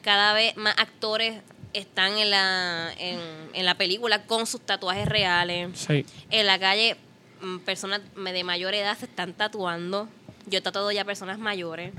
cada 0.02 0.34
vez 0.34 0.56
más 0.56 0.76
actores 0.78 1.40
están 1.72 2.16
en 2.16 2.30
la, 2.30 2.92
en, 2.96 3.18
en 3.54 3.66
la 3.66 3.74
película 3.74 4.22
con 4.22 4.46
sus 4.46 4.60
tatuajes 4.60 5.08
reales. 5.08 5.70
Sí. 5.74 6.06
En 6.30 6.46
la 6.46 6.60
calle, 6.60 6.96
mm, 7.42 7.58
personas 7.58 8.02
de 8.14 8.44
mayor 8.44 8.72
edad 8.72 8.96
se 8.96 9.06
están 9.06 9.34
tatuando. 9.34 10.08
Yo 10.50 10.58
he 10.58 10.60
tatuado 10.60 10.90
ya 10.90 11.04
personas 11.04 11.38
mayores. 11.38 11.92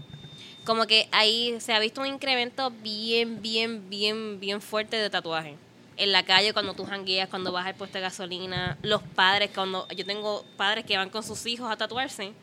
Como 0.65 0.85
que 0.85 1.07
ahí 1.11 1.55
se 1.59 1.73
ha 1.73 1.79
visto 1.79 2.01
un 2.01 2.07
incremento 2.07 2.69
bien, 2.69 3.41
bien, 3.41 3.89
bien, 3.89 4.39
bien 4.39 4.61
fuerte 4.61 4.97
de 4.97 5.09
tatuaje. 5.09 5.55
En 5.97 6.11
la 6.11 6.23
calle, 6.23 6.53
cuando 6.53 6.73
tú 6.73 6.85
jangueas, 6.85 7.29
cuando 7.29 7.51
vas 7.51 7.65
al 7.65 7.75
puesto 7.75 7.97
de 7.97 8.01
gasolina, 8.01 8.77
los 8.81 9.01
padres, 9.01 9.51
cuando 9.53 9.87
yo 9.89 10.05
tengo 10.05 10.45
padres 10.57 10.85
que 10.85 10.97
van 10.97 11.09
con 11.09 11.23
sus 11.23 11.45
hijos 11.45 11.71
a 11.71 11.77
tatuarse 11.77 12.33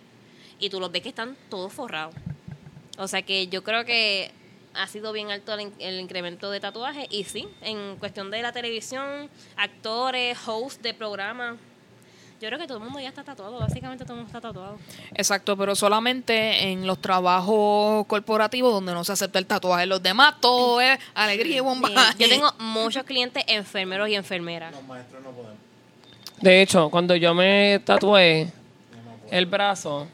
y 0.58 0.70
tú 0.70 0.80
los 0.80 0.90
ves 0.90 1.02
que 1.02 1.10
están 1.10 1.36
todos 1.48 1.72
forrados. 1.72 2.14
O 2.96 3.06
sea 3.06 3.22
que 3.22 3.46
yo 3.48 3.62
creo 3.62 3.84
que 3.84 4.32
ha 4.74 4.86
sido 4.86 5.12
bien 5.12 5.30
alto 5.30 5.52
el, 5.54 5.72
el 5.78 6.00
incremento 6.00 6.50
de 6.50 6.60
tatuajes 6.60 7.06
y 7.10 7.24
sí, 7.24 7.48
en 7.60 7.96
cuestión 7.96 8.30
de 8.30 8.42
la 8.42 8.52
televisión, 8.52 9.28
actores, 9.56 10.38
hosts 10.46 10.82
de 10.82 10.94
programas, 10.94 11.56
yo 12.40 12.46
creo 12.48 12.58
que 12.58 12.66
todo 12.68 12.78
el 12.78 12.84
mundo 12.84 13.00
ya 13.00 13.08
está 13.08 13.24
tatuado, 13.24 13.58
básicamente 13.58 14.04
todo 14.04 14.14
el 14.14 14.20
mundo 14.20 14.28
está 14.28 14.40
tatuado. 14.40 14.78
Exacto, 15.14 15.56
pero 15.56 15.74
solamente 15.74 16.70
en 16.70 16.86
los 16.86 17.00
trabajos 17.00 18.06
corporativos 18.06 18.72
donde 18.72 18.92
no 18.92 19.02
se 19.02 19.12
acepta 19.12 19.40
el 19.40 19.46
tatuaje. 19.46 19.86
Los 19.86 20.02
demás 20.02 20.34
todo 20.40 20.80
es 20.80 20.98
alegría 21.14 21.56
y 21.56 21.60
bomba. 21.60 21.90
Yo 22.16 22.28
tengo 22.28 22.52
muchos 22.60 23.02
clientes 23.02 23.42
enfermeros 23.48 24.08
y 24.08 24.14
enfermeras. 24.14 24.72
De 26.40 26.62
hecho, 26.62 26.90
cuando 26.90 27.16
yo 27.16 27.34
me 27.34 27.80
tatué 27.84 28.52
el 29.32 29.46
brazo, 29.46 30.06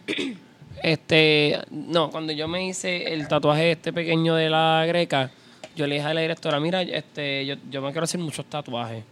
este, 0.83 1.61
no, 1.71 2.11
cuando 2.11 2.33
yo 2.33 2.49
me 2.49 2.67
hice 2.67 3.13
el 3.13 3.29
tatuaje 3.29 3.73
este 3.73 3.93
pequeño 3.93 4.35
de 4.35 4.49
la 4.49 4.85
greca, 4.87 5.31
yo 5.77 5.87
le 5.87 5.97
dije 5.97 6.07
a 6.07 6.15
la 6.15 6.23
directora, 6.23 6.59
mira, 6.59 6.81
este, 6.81 7.45
yo, 7.45 7.57
yo 7.69 7.83
me 7.83 7.93
quiero 7.93 8.05
hacer 8.05 8.21
muchos 8.21 8.47
tatuajes. 8.47 9.05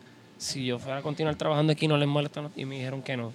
Si 0.42 0.64
yo 0.66 0.78
fuera 0.78 0.98
a 0.98 1.02
continuar 1.02 1.36
trabajando 1.36 1.72
aquí, 1.72 1.86
no 1.86 1.96
les 1.96 2.08
molesta. 2.08 2.42
Y 2.56 2.64
me 2.64 2.74
dijeron 2.76 3.00
que 3.02 3.16
no. 3.16 3.32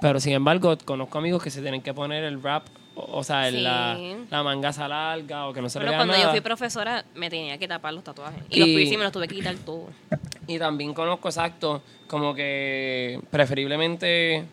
Pero 0.00 0.20
sin 0.20 0.32
embargo, 0.34 0.76
conozco 0.84 1.16
amigos 1.18 1.42
que 1.42 1.50
se 1.50 1.62
tienen 1.62 1.80
que 1.80 1.94
poner 1.94 2.24
el 2.24 2.36
wrap, 2.38 2.66
o, 2.94 3.18
o 3.20 3.24
sea, 3.24 3.48
el- 3.48 3.62
la, 3.64 3.94
Sí. 3.96 4.16
la 4.30 4.42
manga 4.42 4.70
larga 4.88 5.46
o 5.46 5.52
que 5.54 5.62
no 5.62 5.68
se 5.70 5.78
le 5.78 5.84
Pero 5.84 5.92
vea 5.92 5.98
cuando 6.00 6.12
nada. 6.12 6.24
yo 6.26 6.30
fui 6.30 6.40
profesora 6.40 7.04
me 7.14 7.30
tenía 7.30 7.56
que 7.56 7.66
tapar 7.68 7.94
los 7.94 8.04
tatuajes. 8.04 8.42
Y, 8.50 8.58
los 8.60 8.68
Y- 8.68 8.74
piercing 8.76 8.98
me 8.98 9.04
los 9.04 9.12
tuve 9.12 9.28
que 9.28 9.34
quitar 9.36 9.54
todo. 9.64 9.86
Y 10.46 10.58
también 10.58 10.92
conozco, 10.92 11.28
exacto, 11.28 11.82
como 12.06 12.34
que 12.34 13.20
preferiblemente 13.30 14.44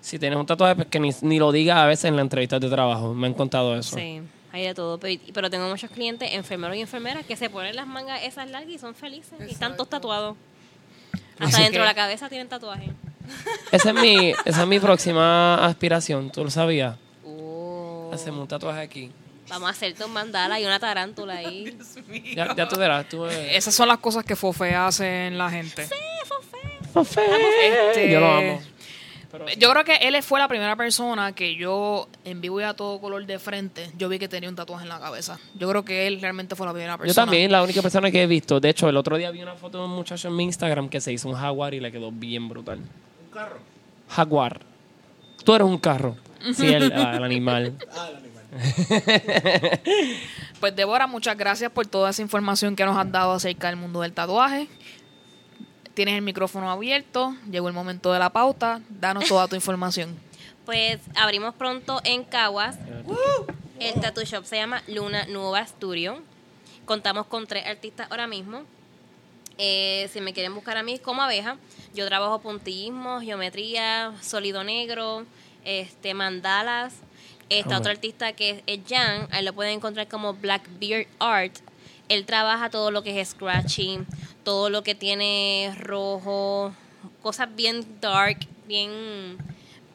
si 0.00 0.18
tienes 0.18 0.38
un 0.38 0.46
tatuaje, 0.46 0.74
pues 0.76 0.88
que 0.88 1.00
ni, 1.00 1.10
ni 1.22 1.38
lo 1.38 1.50
digas 1.50 1.78
a 1.78 1.86
veces 1.86 2.04
en 2.06 2.16
la 2.16 2.22
entrevista 2.22 2.58
de 2.58 2.68
trabajo. 2.68 3.14
Me 3.14 3.26
han 3.28 3.34
contado 3.34 3.76
eso. 3.76 3.96
Sí, 3.96 4.20
hay 4.52 4.62
de 4.64 4.74
todo. 4.74 4.98
Pero, 4.98 5.20
pero 5.32 5.48
tengo 5.50 5.68
muchos 5.68 5.90
clientes, 5.90 6.32
enfermeros 6.32 6.76
y 6.76 6.80
enfermeras, 6.80 7.24
que 7.24 7.36
se 7.36 7.48
ponen 7.50 7.74
las 7.74 7.86
mangas 7.86 8.22
esas 8.24 8.50
largas 8.50 8.70
y 8.72 8.78
son 8.78 8.94
felices. 8.94 9.38
Y 9.48 9.52
están 9.52 9.72
todos 9.76 9.88
tatuados. 9.88 10.36
Hasta 11.38 11.44
Así 11.56 11.62
dentro 11.62 11.78
que- 11.78 11.78
de 11.80 11.84
la 11.86 11.94
cabeza 11.94 12.28
tienen 12.28 12.48
tatuajes. 12.48 12.90
Esa 13.72 13.88
es 13.90 13.94
mi, 13.94 14.32
esa 14.44 14.62
es 14.62 14.66
mi 14.68 14.78
próxima 14.78 15.64
aspiración. 15.66 16.30
¿Tú 16.30 16.44
lo 16.44 16.50
sabías? 16.50 16.96
Oh. 17.24 18.10
Hacerme 18.12 18.40
un 18.40 18.48
tatuaje 18.48 18.80
aquí. 18.80 19.10
Vamos 19.48 19.68
a 19.68 19.70
hacerte 19.72 20.04
un 20.04 20.12
mandala 20.12 20.58
y 20.60 20.64
una 20.64 20.78
tarántula 20.80 21.34
ahí. 21.34 21.76
Ya, 22.36 22.54
ya 22.54 22.68
tú 22.68 22.76
verás. 22.76 23.08
Tú, 23.08 23.26
eh, 23.26 23.56
Esas 23.56 23.74
son 23.74 23.88
las 23.88 23.98
cosas 23.98 24.24
que 24.24 24.34
Fofe 24.36 24.74
hace 24.74 25.26
en 25.28 25.38
la 25.38 25.50
gente. 25.50 25.88
Fofé. 26.92 27.20
Este, 27.90 28.10
Yo 28.10 28.20
lo 28.20 28.26
amo. 28.32 28.60
Pero 29.44 29.58
Yo 29.58 29.70
creo 29.70 29.84
que 29.84 29.96
él 30.08 30.22
fue 30.22 30.40
la 30.40 30.48
primera 30.48 30.76
persona 30.76 31.32
que 31.32 31.54
yo, 31.56 32.08
en 32.24 32.40
vivo 32.40 32.60
y 32.60 32.64
a 32.64 32.74
todo 32.74 33.00
color 33.00 33.24
de 33.26 33.38
frente, 33.38 33.90
yo 33.96 34.08
vi 34.08 34.18
que 34.18 34.28
tenía 34.28 34.48
un 34.48 34.56
tatuaje 34.56 34.84
en 34.84 34.88
la 34.88 34.98
cabeza. 34.98 35.38
Yo 35.54 35.68
creo 35.68 35.84
que 35.84 36.06
él 36.06 36.20
realmente 36.20 36.56
fue 36.56 36.66
la 36.66 36.72
primera 36.72 36.94
Yo 36.94 36.98
persona. 36.98 37.26
también, 37.26 37.52
la 37.52 37.62
única 37.62 37.82
persona 37.82 38.10
que 38.10 38.22
he 38.22 38.26
visto. 38.26 38.60
De 38.60 38.70
hecho, 38.70 38.88
el 38.88 38.96
otro 38.96 39.16
día 39.16 39.30
vi 39.30 39.42
una 39.42 39.54
foto 39.54 39.78
de 39.78 39.84
un 39.84 39.90
muchacho 39.90 40.28
en 40.28 40.36
mi 40.36 40.44
Instagram 40.44 40.88
que 40.88 41.00
se 41.00 41.12
hizo 41.12 41.28
un 41.28 41.34
jaguar 41.34 41.74
y 41.74 41.80
le 41.80 41.92
quedó 41.92 42.10
bien 42.10 42.48
brutal. 42.48 42.78
¿Un 42.78 43.30
carro? 43.32 43.58
Jaguar. 44.08 44.60
Tú 45.44 45.54
eres 45.54 45.66
un 45.66 45.78
carro. 45.78 46.16
Sí, 46.54 46.66
el, 46.66 46.84
el 46.92 47.24
animal. 47.24 47.74
Pues 50.60 50.74
Débora, 50.74 51.06
muchas 51.06 51.36
gracias 51.36 51.70
por 51.70 51.86
toda 51.86 52.10
esa 52.10 52.22
información 52.22 52.76
que 52.76 52.84
nos 52.84 52.96
has 52.96 53.12
dado 53.12 53.32
acerca 53.32 53.68
del 53.68 53.76
mundo 53.76 54.00
del 54.00 54.12
tatuaje. 54.12 54.68
Tienes 55.96 56.14
el 56.16 56.20
micrófono 56.20 56.70
abierto, 56.70 57.34
llegó 57.50 57.68
el 57.68 57.74
momento 57.74 58.12
de 58.12 58.18
la 58.18 58.28
pauta, 58.28 58.82
danos 58.90 59.26
toda 59.26 59.48
tu 59.48 59.56
información. 59.56 60.14
Pues 60.66 60.98
abrimos 61.14 61.54
pronto 61.54 62.00
en 62.02 62.24
Caguas. 62.24 62.76
El 63.78 64.00
tattoo 64.00 64.24
shop 64.24 64.44
se 64.44 64.56
llama 64.56 64.82
Luna 64.88 65.24
Nueva 65.26 65.64
Studio. 65.64 66.20
Contamos 66.86 67.26
con 67.26 67.46
tres 67.46 67.64
artistas 67.66 68.08
ahora 68.10 68.26
mismo. 68.26 68.62
Eh, 69.58 70.10
si 70.12 70.20
me 70.20 70.32
quieren 70.32 70.52
buscar 70.56 70.76
a 70.76 70.82
mí 70.82 70.98
como 70.98 71.22
abeja, 71.22 71.56
yo 71.94 72.04
trabajo 72.08 72.40
puntillismo, 72.40 73.20
geometría, 73.20 74.12
sólido 74.20 74.64
negro, 74.64 75.24
este 75.64 76.14
mandalas. 76.14 76.94
Esta 77.48 77.76
Ah, 77.76 77.78
otra 77.78 77.92
artista 77.92 78.32
que 78.32 78.64
es 78.66 78.80
Jan, 78.88 79.28
ahí 79.30 79.44
lo 79.44 79.52
pueden 79.52 79.74
encontrar 79.74 80.08
como 80.08 80.34
Blackbeard 80.34 81.06
Art. 81.20 81.54
Él 82.08 82.26
trabaja 82.26 82.70
todo 82.70 82.90
lo 82.90 83.04
que 83.04 83.20
es 83.20 83.28
scratching, 83.28 84.04
todo 84.46 84.70
lo 84.70 84.84
que 84.84 84.94
tiene 84.94 85.74
rojo, 85.76 86.72
cosas 87.20 87.48
bien 87.56 87.84
dark, 88.00 88.46
bien 88.68 89.36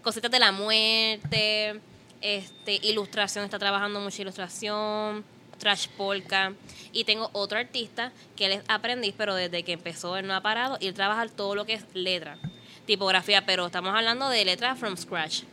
cositas 0.04 0.30
de 0.30 0.40
la 0.40 0.52
muerte, 0.52 1.80
este, 2.20 2.74
ilustración, 2.86 3.46
está 3.46 3.58
trabajando 3.58 4.02
mucha 4.02 4.22
ilustración, 4.22 5.24
trash 5.58 5.88
polka. 5.96 6.52
Y 6.92 7.06
tengo 7.06 7.30
otro 7.32 7.60
artista 7.60 8.12
que 8.36 8.48
él 8.48 8.52
es 8.52 8.64
aprendiz, 8.68 9.16
pero 9.18 9.36
desde 9.36 9.64
que 9.64 9.72
empezó 9.72 10.18
él 10.18 10.28
no 10.28 10.36
ha 10.36 10.42
parado 10.42 10.78
y 10.82 10.88
él 10.88 10.94
trabaja 10.96 11.26
todo 11.30 11.56
lo 11.56 11.64
que 11.64 11.76
es 11.76 11.86
letra, 11.94 12.38
tipografía, 12.86 13.46
pero 13.46 13.68
estamos 13.68 13.96
hablando 13.96 14.28
de 14.28 14.44
letra 14.44 14.76
from 14.76 14.98
scratch. 14.98 15.44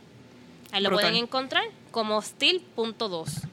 Ahí 0.73 0.81
lo 0.81 0.89
Brutal. 0.89 1.05
pueden 1.05 1.23
encontrar 1.23 1.63
como 1.91 2.21
Steel.2. 2.21 3.47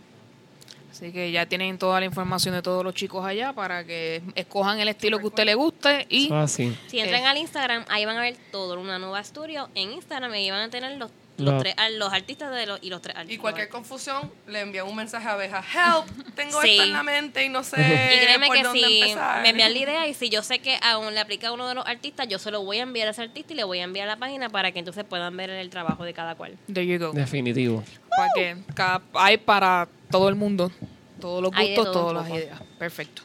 Así 0.97 1.13
que 1.13 1.31
ya 1.31 1.45
tienen 1.45 1.77
toda 1.77 2.01
la 2.01 2.07
información 2.07 2.55
de 2.55 2.63
todos 2.63 2.83
los 2.83 2.95
chicos 2.95 3.23
allá 3.23 3.53
para 3.53 3.85
que 3.85 4.23
escojan 4.35 4.81
el 4.81 4.89
estilo 4.89 5.19
que 5.19 5.25
a 5.25 5.27
usted 5.27 5.45
le 5.45 5.55
guste 5.55 6.07
y 6.09 6.33
así. 6.33 6.75
Si 6.87 6.99
entran 6.99 7.23
Eh. 7.23 7.27
al 7.27 7.37
Instagram, 7.37 7.85
ahí 7.89 8.07
van 8.07 8.17
a 8.17 8.23
ver 8.23 8.35
todo, 8.51 8.81
una 8.81 8.99
nueva 8.99 9.21
estudio 9.21 9.69
en 9.75 9.93
Instagram 9.93 10.33
y 10.35 10.39
ahí 10.39 10.51
van 10.51 10.61
a 10.63 10.71
tener 10.71 10.97
los, 10.97 11.11
los, 11.38 11.55
Lo- 11.55 11.59
tres, 11.61 11.75
los 11.99 12.12
artistas 12.12 12.51
de 12.55 12.64
los, 12.66 12.79
y 12.83 12.88
los 12.88 13.03
tres 13.03 13.14
Y 13.14 13.18
artistas. 13.20 13.40
cualquier 13.42 13.68
confusión, 13.68 14.33
le 14.46 14.61
envían 14.61 14.87
un 14.87 14.96
mensaje 14.96 15.29
a 15.29 15.33
Abeja. 15.33 15.59
Help, 15.62 16.35
tengo 16.35 16.62
Sí. 16.62 16.70
esto 16.70 16.83
en 16.85 16.92
la 16.94 17.03
mente 17.03 17.44
y 17.44 17.49
no 17.51 17.62
sé 17.62 17.77
Y 18.16 18.25
créeme 18.25 18.46
por 18.46 18.57
que 18.57 18.62
dónde 18.62 18.79
si 18.81 19.01
empezar. 19.03 19.42
me 19.42 19.51
envían 19.51 19.72
la 19.75 19.79
idea 19.79 20.07
y 20.09 20.14
si 20.14 20.29
yo 20.31 20.42
sé 20.42 20.61
que 20.61 20.79
aún 20.83 21.12
le 21.12 21.20
aplica 21.20 21.49
a 21.49 21.53
uno 21.53 21.68
de 21.68 21.75
los 21.75 21.87
artistas, 21.87 22.27
yo 22.29 22.38
se 22.38 22.51
lo 22.51 22.62
voy 22.64 22.79
a 22.79 22.83
enviar 22.85 23.09
a 23.09 23.11
ese 23.11 23.22
artista 23.22 23.53
y 23.53 23.57
le 23.57 23.64
voy 23.64 23.81
a 23.81 23.85
enviar 23.85 24.09
a 24.09 24.12
la 24.12 24.16
página 24.18 24.49
para 24.49 24.72
que 24.72 24.79
entonces 24.79 25.05
puedan 25.05 25.37
ver 25.37 25.51
el 25.51 25.68
trabajo 25.68 26.05
de 26.05 26.14
cada 26.14 26.35
cual. 26.37 26.57
there 26.72 26.87
you 26.87 26.99
go. 26.99 27.12
Definitivo. 27.12 27.85
Para 28.16 28.29
que 28.35 28.57
cada- 28.75 29.03
hay 29.12 29.37
para 29.37 29.88
todo 30.11 30.29
el 30.31 30.37
mundo, 30.37 30.72
todos 31.20 31.42
los 31.42 31.51
gustos, 31.53 31.85
todo 31.85 31.92
todas 31.92 32.29
las 32.29 32.38
ideas. 32.38 32.61
Perfecto. 32.79 33.22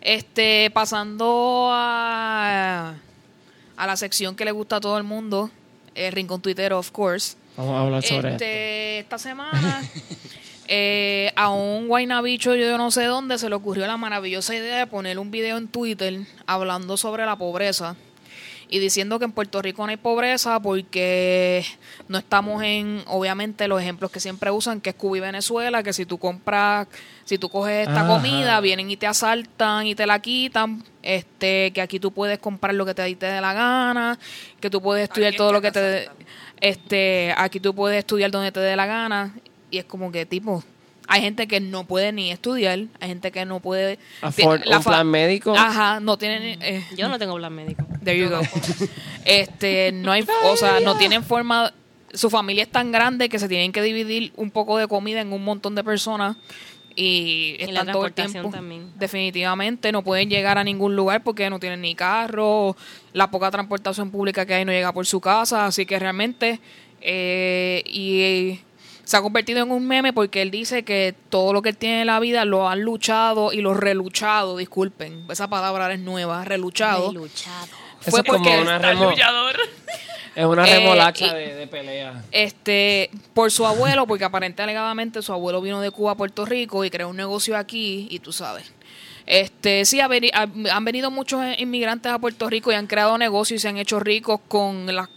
Este, 0.00 0.68
pasando 0.72 1.68
a, 1.70 2.94
a 3.76 3.86
la 3.86 3.96
sección 3.96 4.34
que 4.34 4.44
le 4.44 4.50
gusta 4.50 4.76
a 4.76 4.80
todo 4.80 4.98
el 4.98 5.04
mundo, 5.04 5.50
el 5.94 6.12
Rincón 6.12 6.40
Twitter, 6.42 6.72
of 6.72 6.90
course. 6.90 7.36
Vamos 7.56 7.74
a 7.74 7.80
hablar 7.80 8.02
sobre 8.02 8.32
esto. 8.32 8.44
Este, 8.44 8.98
esta 9.00 9.18
semana 9.18 9.82
eh, 10.68 11.32
a 11.36 11.50
un 11.50 11.88
guaynabicho 11.88 12.54
yo 12.54 12.78
no 12.78 12.90
sé 12.90 13.04
dónde 13.04 13.38
se 13.38 13.48
le 13.48 13.54
ocurrió 13.54 13.86
la 13.86 13.96
maravillosa 13.96 14.54
idea 14.54 14.78
de 14.78 14.86
poner 14.86 15.18
un 15.18 15.30
video 15.30 15.58
en 15.58 15.68
Twitter 15.68 16.20
hablando 16.46 16.96
sobre 16.96 17.26
la 17.26 17.36
pobreza 17.36 17.96
y 18.72 18.78
diciendo 18.78 19.18
que 19.18 19.26
en 19.26 19.32
Puerto 19.32 19.60
Rico 19.60 19.84
no 19.84 19.90
hay 19.90 19.98
pobreza 19.98 20.58
porque 20.58 21.62
no 22.08 22.16
estamos 22.16 22.62
en, 22.62 23.02
obviamente, 23.06 23.68
los 23.68 23.78
ejemplos 23.78 24.10
que 24.10 24.18
siempre 24.18 24.50
usan, 24.50 24.80
que 24.80 24.88
es 24.88 24.96
Cuba 24.96 25.18
y 25.18 25.20
Venezuela, 25.20 25.82
que 25.82 25.92
si 25.92 26.06
tú 26.06 26.16
compras, 26.16 26.88
si 27.26 27.36
tú 27.36 27.50
coges 27.50 27.86
esta 27.86 28.00
Ajá. 28.00 28.08
comida, 28.08 28.58
vienen 28.62 28.90
y 28.90 28.96
te 28.96 29.06
asaltan 29.06 29.86
y 29.86 29.94
te 29.94 30.06
la 30.06 30.20
quitan, 30.20 30.82
este, 31.02 31.70
que 31.74 31.82
aquí 31.82 32.00
tú 32.00 32.12
puedes 32.12 32.38
comprar 32.38 32.74
lo 32.74 32.86
que 32.86 32.94
te, 32.94 33.14
te 33.14 33.26
dé 33.26 33.42
la 33.42 33.52
gana, 33.52 34.18
que 34.58 34.70
tú 34.70 34.80
puedes 34.80 35.02
estudiar 35.02 35.34
todo 35.34 35.52
lo 35.52 35.60
que 35.60 35.70
te 35.70 35.78
te, 35.78 35.98
asaltan. 36.04 36.26
este, 36.58 37.34
aquí 37.36 37.60
tú 37.60 37.74
puedes 37.74 37.98
estudiar 37.98 38.30
donde 38.30 38.52
te 38.52 38.60
dé 38.60 38.74
la 38.74 38.86
gana 38.86 39.34
y 39.70 39.76
es 39.76 39.84
como 39.84 40.10
que 40.10 40.24
tipo 40.24 40.64
hay 41.08 41.20
gente 41.20 41.46
que 41.48 41.60
no 41.60 41.84
puede 41.84 42.12
ni 42.12 42.30
estudiar, 42.30 42.78
hay 43.00 43.08
gente 43.08 43.30
que 43.32 43.44
no 43.44 43.60
puede 43.60 43.98
Afford 44.20 44.62
la 44.64 44.78
un 44.78 44.82
fa- 44.82 44.90
plan 44.90 45.08
médico. 45.08 45.54
Ajá, 45.56 46.00
no 46.00 46.16
tienen 46.16 46.58
eh, 46.62 46.84
Yo 46.96 47.08
no 47.08 47.18
tengo 47.18 47.36
plan 47.36 47.52
médico. 47.54 47.84
There 48.04 48.18
you 48.18 48.28
go. 48.30 48.40
Este, 49.24 49.92
no 49.92 50.12
hay, 50.12 50.24
o 50.44 50.56
sea, 50.56 50.80
no 50.80 50.96
tienen 50.96 51.22
forma, 51.24 51.72
su 52.12 52.30
familia 52.30 52.62
es 52.64 52.70
tan 52.70 52.92
grande 52.92 53.28
que 53.28 53.38
se 53.38 53.48
tienen 53.48 53.72
que 53.72 53.82
dividir 53.82 54.32
un 54.36 54.50
poco 54.50 54.78
de 54.78 54.88
comida 54.88 55.20
en 55.20 55.32
un 55.32 55.44
montón 55.44 55.74
de 55.74 55.84
personas 55.84 56.36
y 56.94 57.56
Y 57.58 57.66
la 57.72 57.80
están 57.80 57.92
todo 57.92 58.06
el 58.06 58.12
transportación 58.12 58.32
tiempo. 58.32 58.50
también. 58.50 58.90
Definitivamente 58.98 59.92
no 59.92 60.02
pueden 60.02 60.28
llegar 60.28 60.58
a 60.58 60.64
ningún 60.64 60.94
lugar 60.96 61.22
porque 61.22 61.48
no 61.50 61.58
tienen 61.60 61.80
ni 61.80 61.94
carro, 61.94 62.76
la 63.12 63.30
poca 63.30 63.50
transportación 63.50 64.10
pública 64.10 64.44
que 64.44 64.54
hay 64.54 64.64
no 64.64 64.72
llega 64.72 64.92
por 64.92 65.06
su 65.06 65.20
casa, 65.20 65.66
así 65.66 65.86
que 65.86 65.98
realmente 65.98 66.60
eh, 67.00 67.82
y 67.86 68.60
se 69.04 69.16
ha 69.16 69.22
convertido 69.22 69.62
en 69.62 69.70
un 69.70 69.86
meme 69.86 70.12
porque 70.12 70.42
él 70.42 70.50
dice 70.50 70.84
que 70.84 71.14
todo 71.30 71.52
lo 71.52 71.62
que 71.62 71.70
él 71.70 71.76
tiene 71.76 72.02
en 72.02 72.06
la 72.06 72.20
vida 72.20 72.44
lo 72.44 72.68
han 72.68 72.82
luchado 72.82 73.52
y 73.52 73.60
lo 73.60 73.74
reluchado, 73.74 74.56
disculpen, 74.56 75.26
esa 75.30 75.48
palabra 75.48 75.84
ahora 75.84 75.94
es 75.94 76.00
nueva, 76.00 76.44
reluchado. 76.44 77.10
He 77.10 77.14
luchado. 77.14 77.66
Eso 78.00 78.10
fue 78.10 78.20
es 78.20 78.26
como 78.26 78.38
porque 78.42 78.60
una, 78.60 78.78
remo- 78.80 79.10
luchador. 79.10 79.56
es 80.34 80.44
una 80.44 80.68
Eh, 80.68 80.78
remolacha 80.78 81.26
y- 81.26 81.34
de, 81.34 81.54
de 81.54 81.66
pelea. 81.68 82.22
este 82.32 83.10
por 83.34 83.50
su 83.52 83.66
abuelo, 83.66 84.06
porque 84.06 84.24
aparentemente 84.24 84.62
alegadamente 84.62 85.22
su 85.22 85.32
abuelo 85.32 85.60
vino 85.60 85.80
de 85.80 85.90
Cuba 85.90 86.12
a 86.12 86.16
Puerto 86.16 86.44
Rico 86.44 86.84
y 86.84 86.90
creó 86.90 87.08
un 87.10 87.16
negocio 87.16 87.56
aquí 87.56 88.08
y 88.10 88.18
tú 88.18 88.32
sabes. 88.32 88.72
Este, 89.24 89.84
sí, 89.84 90.00
ha 90.00 90.08
veni- 90.08 90.32
ha- 90.34 90.48
han 90.76 90.84
venido 90.84 91.10
muchos 91.12 91.40
inmigrantes 91.58 92.10
a 92.10 92.18
Puerto 92.18 92.48
Rico 92.50 92.72
y 92.72 92.74
han 92.74 92.88
creado 92.88 93.16
negocios 93.18 93.60
y 93.60 93.62
se 93.62 93.68
han 93.68 93.76
hecho 93.78 94.00
ricos 94.00 94.40
con 94.48 94.92
las 94.94 95.08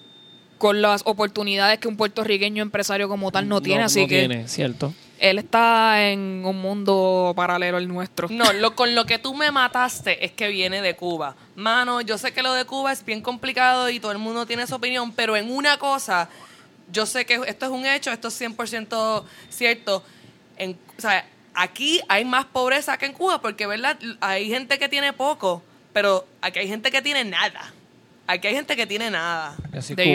con 0.65 0.81
las 0.81 1.03
oportunidades 1.05 1.77
que 1.77 1.87
un 1.87 1.95
puertorriqueño 1.95 2.63
empresario 2.63 3.07
como 3.07 3.31
tal 3.31 3.47
no 3.47 3.61
tiene, 3.61 3.83
así 3.83 4.01
no 4.01 4.07
que 4.07 4.17
tiene, 4.17 4.47
cierto. 4.47 4.95
él 5.19 5.37
está 5.37 6.09
en 6.09 6.41
un 6.43 6.59
mundo 6.59 7.33
paralelo 7.35 7.77
al 7.77 7.87
nuestro. 7.87 8.29
No, 8.31 8.51
lo, 8.51 8.75
con 8.75 8.95
lo 8.95 9.05
que 9.05 9.19
tú 9.19 9.35
me 9.35 9.51
mataste 9.51 10.25
es 10.25 10.31
que 10.31 10.47
viene 10.47 10.81
de 10.81 10.95
Cuba. 10.95 11.35
Mano, 11.55 12.01
yo 12.01 12.17
sé 12.17 12.33
que 12.33 12.41
lo 12.41 12.51
de 12.53 12.65
Cuba 12.65 12.91
es 12.91 13.05
bien 13.05 13.21
complicado 13.21 13.91
y 13.91 13.99
todo 13.99 14.11
el 14.11 14.17
mundo 14.17 14.47
tiene 14.47 14.65
su 14.65 14.73
opinión, 14.73 15.11
pero 15.11 15.35
en 15.37 15.51
una 15.51 15.77
cosa, 15.77 16.29
yo 16.91 17.05
sé 17.05 17.27
que 17.27 17.41
esto 17.45 17.67
es 17.67 17.71
un 17.71 17.85
hecho, 17.85 18.11
esto 18.11 18.29
es 18.29 18.41
100% 18.41 19.23
cierto. 19.49 20.03
En, 20.57 20.71
o 20.97 20.99
sea, 20.99 21.27
aquí 21.53 22.01
hay 22.07 22.25
más 22.25 22.45
pobreza 22.45 22.97
que 22.97 23.05
en 23.05 23.13
Cuba, 23.13 23.39
porque, 23.39 23.67
¿verdad? 23.67 23.99
Hay 24.19 24.49
gente 24.49 24.79
que 24.79 24.89
tiene 24.89 25.13
poco, 25.13 25.61
pero 25.93 26.25
aquí 26.41 26.57
hay 26.57 26.67
gente 26.67 26.89
que 26.89 27.03
tiene 27.03 27.23
nada. 27.23 27.71
Aquí 28.27 28.47
hay 28.47 28.55
gente 28.55 28.75
que 28.75 28.87
tiene 28.87 29.11
nada. 29.11 29.55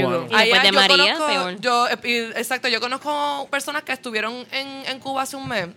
Cubano. 0.02 0.26
go. 0.26 0.34
Y 0.34 0.38
después 0.38 0.62
de 0.62 0.68
yo 0.68 0.74
María, 0.74 1.14
conozco- 1.18 1.26
peor. 1.26 1.60
yo, 1.60 1.88
exacto, 2.36 2.68
yo 2.68 2.80
conozco 2.80 3.48
personas 3.50 3.82
que 3.84 3.92
estuvieron 3.92 4.44
en, 4.50 4.68
en 4.86 4.98
Cuba 4.98 5.22
hace 5.22 5.36
un 5.36 5.48
mes 5.48 5.68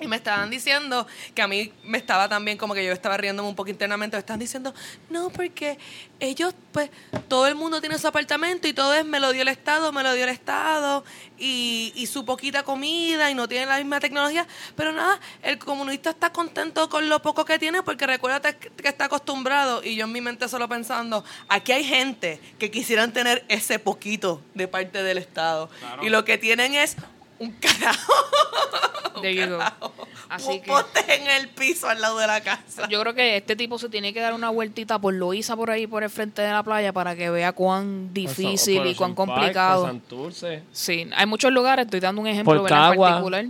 y 0.00 0.06
me 0.06 0.16
estaban 0.16 0.50
diciendo 0.50 1.06
que 1.34 1.42
a 1.42 1.48
mí 1.48 1.72
me 1.84 1.98
estaba 1.98 2.28
también 2.28 2.56
como 2.56 2.74
que 2.74 2.84
yo 2.84 2.92
estaba 2.92 3.16
riéndome 3.16 3.48
un 3.48 3.54
poco 3.54 3.70
internamente. 3.70 4.16
Me 4.16 4.20
estaban 4.20 4.40
diciendo, 4.40 4.74
no, 5.10 5.30
porque 5.30 5.78
ellos, 6.20 6.54
pues, 6.72 6.90
todo 7.28 7.46
el 7.46 7.54
mundo 7.54 7.80
tiene 7.80 7.98
su 7.98 8.08
apartamento 8.08 8.66
y 8.68 8.72
todo 8.72 8.94
es, 8.94 9.04
me 9.04 9.20
lo 9.20 9.32
dio 9.32 9.42
el 9.42 9.48
Estado, 9.48 9.92
me 9.92 10.02
lo 10.02 10.14
dio 10.14 10.24
el 10.24 10.30
Estado 10.30 11.04
y, 11.38 11.92
y 11.94 12.06
su 12.06 12.24
poquita 12.24 12.62
comida 12.62 13.30
y 13.30 13.34
no 13.34 13.48
tienen 13.48 13.68
la 13.68 13.76
misma 13.76 14.00
tecnología. 14.00 14.46
Pero 14.76 14.92
nada, 14.92 15.20
el 15.42 15.58
comunista 15.58 16.10
está 16.10 16.30
contento 16.30 16.88
con 16.88 17.08
lo 17.08 17.20
poco 17.20 17.44
que 17.44 17.58
tiene 17.58 17.82
porque 17.82 18.06
recuérdate 18.06 18.56
que 18.56 18.68
que 18.82 18.88
está 18.88 19.06
acostumbrado 19.06 19.82
y 19.82 19.96
yo 19.96 20.04
en 20.04 20.12
mi 20.12 20.20
mente 20.20 20.48
solo 20.48 20.68
pensando, 20.68 21.24
aquí 21.48 21.72
hay 21.72 21.84
gente 21.84 22.40
que 22.58 22.70
quisieran 22.70 23.12
tener 23.12 23.44
ese 23.48 23.78
poquito 23.78 24.42
de 24.54 24.68
parte 24.68 25.02
del 25.02 25.18
Estado 25.18 25.68
y 26.02 26.08
lo 26.08 26.24
que 26.24 26.38
tienen 26.38 26.74
es 26.74 26.96
un 27.38 27.52
carajo. 27.52 28.12
There 29.22 29.34
you 29.34 29.46
go. 29.48 29.58
carajo. 29.58 29.92
Así 30.28 30.48
Un 30.50 30.60
que- 30.60 30.66
poste 30.68 31.14
en 31.14 31.26
el 31.26 31.48
piso 31.48 31.88
al 31.88 32.00
lado 32.00 32.18
de 32.18 32.26
la 32.26 32.40
casa. 32.42 32.86
Yo 32.88 33.00
creo 33.00 33.14
que 33.14 33.36
este 33.38 33.56
tipo 33.56 33.78
se 33.78 33.88
tiene 33.88 34.12
que 34.12 34.20
dar 34.20 34.34
una 34.34 34.50
vueltita 34.50 34.98
por 34.98 35.14
Loíza 35.14 35.56
por 35.56 35.70
ahí 35.70 35.86
por 35.86 36.02
el 36.04 36.10
frente 36.10 36.42
de 36.42 36.52
la 36.52 36.62
playa 36.62 36.92
para 36.92 37.16
que 37.16 37.30
vea 37.30 37.52
cuán 37.52 38.12
difícil 38.12 38.86
y 38.86 38.94
cuán 38.94 39.14
complicado. 39.14 39.90
Sí, 40.72 41.08
hay 41.16 41.26
muchos 41.26 41.50
lugares, 41.52 41.86
estoy 41.86 42.00
dando 42.00 42.20
un 42.20 42.26
ejemplo 42.26 42.54
Por 42.54 42.62
¿verdad? 42.62 42.84
en 42.86 42.90
Cagua. 42.92 43.08
particular. 43.10 43.46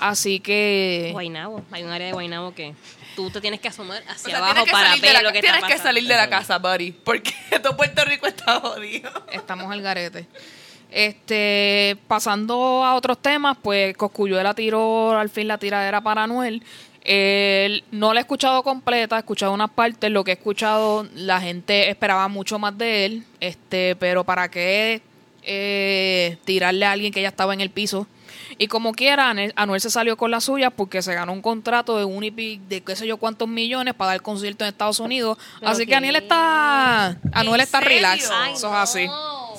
Así 0.00 0.40
que 0.40 1.10
Guaynabo. 1.12 1.62
Hay 1.70 1.84
un 1.84 1.90
área 1.90 2.08
de 2.08 2.12
Guaynabo 2.12 2.52
que 2.52 2.74
tú 3.16 3.30
te 3.30 3.40
tienes 3.40 3.60
que 3.60 3.68
asomar 3.68 4.02
O 4.06 4.10
hacia 4.10 4.30
sea, 4.30 4.38
abajo 4.38 4.52
tienes 4.54 4.64
que, 4.66 4.72
para 4.72 4.88
salir 4.88 5.00
de 5.02 5.06
ver 5.08 5.16
la, 5.16 5.22
lo 5.22 5.32
que 5.32 5.40
tienes 5.40 5.56
está 5.58 5.66
que 5.68 5.72
pasando. 5.74 5.88
salir 5.96 6.08
de 6.08 6.16
la 6.16 6.28
casa, 6.28 6.58
buddy. 6.58 6.92
Porque 6.92 7.32
todo 7.62 7.76
Puerto 7.76 8.04
Rico 8.04 8.26
está 8.26 8.60
jodido. 8.60 9.10
estamos 9.32 9.70
al 9.72 9.80
garete. 9.80 10.26
Este, 10.90 11.96
pasando 12.08 12.84
a 12.84 12.94
otros 12.94 13.18
temas, 13.18 13.56
pues 13.62 13.96
Coscuyuela 13.96 14.54
tiró 14.54 15.16
al 15.18 15.28
fin 15.28 15.48
la 15.48 15.58
tiradera 15.58 16.00
para 16.00 16.24
Anuel. 16.24 16.62
Él- 17.04 17.84
no 17.90 18.12
la 18.12 18.20
he 18.20 18.22
escuchado 18.22 18.62
completa, 18.62 19.16
he 19.16 19.20
escuchado 19.20 19.52
unas 19.52 19.70
partes, 19.70 20.10
lo 20.10 20.24
que 20.24 20.32
he 20.32 20.34
escuchado 20.34 21.06
la 21.14 21.40
gente 21.40 21.88
esperaba 21.90 22.28
mucho 22.28 22.58
más 22.58 22.76
de 22.76 23.06
él, 23.06 23.24
este, 23.40 23.96
pero 23.96 24.24
para 24.24 24.50
qué 24.50 25.00
eh, 25.50 26.36
tirarle 26.44 26.84
a 26.84 26.92
alguien 26.92 27.12
que 27.12 27.22
ya 27.22 27.28
estaba 27.28 27.54
en 27.54 27.60
el 27.62 27.70
piso. 27.70 28.06
Y 28.58 28.66
como 28.66 28.92
quiera, 28.92 29.30
Anuel, 29.30 29.52
Anuel 29.56 29.80
se 29.80 29.88
salió 29.90 30.16
con 30.16 30.30
la 30.30 30.40
suya 30.40 30.70
porque 30.70 31.00
se 31.00 31.14
ganó 31.14 31.32
un 31.32 31.40
contrato 31.42 31.96
de 31.96 32.04
un 32.04 32.24
y 32.24 32.30
de 32.30 32.82
qué 32.82 32.96
sé 32.96 33.06
yo 33.06 33.16
cuántos 33.16 33.48
millones 33.48 33.94
para 33.94 34.10
dar 34.12 34.22
concierto 34.22 34.64
en 34.64 34.68
Estados 34.68 35.00
Unidos. 35.00 35.38
Pero 35.60 35.70
Así 35.70 35.86
que 35.86 35.94
Anuel 35.94 36.16
está, 36.16 37.16
Anuel 37.32 37.60
¿En 37.60 37.64
está 37.64 37.78
serio? 37.78 37.96
relax. 37.96 38.30
Ay, 38.30 38.52
Eso 38.54 38.66
es 38.68 38.74
así. 38.74 39.06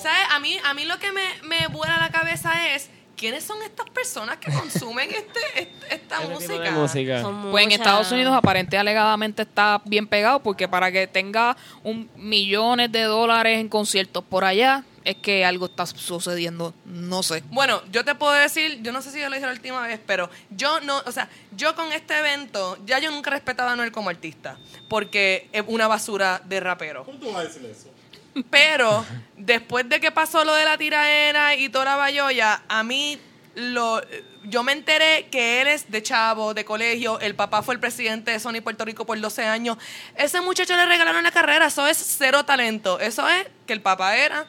¿Sabes? 0.02 0.20
A 0.30 0.40
mí, 0.40 0.56
a 0.64 0.74
mí 0.74 0.84
lo 0.84 0.98
que 0.98 1.12
me, 1.12 1.22
me 1.44 1.66
vuela 1.68 1.98
la 1.98 2.10
cabeza 2.10 2.74
es 2.74 2.88
quiénes 3.16 3.44
son 3.44 3.62
estas 3.62 3.88
personas 3.90 4.38
que 4.38 4.50
consumen 4.50 5.10
este, 5.10 5.40
este- 5.56 5.94
esta 5.94 6.18
tipo 6.20 6.30
música. 6.30 6.70
música. 6.70 7.22
Pues 7.50 7.64
en 7.66 7.72
Estados 7.72 8.10
Unidos 8.12 8.34
aparente 8.34 8.78
alegadamente 8.78 9.42
está 9.42 9.82
bien 9.84 10.06
pegado 10.06 10.40
porque 10.42 10.66
para 10.68 10.90
que 10.90 11.06
tenga 11.06 11.56
un 11.82 12.08
millones 12.16 12.90
de 12.90 13.02
dólares 13.02 13.58
en 13.60 13.68
conciertos 13.68 14.24
por 14.24 14.44
allá 14.44 14.84
es 15.04 15.16
que 15.16 15.44
algo 15.46 15.66
está 15.66 15.86
sucediendo, 15.86 16.74
no 16.84 17.22
sé. 17.22 17.42
Bueno, 17.50 17.82
yo 17.90 18.04
te 18.04 18.14
puedo 18.14 18.32
decir, 18.32 18.80
yo 18.82 18.92
no 18.92 19.00
sé 19.00 19.10
si 19.10 19.18
yo 19.20 19.28
lo 19.30 19.34
dije 19.34 19.46
la 19.46 19.52
última 19.52 19.80
vez, 19.86 19.98
pero 20.06 20.28
yo 20.50 20.80
no, 20.80 20.98
o 21.06 21.12
sea, 21.12 21.28
yo 21.56 21.74
con 21.74 21.90
este 21.92 22.18
evento, 22.18 22.76
ya 22.84 22.98
yo 22.98 23.10
nunca 23.10 23.30
he 23.30 23.32
respetado 23.34 23.70
a 23.70 23.76
Noel 23.76 23.92
como 23.92 24.10
artista, 24.10 24.58
porque 24.88 25.48
es 25.52 25.64
una 25.66 25.88
basura 25.88 26.42
de 26.44 26.60
rapero. 26.60 27.04
¿Cómo 27.04 27.18
tú 27.18 27.26
vas 27.32 27.36
a 27.36 27.42
decir 27.44 27.64
eso? 27.64 27.88
Pero 28.48 29.04
después 29.36 29.88
de 29.88 30.00
que 30.00 30.10
pasó 30.10 30.44
lo 30.44 30.54
de 30.54 30.64
la 30.64 30.78
tiraera 30.78 31.54
y 31.54 31.68
toda 31.68 31.84
la 31.84 31.96
bayolla, 31.96 32.62
a 32.68 32.82
mí 32.82 33.18
lo, 33.54 34.00
yo 34.44 34.62
me 34.62 34.72
enteré 34.72 35.26
que 35.30 35.60
él 35.60 35.68
es 35.68 35.90
de 35.90 36.02
chavo, 36.02 36.54
de 36.54 36.64
colegio, 36.64 37.20
el 37.20 37.34
papá 37.34 37.62
fue 37.62 37.74
el 37.74 37.80
presidente 37.80 38.30
de 38.30 38.40
Sony 38.40 38.60
Puerto 38.62 38.84
Rico 38.84 39.04
por 39.04 39.20
12 39.20 39.44
años. 39.44 39.76
Ese 40.16 40.40
muchacho 40.40 40.76
le 40.76 40.86
regalaron 40.86 41.22
la 41.22 41.30
carrera, 41.30 41.66
eso 41.66 41.86
es 41.86 41.98
cero 41.98 42.44
talento. 42.44 43.00
Eso 43.00 43.28
es 43.28 43.46
que 43.66 43.72
el 43.72 43.82
papá 43.82 44.16
era. 44.16 44.46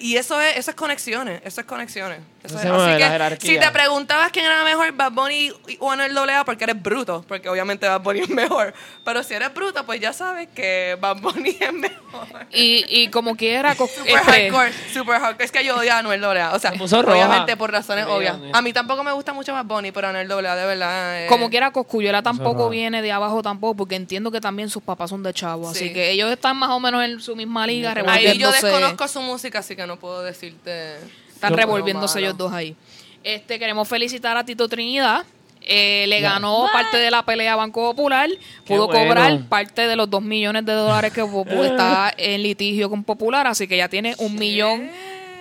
Y 0.00 0.16
eso 0.16 0.40
es, 0.40 0.56
eso 0.56 0.70
es 0.70 0.76
conexiones, 0.76 1.40
eso 1.44 1.60
es 1.60 1.66
conexiones. 1.66 2.20
Eso 2.42 2.58
es. 2.58 2.64
Así 2.64 3.38
que 3.38 3.46
si 3.46 3.58
te 3.58 3.70
preguntabas 3.70 4.30
quién 4.32 4.46
era 4.46 4.64
mejor, 4.64 4.92
Bad 4.92 5.12
Bunny 5.12 5.52
o 5.78 5.90
Anuel 5.90 6.16
AA, 6.16 6.44
porque 6.44 6.64
eres 6.64 6.80
bruto, 6.82 7.24
porque 7.28 7.48
obviamente 7.48 7.86
Bad 7.86 8.00
Bunny 8.00 8.20
es 8.22 8.28
mejor. 8.30 8.72
Pero 9.04 9.22
si 9.22 9.34
eres 9.34 9.52
bruto, 9.52 9.84
pues 9.84 10.00
ya 10.00 10.12
sabes 10.12 10.48
que 10.54 10.96
Bad 11.00 11.18
Bunny 11.20 11.56
es 11.60 11.72
mejor. 11.72 12.26
Y, 12.50 12.84
y 12.88 13.08
como 13.08 13.36
quiera, 13.36 13.74
Super 13.74 13.90
este, 14.06 14.50
hardcore, 14.50 14.72
super 14.92 15.20
hardcore. 15.20 15.44
Es 15.44 15.52
que 15.52 15.64
yo 15.64 15.76
odio 15.76 15.92
a 15.92 15.98
Anuel 15.98 16.24
AA. 16.24 16.54
O 16.54 16.58
sea, 16.58 16.70
roja. 16.72 17.12
obviamente 17.12 17.56
por 17.56 17.70
razones 17.70 18.06
Sí, 18.06 18.10
obvias. 18.10 18.36
A 18.52 18.62
mí 18.62 18.72
tampoco 18.72 19.04
me 19.04 19.12
gusta 19.12 19.32
mucho 19.32 19.52
Bad 19.52 19.66
Bunny, 19.66 19.92
pero 19.92 20.08
Anuel 20.08 20.30
AA, 20.30 20.56
de 20.56 20.66
verdad. 20.66 21.24
eh, 21.24 21.26
como 21.26 21.50
quiera, 21.50 21.70
Coscuyuela 21.72 22.22
tampoco 22.22 22.68
viene 22.70 23.02
de 23.02 23.12
abajo 23.12 23.42
tampoco, 23.42 23.76
porque 23.76 23.96
entiendo 23.96 24.30
que 24.30 24.40
también 24.40 24.70
sus 24.70 24.82
papás 24.82 25.10
son 25.10 25.22
de 25.22 25.34
chavo. 25.34 25.72
Sí. 25.72 25.84
Así 25.84 25.92
que 25.92 26.10
ellos 26.10 26.30
están 26.30 26.56
más 26.56 26.70
o 26.70 26.80
menos 26.80 27.04
en 27.04 27.20
su 27.20 27.36
misma 27.36 27.66
liga, 27.66 27.94
Ahí 28.06 28.38
yo 28.38 28.50
desconozco 28.50 29.06
su 29.08 29.20
música, 29.20 29.58
así 29.58 29.76
que 29.76 29.86
no 29.86 29.98
puedo 29.98 30.22
decirte. 30.22 30.96
Están 31.40 31.56
revolviéndose 31.56 32.18
ellos 32.20 32.36
dos 32.36 32.52
ahí. 32.52 32.76
Este, 33.24 33.58
queremos 33.58 33.88
felicitar 33.88 34.36
a 34.36 34.44
Tito 34.44 34.68
Trinidad. 34.68 35.24
Eh, 35.62 36.04
le 36.08 36.20
Ya. 36.20 36.32
ganó 36.32 36.66
parte 36.72 36.96
de 36.96 37.10
la 37.10 37.22
pelea 37.24 37.52
a 37.54 37.56
Banco 37.56 37.82
Popular. 37.90 38.28
Pudo 38.66 38.86
bueno. 38.86 39.04
cobrar 39.08 39.40
parte 39.48 39.86
de 39.86 39.96
los 39.96 40.08
dos 40.08 40.22
millones 40.22 40.64
de 40.66 40.72
dólares 40.72 41.12
que 41.12 41.20
está 41.64 42.12
en 42.16 42.42
litigio 42.42 42.88
con 42.90 43.04
Popular. 43.04 43.46
Así 43.46 43.66
que 43.68 43.76
ya 43.76 43.88
tiene 43.88 44.14
un 44.18 44.34
millón 44.36 44.90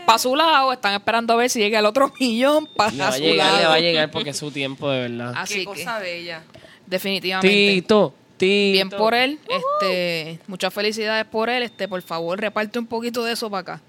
para 0.06 0.20
su 0.20 0.36
lado. 0.36 0.72
Están 0.74 0.94
esperando 0.94 1.34
a 1.34 1.38
ver 1.38 1.50
si 1.50 1.60
llega 1.60 1.80
el 1.80 1.86
otro 1.86 2.12
millón 2.20 2.66
Le 2.66 2.70
va 2.72 2.76
para 2.76 3.08
a 3.10 3.12
su 3.14 3.22
llegar, 3.22 3.48
lado. 3.48 3.60
le 3.60 3.66
va 3.68 3.74
a 3.76 3.80
llegar 3.80 4.12
porque 4.12 4.30
es 4.32 4.38
su 4.38 4.52
tiempo 4.52 4.90
de 4.90 5.08
verdad. 5.10 5.34
Así 5.36 5.54
Qué 5.54 5.60
que, 5.60 5.66
cosa 5.66 6.00
bella. 6.00 6.44
definitivamente. 6.86 7.50
Tito, 7.50 8.14
Tito. 8.38 8.72
Bien 8.74 8.90
por 8.90 9.14
él. 9.14 9.40
Este, 9.50 10.40
muchas 10.48 10.74
felicidades 10.74 11.26
por 11.26 11.50
él. 11.50 11.64
Este, 11.64 11.88
por 11.88 12.02
favor, 12.02 12.40
reparte 12.40 12.78
un 12.80 12.88
poquito 12.88 13.24
de 13.24 13.34
eso 13.34 13.50
para 13.50 13.62
acá. 13.62 13.82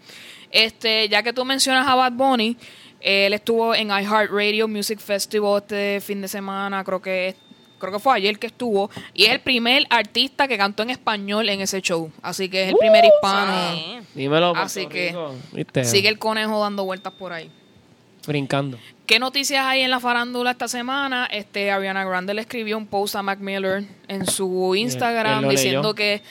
Este, 0.51 1.09
ya 1.09 1.23
que 1.23 1.33
tú 1.33 1.45
mencionas 1.45 1.87
a 1.87 1.95
Bad 1.95 2.13
Bunny, 2.13 2.57
él 3.01 3.33
estuvo 3.33 3.75
en 3.75 3.89
iHeartRadio 3.89 4.69
Music 4.69 4.99
Festival 4.99 5.59
este 5.63 6.01
fin 6.01 6.21
de 6.21 6.29
semana, 6.29 6.85
creo 6.85 7.01
que 7.01 7.35
creo 7.79 7.93
que 7.95 7.99
fue 7.99 8.15
ayer 8.15 8.39
que 8.39 8.47
estuvo 8.47 8.91
y 9.15 9.25
es 9.25 9.31
el 9.31 9.41
primer 9.41 9.87
artista 9.89 10.47
que 10.47 10.59
cantó 10.59 10.83
en 10.83 10.91
español 10.91 11.49
en 11.49 11.63
ese 11.63 11.81
show, 11.81 12.13
así 12.23 12.49
que 12.49 12.65
es 12.65 12.69
el 12.69 12.77
primer 12.77 13.05
hispano. 13.05 13.75
Sí. 13.75 13.99
Dímelo, 14.15 14.53
Puerto 14.53 14.67
Así 14.67 14.87
que. 14.87 15.15
Sigue 15.85 16.09
el 16.09 16.19
conejo 16.19 16.61
dando 16.61 16.85
vueltas 16.85 17.13
por 17.15 17.33
ahí. 17.33 17.51
brincando. 18.27 18.79
¿Qué 19.07 19.19
noticias 19.19 19.65
hay 19.67 19.81
en 19.81 19.91
la 19.91 19.99
farándula 19.99 20.53
esta 20.53 20.69
semana? 20.69 21.27
Este 21.27 21.71
Ariana 21.73 22.05
Grande 22.05 22.35
le 22.35 22.43
escribió 22.43 22.77
un 22.77 22.87
post 22.87 23.17
a 23.17 23.23
Mac 23.23 23.41
Miller 23.41 23.85
en 24.07 24.27
su 24.27 24.75
Instagram 24.77 25.45
él 25.45 25.51
diciendo 25.51 25.83
leyó. 25.83 25.95
que 25.95 26.23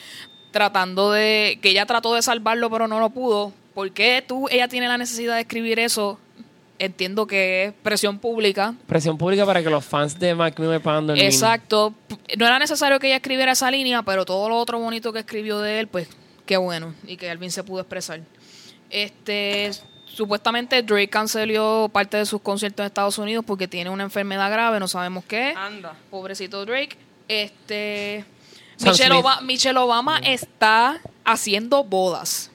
tratando 0.51 1.11
de 1.11 1.59
que 1.61 1.71
ella 1.71 1.85
trató 1.85 2.13
de 2.13 2.21
salvarlo 2.21 2.69
pero 2.69 2.87
no 2.87 2.99
lo 2.99 3.09
pudo. 3.09 3.53
¿Por 3.79 3.93
qué 3.93 4.21
tú 4.27 4.49
ella 4.51 4.67
tiene 4.67 4.89
la 4.89 4.97
necesidad 4.97 5.35
de 5.35 5.39
escribir 5.39 5.79
eso? 5.79 6.19
Entiendo 6.79 7.25
que 7.25 7.63
es 7.63 7.73
presión 7.81 8.19
pública. 8.19 8.73
Presión 8.85 9.17
pública 9.17 9.45
para 9.45 9.63
que 9.63 9.69
los 9.69 9.85
fans 9.85 10.19
de 10.19 10.35
Mac 10.35 10.59
Miller 10.59 10.81
puedan 10.81 11.07
dormir. 11.07 11.23
Exacto. 11.23 11.93
No 12.37 12.45
era 12.45 12.59
necesario 12.59 12.99
que 12.99 13.07
ella 13.07 13.15
escribiera 13.15 13.53
esa 13.53 13.71
línea, 13.71 14.03
pero 14.03 14.25
todo 14.25 14.49
lo 14.49 14.57
otro 14.57 14.79
bonito 14.79 15.13
que 15.13 15.19
escribió 15.19 15.59
de 15.59 15.79
él, 15.79 15.87
pues 15.87 16.09
qué 16.45 16.57
bueno. 16.57 16.93
Y 17.07 17.15
que 17.15 17.29
Alvin 17.29 17.51
se 17.51 17.63
pudo 17.63 17.79
expresar. 17.79 18.19
Este, 18.89 19.71
supuestamente 20.03 20.83
Drake 20.83 21.07
canceló 21.07 21.89
parte 21.89 22.17
de 22.17 22.25
sus 22.25 22.41
conciertos 22.41 22.83
en 22.83 22.87
Estados 22.87 23.17
Unidos 23.17 23.45
porque 23.47 23.69
tiene 23.69 23.89
una 23.89 24.03
enfermedad 24.03 24.51
grave, 24.51 24.81
no 24.81 24.89
sabemos 24.89 25.23
qué. 25.23 25.53
Anda. 25.55 25.93
Pobrecito 26.11 26.65
Drake. 26.65 26.97
Este, 27.29 28.25
Michelle, 28.81 29.23
Michelle 29.43 29.79
Obama 29.79 30.17
está 30.17 30.99
haciendo 31.23 31.85
bodas. 31.85 32.48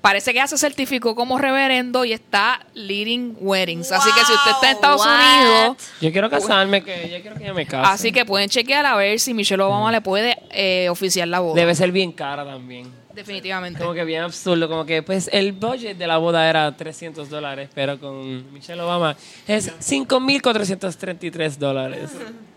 Parece 0.00 0.32
que 0.32 0.36
ya 0.36 0.46
se 0.46 0.56
certificó 0.56 1.14
como 1.14 1.38
reverendo 1.38 2.04
y 2.04 2.12
está 2.12 2.66
leading 2.74 3.36
weddings. 3.40 3.92
Así 3.92 4.08
que 4.12 4.24
si 4.24 4.32
usted 4.32 4.50
está 4.52 4.70
en 4.70 4.74
Estados 4.76 5.00
What? 5.04 5.16
Unidos, 5.16 5.76
Yo 6.00 6.12
quiero 6.12 6.30
casarme, 6.30 6.82
que 6.82 7.10
yo 7.10 7.20
quiero 7.20 7.36
que 7.36 7.44
ella 7.44 7.54
me 7.54 7.66
case. 7.66 7.92
Así 7.92 8.12
que 8.12 8.24
pueden 8.24 8.48
chequear 8.48 8.86
a 8.86 8.96
ver 8.96 9.20
si 9.20 9.34
Michelle 9.34 9.62
Obama 9.62 9.92
le 9.92 10.00
puede 10.00 10.36
eh, 10.50 10.88
oficiar 10.88 11.28
la 11.28 11.40
boda. 11.40 11.54
Debe 11.54 11.74
ser 11.74 11.92
bien 11.92 12.12
cara 12.12 12.44
también. 12.44 12.90
Definitivamente. 13.14 13.80
Como 13.80 13.92
que 13.92 14.04
bien 14.04 14.22
absurdo, 14.22 14.68
como 14.68 14.86
que 14.86 15.02
pues 15.02 15.28
el 15.32 15.52
budget 15.52 15.98
de 15.98 16.06
la 16.06 16.16
boda 16.18 16.48
era 16.48 16.74
300 16.74 17.28
dólares, 17.28 17.68
pero 17.74 17.98
con 17.98 18.52
Michelle 18.52 18.80
Obama 18.80 19.16
es 19.46 19.70
5.433 19.80 21.56
dólares. 21.56 22.10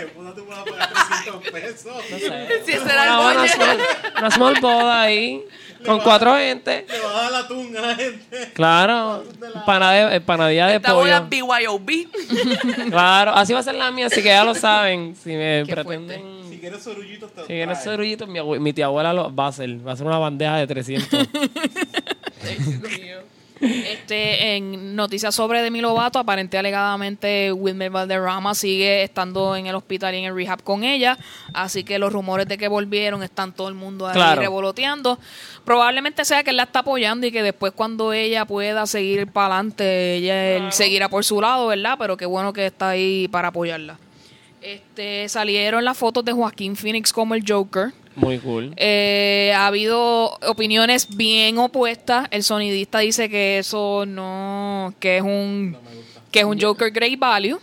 ¿Qué 0.00 0.06
puta 0.08 0.34
tú 0.34 0.46
vas 0.46 0.58
a 0.58 0.64
pagar 0.64 0.90
300 1.22 1.50
pesos? 1.52 1.92
No 2.10 2.18
sé. 2.18 2.62
Si 2.64 2.72
ese 2.72 2.84
era 2.84 3.04
el 3.04 3.36
Una, 3.36 3.48
small, 3.48 3.78
una 4.18 4.30
small 4.30 4.60
boda 4.60 5.02
ahí, 5.02 5.42
con 5.84 6.00
cuatro 6.00 6.34
gente. 6.36 6.86
Le 6.88 6.98
vas 7.00 7.14
a 7.14 7.22
dar 7.22 7.32
la 7.32 7.48
tunga 7.48 7.78
a 7.78 7.86
la 7.88 7.94
gente. 7.94 8.50
Claro, 8.54 9.24
panade- 9.66 10.14
eh, 10.16 10.20
panadilla 10.20 10.66
de 10.68 10.76
Esta 10.76 10.92
boda 10.92 11.28
pollo. 11.28 11.78
es 11.80 11.88
BYOB. 11.90 12.90
Claro, 12.90 13.32
así 13.32 13.52
va 13.52 13.60
a 13.60 13.62
ser 13.62 13.74
la 13.74 13.90
mía, 13.90 14.06
así 14.06 14.22
que 14.22 14.28
ya 14.28 14.44
lo 14.44 14.54
saben. 14.54 15.14
Si 15.16 15.30
me 15.30 15.64
Qué 15.66 15.74
pretenden... 15.74 16.40
Si 16.50 16.58
quieres 16.58 16.82
sorullitos, 16.82 17.32
te 17.32 17.76
Si 17.76 17.84
sorullitos, 17.84 18.28
mi, 18.28 18.40
mi 18.58 18.72
tía 18.72 18.86
abuela 18.86 19.12
lo 19.14 19.34
va 19.34 19.46
a 19.46 19.48
hacer. 19.48 19.86
Va 19.86 19.92
a 19.92 19.94
hacer 19.94 20.06
una 20.06 20.18
bandeja 20.18 20.56
de 20.56 20.66
300. 20.66 21.28
Este, 23.60 24.56
en 24.56 24.96
noticias 24.96 25.34
sobre 25.34 25.62
Demi 25.62 25.80
Lovato, 25.80 26.18
aparente 26.18 26.56
alegadamente 26.56 27.52
Wilmer 27.52 27.90
Valderrama 27.90 28.54
sigue 28.54 29.02
estando 29.02 29.54
en 29.56 29.66
el 29.66 29.74
hospital 29.74 30.14
y 30.14 30.18
en 30.18 30.24
el 30.24 30.34
rehab 30.34 30.62
con 30.62 30.82
ella. 30.82 31.18
Así 31.52 31.84
que 31.84 31.98
los 31.98 32.12
rumores 32.12 32.48
de 32.48 32.56
que 32.56 32.68
volvieron 32.68 33.22
están 33.22 33.52
todo 33.52 33.68
el 33.68 33.74
mundo 33.74 34.06
ahí 34.06 34.14
Claro. 34.14 34.40
revoloteando. 34.40 35.18
Probablemente 35.64 36.24
sea 36.24 36.42
que 36.42 36.50
él 36.50 36.56
la 36.56 36.62
está 36.64 36.78
apoyando 36.80 37.26
y 37.26 37.32
que 37.32 37.42
después 37.42 37.72
cuando 37.74 38.12
ella 38.12 38.44
pueda 38.46 38.86
seguir 38.86 39.26
para 39.26 39.54
adelante, 39.56 40.14
ella 40.16 40.56
él 40.56 40.72
seguirá 40.72 41.08
por 41.08 41.24
su 41.24 41.40
lado, 41.40 41.66
¿verdad? 41.66 41.96
Pero 41.98 42.16
qué 42.16 42.26
bueno 42.26 42.52
que 42.52 42.66
está 42.66 42.90
ahí 42.90 43.28
para 43.28 43.48
apoyarla. 43.48 43.98
Este, 44.62 45.28
salieron 45.28 45.84
las 45.84 45.96
fotos 45.96 46.24
de 46.24 46.32
Joaquín 46.32 46.76
Phoenix 46.76 47.12
como 47.12 47.34
el 47.34 47.44
Joker. 47.46 47.92
Muy 48.16 48.38
cool. 48.38 48.72
Eh, 48.76 49.52
ha 49.56 49.66
habido 49.68 50.36
opiniones 50.46 51.16
bien 51.16 51.58
opuestas. 51.58 52.26
El 52.30 52.42
sonidista 52.42 52.98
dice 52.98 53.28
que 53.28 53.58
eso 53.58 54.04
no, 54.06 54.92
que 55.00 55.18
es 55.18 55.22
un, 55.22 55.76
que 56.30 56.40
es 56.40 56.44
un 56.44 56.60
Joker 56.60 56.90
Great 56.90 57.18
Value. 57.18 57.58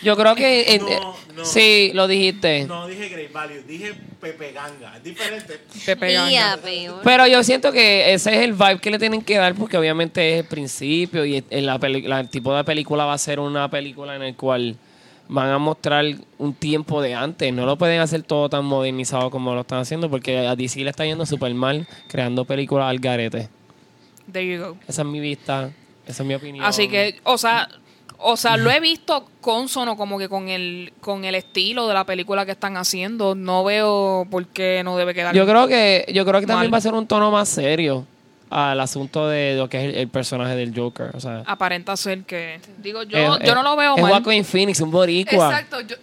Yo 0.00 0.16
creo 0.16 0.36
que... 0.36 0.60
eh, 0.74 0.78
No, 0.78 0.88
eh, 0.88 1.00
no. 1.34 1.44
Sí, 1.44 1.90
lo 1.92 2.06
dijiste. 2.06 2.64
No 2.66 2.86
dije 2.86 3.08
Great 3.08 3.32
Value, 3.32 3.62
dije 3.66 3.94
Pepe 4.20 4.52
Ganga. 4.52 4.96
Es 4.96 5.02
diferente. 5.04 5.60
Pepe 5.84 6.12
Ganga. 6.12 6.58
Pero 7.02 7.26
yo 7.26 7.42
siento 7.42 7.72
que 7.72 8.12
ese 8.14 8.34
es 8.36 8.40
el 8.44 8.52
vibe 8.54 8.78
que 8.80 8.90
le 8.92 8.98
tienen 9.00 9.22
que 9.22 9.36
dar 9.36 9.54
porque 9.56 9.76
obviamente 9.76 10.34
es 10.34 10.40
el 10.42 10.46
principio 10.46 11.24
y 11.26 11.42
en 11.50 11.66
la 11.66 11.78
peli- 11.80 12.02
la- 12.02 12.20
el 12.20 12.28
tipo 12.28 12.54
de 12.54 12.62
película 12.64 13.04
va 13.04 13.14
a 13.14 13.18
ser 13.18 13.40
una 13.40 13.68
película 13.68 14.14
en 14.14 14.22
el 14.22 14.36
cual 14.36 14.76
van 15.28 15.50
a 15.50 15.58
mostrar 15.58 16.04
un 16.38 16.54
tiempo 16.54 17.00
de 17.02 17.14
antes. 17.14 17.52
No 17.52 17.66
lo 17.66 17.76
pueden 17.76 18.00
hacer 18.00 18.22
todo 18.22 18.48
tan 18.48 18.64
modernizado 18.64 19.30
como 19.30 19.54
lo 19.54 19.60
están 19.60 19.80
haciendo 19.80 20.10
porque 20.10 20.46
a 20.46 20.56
DC 20.56 20.80
le 20.80 20.90
está 20.90 21.04
yendo 21.04 21.26
súper 21.26 21.54
mal 21.54 21.86
creando 22.08 22.44
películas 22.44 22.88
al 22.88 22.98
garete. 22.98 23.48
There 24.32 24.46
you 24.46 24.62
go. 24.62 24.76
Esa 24.86 25.02
es 25.02 25.08
mi 25.08 25.20
vista, 25.20 25.70
esa 26.06 26.22
es 26.22 26.26
mi 26.26 26.34
opinión. 26.34 26.64
Así 26.64 26.88
que, 26.88 27.20
o 27.24 27.38
sea, 27.38 27.68
o 28.18 28.36
sea, 28.36 28.56
lo 28.56 28.70
he 28.70 28.80
visto 28.80 29.26
consono 29.40 29.96
como 29.96 30.18
que 30.18 30.28
con 30.28 30.48
el, 30.48 30.92
con 31.00 31.24
el 31.24 31.34
estilo 31.34 31.86
de 31.86 31.94
la 31.94 32.04
película 32.04 32.44
que 32.44 32.52
están 32.52 32.76
haciendo. 32.76 33.34
No 33.34 33.64
veo 33.64 34.26
por 34.30 34.46
qué 34.46 34.82
no 34.84 34.96
debe 34.96 35.14
quedar. 35.14 35.34
Yo 35.34 35.46
creo 35.46 35.68
que, 35.68 36.04
yo 36.12 36.24
creo 36.24 36.40
que 36.40 36.46
también 36.46 36.70
Mal. 36.70 36.74
va 36.74 36.78
a 36.78 36.82
ser 36.82 36.94
un 36.94 37.06
tono 37.06 37.30
más 37.30 37.48
serio 37.48 38.06
al 38.50 38.80
asunto 38.80 39.28
de 39.28 39.54
lo 39.56 39.68
que 39.68 39.78
es 39.78 39.84
el, 39.84 39.94
el 40.00 40.08
personaje 40.08 40.54
del 40.56 40.72
Joker. 40.74 41.10
O 41.14 41.20
sea, 41.20 41.42
aparenta 41.46 41.96
ser 41.96 42.22
que, 42.24 42.60
digo, 42.78 43.02
yo, 43.02 43.36
es- 43.36 43.46
yo 43.46 43.54
no 43.54 43.62
lo 43.62 43.76
veo 43.76 43.96
es 43.96 44.02
mal. 44.02 44.22
Joaquin 44.22 44.44
Phoenix, 44.44 44.80
un 44.80 44.90
boricua. 44.90 45.50
Exacto. 45.50 45.80
Yo, 45.82 45.96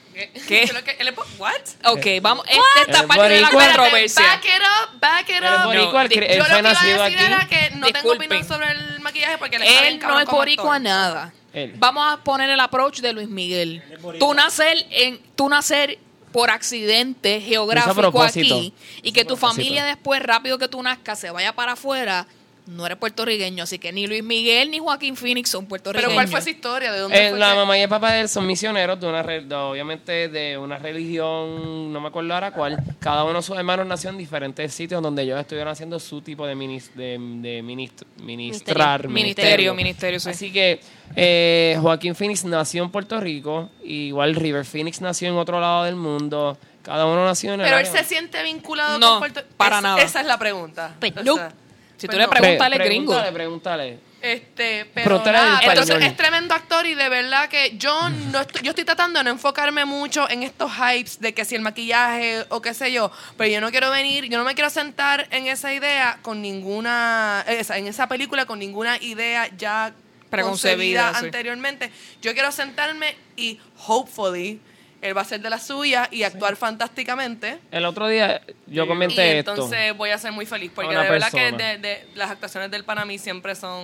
¿Qué? 0.48 0.66
yo 0.68 0.74
lo 0.74 0.84
que- 0.84 0.96
él 1.00 1.08
es- 1.08 1.16
¿What? 1.40 1.52
Ok, 1.92 2.06
vamos. 2.22 2.46
Esta, 2.48 2.62
esta 2.86 3.02
El 3.02 3.08
parte 3.08 3.24
de 3.34 3.42
la 3.42 3.50
boricua. 3.50 3.66
controversia. 3.66 4.24
Back 4.24 4.46
it 4.46 4.52
up, 4.62 5.00
back 5.02 5.30
it 5.30 5.36
up. 5.44 5.64
boricua, 5.66 6.02
él 6.04 6.10
No, 6.10 6.10
di- 6.10 6.16
él 6.16 6.28
Yo 6.32 6.38
lo 6.38 6.46
fue 6.46 6.54
que 6.54 6.60
iba 6.60 6.70
a 6.70 6.74
decir 6.74 7.02
aquí. 7.02 7.24
era 7.26 7.48
que 7.48 7.56
no 7.76 7.88
tengo 7.88 7.88
Disculpen. 7.88 8.28
opinión 8.28 8.48
sobre 8.48 8.72
el 8.72 9.00
maquillaje 9.02 9.38
porque 9.38 9.58
bien 9.58 9.70
Él 9.86 10.00
no 10.00 10.20
es 10.20 10.26
boricua 10.28 10.76
actor. 10.76 10.82
nada. 10.82 11.34
Él. 11.54 11.74
Vamos 11.78 12.06
a 12.14 12.18
poner 12.24 12.50
el 12.50 12.60
approach 12.60 13.00
de 13.00 13.14
Luis 13.14 13.30
Miguel. 13.30 13.82
boricua. 14.02 14.28
Tú 14.28 14.34
nacer 14.34 14.86
en 14.92 15.20
tú 15.36 15.50
nacer 15.50 15.98
por 16.32 16.50
accidente 16.52 17.40
geográfico 17.40 18.22
aquí 18.22 18.74
y 19.02 19.12
que 19.14 19.24
tu 19.24 19.38
familia 19.38 19.86
después 19.86 20.22
rápido 20.22 20.58
que 20.58 20.68
tú 20.68 20.84
nazcas 20.84 21.18
se 21.18 21.30
vaya 21.32 21.54
para 21.54 21.74
afuera, 21.74 22.28
no 22.68 22.86
eres 22.86 22.98
puertorriqueño, 22.98 23.64
así 23.64 23.78
que 23.80 23.92
ni 23.94 24.08
Luis 24.08 24.24
Miguel 24.24 24.72
ni 24.72 24.80
Joaquín 24.80 25.16
Phoenix 25.16 25.50
son 25.50 25.66
puertorriqueños. 25.68 26.08
Pero 26.10 26.16
¿cuál 26.16 26.28
fue 26.28 26.40
esa 26.40 26.50
historia? 26.50 26.92
¿De 26.92 27.00
dónde 27.00 27.28
Eh, 27.28 27.30
fue 27.30 27.40
la 27.40 27.52
que- 27.52 27.56
mamá 27.58 27.78
y 27.78 27.82
el 27.82 27.90
papá 27.90 28.12
de 28.14 28.22
él 28.22 28.30
son 28.30 28.48
misioneros 28.48 29.00
de 29.00 29.08
una 29.08 29.22
re- 29.22 29.42
de- 29.42 29.56
obviamente 29.56 30.30
de 30.30 30.58
una 30.58 30.78
religión, 30.78 31.94
no 31.94 32.00
me 32.02 32.08
acuerdo 32.08 32.34
ahora 32.34 32.52
cuál. 32.52 32.78
Cada 33.00 33.24
uno 33.24 33.36
de 33.36 33.44
sus 33.44 33.56
hermanos 33.58 33.86
nació 33.86 34.10
en 34.10 34.18
diferentes 34.18 34.74
sitios 34.74 35.02
donde 35.02 35.24
ellos 35.24 35.40
estuvieron 35.40 35.72
haciendo 35.72 36.00
su 36.00 36.22
tipo 36.22 36.46
de, 36.48 36.56
minis- 36.56 36.92
de, 36.94 37.18
de 37.20 37.64
minist- 37.64 38.04
ministrar. 38.24 39.08
Ministerio, 39.08 39.74
ministerio, 39.74 40.20
sí. 40.20 40.30
Así 40.30 40.52
que 40.52 40.80
eh, 41.16 41.78
Joaquín 41.82 42.16
Phoenix 42.16 42.44
nació 42.46 42.84
en 42.84 42.90
Puerto 42.90 43.20
Rico, 43.20 43.70
igual 43.84 44.36
River 44.36 44.66
Phoenix 44.66 45.02
nació 45.02 45.30
en 45.30 45.36
otro 45.36 45.60
lado 45.60 45.84
del 45.84 45.96
mundo. 45.96 46.58
Cada 46.82 47.06
uno 47.06 47.26
nació 47.26 47.54
en 47.54 47.62
el 47.62 47.66
Pero 47.66 47.80
él 47.80 47.88
se 47.88 48.04
siente 48.04 48.44
vinculado 48.44 49.00
No, 49.00 49.10
con 49.12 49.20
Puerto 49.20 49.42
para 49.58 49.78
Es- 49.78 49.84
nada. 49.84 50.02
Esa 50.02 50.22
es 50.22 50.28
la 50.28 50.38
pregunta. 50.38 50.96
Pues 51.00 51.14
O 51.18 51.24
no. 51.24 51.36
sea, 51.36 51.52
Si 51.98 52.08
tú 52.08 52.16
pues 52.16 52.20
le 52.20 52.28
preguntas- 52.28 52.70
Pre- 52.70 52.86
gringo. 52.86 53.12
Pregúntale, 53.14 53.32
pregúntale. 53.34 54.00
Este, 54.22 54.86
Pero 54.94 55.22
nada, 55.24 55.60
entonces 55.62 55.90
español. 55.90 56.04
es 56.10 56.18
tremendo 56.18 56.56
actor 56.56 56.84
y 56.88 56.96
de 56.96 57.10
verdad 57.10 57.48
que 57.48 57.78
yo 57.78 58.10
no 58.10 58.42
estoy, 58.42 58.64
yo 58.64 58.72
estoy 58.72 58.84
tratando 58.84 59.20
de 59.20 59.24
no 59.26 59.30
enfocarme 59.30 59.86
mucho 59.86 60.28
en 60.28 60.42
estos 60.42 60.72
hypes 60.72 61.20
de 61.20 61.36
que 61.36 61.46
si 61.46 61.54
el 61.54 61.62
maquillaje 61.62 62.44
o 62.50 62.60
qué 62.60 62.74
sé 62.74 62.92
yo, 62.92 63.12
pero 63.38 63.52
yo 63.52 63.62
no 63.62 63.70
quiero 63.70 63.92
venir, 63.92 64.26
yo 64.26 64.40
no 64.40 64.44
me 64.44 64.56
quiero 64.56 64.72
sentar 64.72 65.28
en 65.30 65.46
esa 65.46 65.74
idea 65.76 66.18
con 66.24 66.42
ninguna, 66.42 67.46
esa, 67.48 67.78
en 67.78 67.86
esa 67.86 68.08
película 68.08 68.48
con 68.48 68.58
ninguna 68.58 68.98
idea 69.00 69.48
ya 69.58 69.94
Preconcebida, 70.32 71.04
concebida 71.12 71.20
sí. 71.20 71.26
anteriormente. 71.28 71.92
Yo 72.24 72.34
quiero 72.34 72.52
sentarme 72.52 73.16
y 73.36 73.60
hopefully 73.86 74.60
él 75.08 75.18
va 75.18 75.22
a 75.22 75.26
ser 75.26 75.42
de 75.42 75.50
la 75.50 75.60
suya 75.60 76.08
y 76.12 76.24
actuar 76.24 76.56
fantásticamente. 76.56 77.60
El 77.72 77.86
otro 77.86 78.08
día 78.08 78.42
yo 78.68 78.86
y 78.86 78.88
comenté 78.88 79.40
esto. 79.40 79.52
entonces 79.52 79.96
voy 79.98 80.10
a 80.12 80.18
ser 80.18 80.32
muy 80.32 80.46
feliz 80.46 80.72
porque 80.74 80.96
de 80.96 81.10
verdad 81.10 81.32
que 81.32 81.52
de- 81.52 81.78
de- 81.78 82.08
las 82.16 82.32
actuaciones 82.32 82.72
del 82.72 82.84
para 82.84 83.06
mí 83.06 83.18
siempre 83.18 83.56
son 83.56 83.84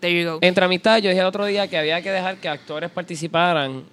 There 0.00 0.20
you 0.20 0.28
go. 0.32 0.38
Entre 0.40 0.64
amistad, 0.64 0.98
yo 0.98 1.10
dije 1.10 1.20
el 1.20 1.26
otro 1.26 1.44
día 1.46 1.68
que 1.68 1.78
había 1.78 2.02
que 2.02 2.10
dejar 2.10 2.36
que 2.38 2.48
actores 2.48 2.90
participaran 2.90 3.84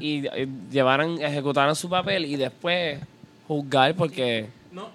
y 0.00 0.26
eh, 0.26 0.48
llevaran, 0.72 1.20
ejecutaran 1.22 1.76
su 1.76 1.88
papel 1.88 2.24
y 2.24 2.34
después 2.36 2.98
juzgar 3.46 3.94
porque... 3.94 4.48
No, 4.72 4.86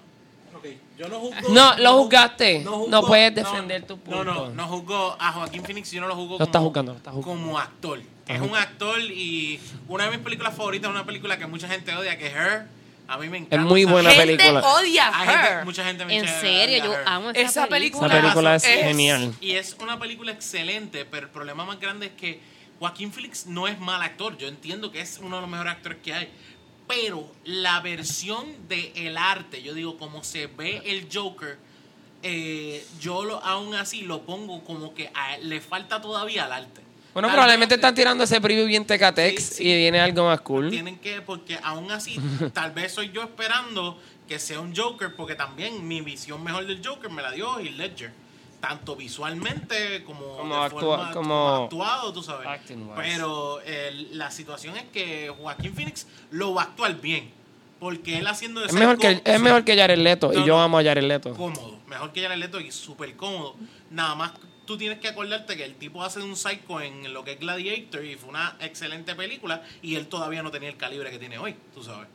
ok. 0.54 0.66
Yo 0.98 1.08
no 1.08 1.20
juzgo. 1.20 1.48
No, 1.54 1.74
lo 1.78 1.94
juzgaste. 2.02 2.64
juzgo- 2.66 2.86
No 2.90 3.02
puedes 3.02 3.34
defender 3.34 3.82
tu 3.86 3.98
No, 4.06 4.22
no, 4.24 4.34
punto. 4.34 4.50
no 4.54 4.68
juzgo 4.68 5.16
a 5.18 5.32
Joaquín 5.32 5.64
Phoenix, 5.64 5.90
yo 5.90 6.02
no 6.02 6.08
lo 6.08 6.14
juzgo 6.16 6.38
Lo 6.38 6.44
está 6.44 6.60
juzgando, 6.60 6.92
lo 6.92 6.98
está 6.98 7.10
juzgando. 7.12 7.42
como 7.44 7.58
actor. 7.58 8.00
Es 8.34 8.40
un 8.40 8.56
actor 8.56 9.00
y 9.00 9.60
una 9.88 10.04
de 10.04 10.10
mis 10.12 10.20
películas 10.20 10.54
favoritas 10.56 10.88
es 10.90 10.94
una 10.94 11.04
película 11.06 11.38
que 11.38 11.46
mucha 11.46 11.68
gente 11.68 11.94
odia, 11.94 12.16
que 12.18 12.26
es 12.26 12.34
Her. 12.34 12.66
A 13.08 13.18
mí 13.18 13.28
me 13.28 13.38
encanta. 13.38 13.56
Es 13.56 13.62
muy 13.62 13.84
buena 13.84 14.10
gente 14.10 14.36
película. 14.36 14.60
odia 14.74 15.12
gente- 15.12 15.32
Her. 15.48 15.64
mucha 15.64 15.84
gente 15.84 16.04
me 16.04 16.16
En 16.18 16.26
serio, 16.28 16.84
yo 16.84 16.92
Her. 16.94 17.02
amo 17.06 17.30
esa, 17.30 17.40
Esa 17.40 17.66
película. 17.66 18.06
Esa 18.06 18.20
película 18.20 18.54
es 18.56 18.64
Es- 18.64 18.82
genial. 18.84 19.34
Y 19.40 19.52
es 19.52 19.76
una 19.80 19.98
película 19.98 20.32
excelente, 20.32 21.04
pero 21.04 21.26
el 21.26 21.32
problema 21.32 21.64
más 21.64 21.78
grande 21.80 22.06
es 22.06 22.12
que 22.12 22.40
Joaquín 22.78 23.12
Phoenix 23.12 23.46
no 23.46 23.68
es 23.68 23.78
mal 23.78 24.00
actor. 24.02 24.36
Yo 24.38 24.48
entiendo 24.48 24.90
que 24.92 25.00
es 25.00 25.18
uno 25.22 25.36
de 25.36 25.42
los 25.42 25.50
mejores 25.50 25.72
actores 25.74 25.98
que 26.02 26.14
hay. 26.14 26.28
Pero 26.88 27.30
la 27.44 27.80
versión 27.80 28.44
del 28.68 28.90
el 28.94 29.16
arte, 29.16 29.62
yo 29.62 29.72
digo, 29.74 29.98
como 29.98 30.24
se 30.24 30.46
ve 30.46 30.82
el 30.84 31.08
Joker, 31.12 31.58
eh, 32.22 32.84
yo 33.00 33.24
lo, 33.24 33.42
aún 33.44 33.74
así 33.74 34.02
lo 34.02 34.22
pongo 34.22 34.62
como 34.64 34.94
que 34.94 35.10
a- 35.14 35.38
le 35.38 35.60
falta 35.60 36.00
todavía 36.00 36.44
al 36.44 36.52
arte. 36.52 36.80
Bueno, 37.12 37.28
Tal 37.28 37.34
probablemente 37.34 37.74
vez- 37.74 37.78
están 37.78 37.94
tirando 37.94 38.24
ese 38.24 38.40
preview 38.40 38.66
bien 38.66 38.86
Tecatex 38.86 39.42
Sí, 39.42 39.54
sí. 39.56 39.68
y 39.68 39.76
viene 39.76 40.00
algo 40.00 40.24
más 40.26 40.40
cool. 40.40 40.70
Tienen 40.70 40.98
que, 40.98 41.20
porque 41.20 41.58
aún 41.62 41.90
así, 41.92 42.16
tal 42.54 42.72
vez 42.72 42.92
soy 42.92 43.10
yo 43.12 43.22
esperando 43.22 43.98
que 44.26 44.38
sea 44.38 44.60
un 44.60 44.74
Joker, 44.74 45.14
porque 45.14 45.34
también 45.34 45.86
mi 45.86 46.00
visión 46.00 46.42
mejor 46.42 46.66
del 46.66 46.80
Joker 46.84 47.10
me 47.10 47.20
la 47.22 47.30
dio 47.32 47.58
Heath 47.58 47.76
Ledger. 47.76 48.12
Tanto 48.60 48.94
visualmente 48.94 50.04
como, 50.04 50.36
Como 50.36 50.54
de 50.54 50.60
actua- 50.60 50.80
forma- 50.80 51.10
como 51.12 51.48
actuado, 51.64 52.12
tú 52.12 52.22
sabes. 52.22 52.46
Pero 52.96 53.58
la 54.12 54.30
situación 54.30 54.76
es 54.76 54.84
que 54.84 55.34
Joaquín 55.36 55.74
Phoenix 55.74 56.06
lo 56.30 56.54
va 56.54 56.62
a 56.62 56.64
actuar 56.66 57.00
bien. 57.00 57.30
Porque 57.80 58.18
él 58.18 58.26
haciendo 58.28 58.60
de 58.60 58.68
Es 58.68 58.72
mejor, 58.74 58.96
que, 58.96 59.20
es 59.24 59.40
mejor 59.40 59.64
que 59.64 59.76
Jared 59.76 59.98
Leto 59.98 60.30
No, 60.32 60.40
y 60.40 60.46
yo 60.46 60.54
no. 60.54 60.62
amo 60.62 60.78
a 60.78 60.84
Jared 60.84 61.02
Leto. 61.02 61.34
cómodo. 61.34 61.80
Mejor 61.88 62.12
que 62.12 62.22
Jared 62.22 62.36
Leto 62.38 62.60
y 62.60 62.70
súper 62.70 63.16
cómodo. 63.16 63.56
Nada 63.90 64.14
más 64.14 64.30
tú 64.66 64.76
tienes 64.76 64.98
que 64.98 65.08
acordarte 65.08 65.56
que 65.56 65.64
el 65.64 65.74
tipo 65.74 66.02
hace 66.02 66.20
un 66.20 66.36
psycho 66.36 66.80
en 66.80 67.12
lo 67.12 67.24
que 67.24 67.32
es 67.32 67.40
Gladiator 67.40 68.04
y 68.04 68.16
fue 68.16 68.30
una 68.30 68.56
excelente 68.60 69.14
película 69.14 69.62
y 69.82 69.96
él 69.96 70.06
todavía 70.06 70.42
no 70.42 70.50
tenía 70.50 70.68
el 70.68 70.76
calibre 70.76 71.10
que 71.10 71.18
tiene 71.18 71.38
hoy, 71.38 71.54
tú 71.74 71.82
sabes. 71.82 72.08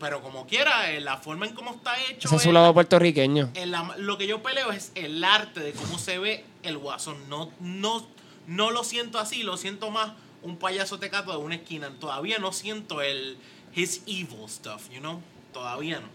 Pero 0.00 0.22
como 0.22 0.46
quiera, 0.46 0.90
eh, 0.90 1.00
la 1.00 1.16
forma 1.18 1.46
en 1.46 1.54
cómo 1.54 1.72
está 1.72 1.94
hecho... 2.02 2.28
Ese 2.28 2.36
es 2.36 2.42
su 2.42 2.52
lado 2.52 2.74
puertorriqueño. 2.74 3.52
lo 3.98 4.18
que 4.18 4.26
yo 4.26 4.42
peleo 4.42 4.72
es 4.72 4.92
el 4.94 5.22
arte 5.22 5.60
de 5.60 5.72
cómo 5.72 5.98
se 5.98 6.18
ve 6.18 6.44
el 6.62 6.78
guasón. 6.78 7.28
No, 7.28 7.52
no, 7.60 8.06
no 8.46 8.70
lo 8.70 8.82
siento 8.82 9.18
así, 9.18 9.44
lo 9.44 9.56
siento 9.56 9.90
más 9.90 10.12
un 10.42 10.56
payaso 10.56 10.98
tecato 10.98 11.30
de 11.30 11.38
una 11.38 11.54
esquina. 11.54 11.90
Todavía 12.00 12.38
no 12.38 12.52
siento 12.52 13.02
el 13.02 13.38
his 13.74 14.02
evil 14.06 14.48
stuff, 14.48 14.90
you 14.90 14.98
know? 14.98 15.22
Todavía 15.52 16.00
no. 16.00 16.08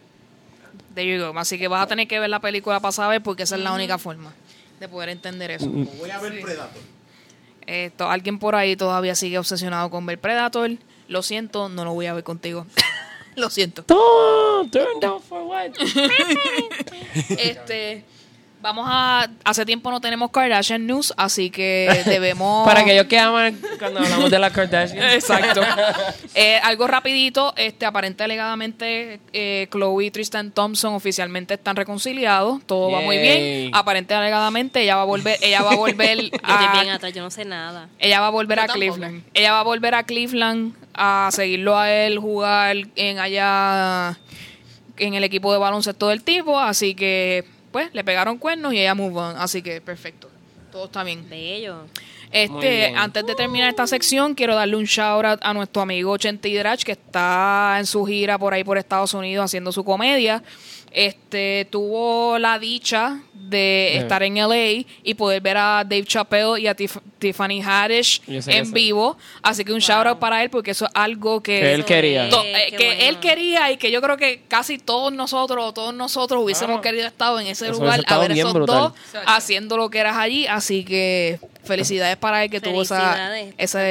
There 0.94 1.10
you 1.10 1.24
go. 1.24 1.38
Así 1.40 1.58
que 1.58 1.68
vas 1.68 1.84
a 1.84 1.88
tener 1.88 2.08
que 2.08 2.20
ver 2.20 2.30
la 2.30 2.42
película 2.42 2.80
para 2.80 2.92
saber 2.92 3.24
porque 3.24 3.44
esa 3.44 3.56
es 3.56 3.62
la 3.62 3.72
única 3.72 3.98
forma 3.98 4.34
de 4.80 4.88
poder 4.88 5.10
entender 5.10 5.52
eso. 5.52 5.68
Mm. 5.68 5.88
Voy 5.98 6.10
a 6.10 6.20
ver 6.20 6.42
Predator. 6.42 6.82
Esto, 7.66 8.10
alguien 8.10 8.40
por 8.40 8.56
ahí 8.56 8.76
todavía 8.76 9.14
sigue 9.16 9.38
obsesionado 9.38 9.90
con 9.90 10.06
ver 10.06 10.20
Predator. 10.20 10.72
Lo 11.08 11.22
siento, 11.22 11.70
no 11.70 11.86
lo 11.86 11.94
voy 11.94 12.08
a 12.08 12.14
ver 12.14 12.24
contigo. 12.24 12.66
lo 13.36 13.50
siento. 13.50 13.84
Turn 13.84 15.00
down 15.00 15.22
for 15.22 15.44
what? 15.44 15.72
Este, 17.30 18.04
vamos 18.62 18.86
a. 18.88 19.30
Hace 19.44 19.66
tiempo 19.66 19.92
no 19.92 20.02
tenemos 20.02 20.32
Kardashian 20.32 20.86
News, 20.86 21.14
así 21.18 21.50
que 21.50 22.04
debemos. 22.06 22.68
Para 22.68 22.82
aquellos 22.82 23.06
que 23.08 23.20
aman 23.20 23.60
cuando 23.78 24.00
hablamos 24.00 24.30
de 24.30 24.40
la 24.40 24.50
Kardashian. 24.50 25.10
Exacto. 25.12 25.62
Eh, 26.36 26.60
algo 26.64 26.88
rapidito, 26.88 27.54
este, 27.58 27.86
aparente 27.86 28.24
alegadamente 28.24 29.20
eh, 29.34 29.68
Chloe 29.72 30.06
y 30.06 30.12
Tristan 30.12 30.52
Thompson 30.52 30.94
oficialmente 30.94 31.56
están 31.56 31.76
reconciliados, 31.76 32.62
todo 32.66 32.92
va 32.92 33.02
muy 33.02 33.18
bien. 33.18 33.72
Aparente 33.74 34.14
alegadamente 34.14 34.82
ella 34.82 34.96
va 34.96 35.04
a 35.04 35.06
volver, 35.06 35.38
ella 35.42 35.62
va 35.62 35.72
a 35.72 35.76
volver 35.76 36.18
Yo 36.20 36.24
estoy 36.36 36.68
bien 36.74 36.90
a, 36.90 36.96
atrás, 36.96 37.14
yo 37.14 37.22
no 37.22 37.32
sé 37.32 37.46
nada. 37.46 37.90
ella 38.00 38.20
va 38.20 38.28
a 38.28 38.32
volver 38.32 38.58
Yo 38.58 38.64
a 38.64 38.68
tampoco. 38.68 38.94
Cleveland. 38.96 39.24
Ella 39.34 39.52
va 39.52 39.60
a 39.60 39.64
volver 39.64 39.96
a 39.96 40.04
Cleveland 40.04 40.74
a 40.94 41.30
seguirlo 41.32 41.78
a 41.78 41.92
él 41.92 42.18
jugar 42.20 42.76
en 42.96 43.20
allá 43.20 44.18
en 44.98 45.14
el 45.14 45.24
equipo 45.24 45.52
de 45.54 45.60
baloncesto 45.60 46.10
del 46.10 46.24
tipo, 46.24 46.60
así 46.60 46.94
que 46.94 47.46
pues 47.72 47.94
le 47.94 48.04
pegaron 48.04 48.38
cuernos 48.38 48.74
y 48.74 48.80
ella 48.80 48.96
move 48.96 49.18
on, 49.18 49.38
así 49.38 49.62
que 49.62 49.82
perfecto. 49.82 50.30
Todo 50.72 50.86
está 50.86 51.04
bien. 51.04 51.28
Bello. 51.30 51.86
Este, 52.32 52.60
bien. 52.60 52.98
antes 52.98 53.26
de 53.26 53.34
terminar 53.34 53.70
esta 53.70 53.88
sección, 53.88 54.36
quiero 54.36 54.54
darle 54.54 54.76
un 54.76 54.86
shout 54.86 55.26
out 55.26 55.40
a 55.42 55.54
nuestro 55.54 55.82
amigo 55.82 56.16
Chenti 56.18 56.56
Drach, 56.56 56.84
que 56.84 56.92
está 56.92 57.78
en 57.80 57.88
su 57.88 58.06
gira 58.06 58.38
por 58.38 58.54
ahí 58.54 58.64
por 58.64 58.78
Estados 58.78 59.14
Unidos 59.16 59.46
haciendo 59.46 59.72
su 59.72 59.84
comedia. 59.84 60.44
Este, 60.92 61.68
tuvo 61.70 62.38
la 62.40 62.58
dicha 62.60 63.22
de 63.34 63.98
estar 63.98 64.22
en 64.24 64.36
LA 64.36 64.86
y 65.04 65.14
poder 65.16 65.42
ver 65.42 65.58
a 65.58 65.84
Dave 65.84 66.04
Chappelle 66.06 66.60
y 66.62 66.68
a 66.68 66.76
Tif- 66.76 67.02
Tiffany 67.18 67.62
Haddish 67.64 68.22
en 68.28 68.72
vivo. 68.72 69.18
Así 69.42 69.66
que 69.66 69.74
un 69.74 69.80
shout 69.80 70.06
out 70.06 70.20
para 70.20 70.44
él 70.44 70.50
porque 70.50 70.72
eso 70.72 70.86
es 70.86 70.92
algo 70.94 71.42
que, 71.42 71.60
Que 71.60 71.74
él 71.74 71.84
quería. 71.86 72.28
Eh, 72.30 72.68
que 72.78 72.86
bueno. 72.86 73.02
él 73.02 73.20
quería 73.20 73.72
y 73.72 73.78
que 73.78 73.92
yo 73.92 74.02
creo 74.02 74.18
que 74.18 74.44
casi 74.48 74.78
todos 74.78 75.12
nosotros, 75.12 75.74
todos 75.74 75.94
nosotros 75.94 76.44
hubiésemos 76.44 76.80
Claro. 76.80 76.82
querido 76.82 77.08
estar 77.08 77.40
en 77.42 77.48
ese 77.48 77.66
Eso 77.70 77.74
lugar 77.80 78.02
a 78.06 78.18
ver 78.20 78.32
esos 78.34 78.54
brutal. 78.54 78.78
dos 78.78 78.94
haciendo 79.26 79.78
lo 79.78 79.90
que 79.90 79.98
eras 80.00 80.18
allí. 80.18 80.46
Así 80.46 80.84
que 80.84 81.40
felicidades 81.64 82.18
para 82.18 82.44
él 82.44 82.50
que 82.52 82.62
tuvo 82.62 82.82
esa, 82.84 83.38
esa, 83.58 83.82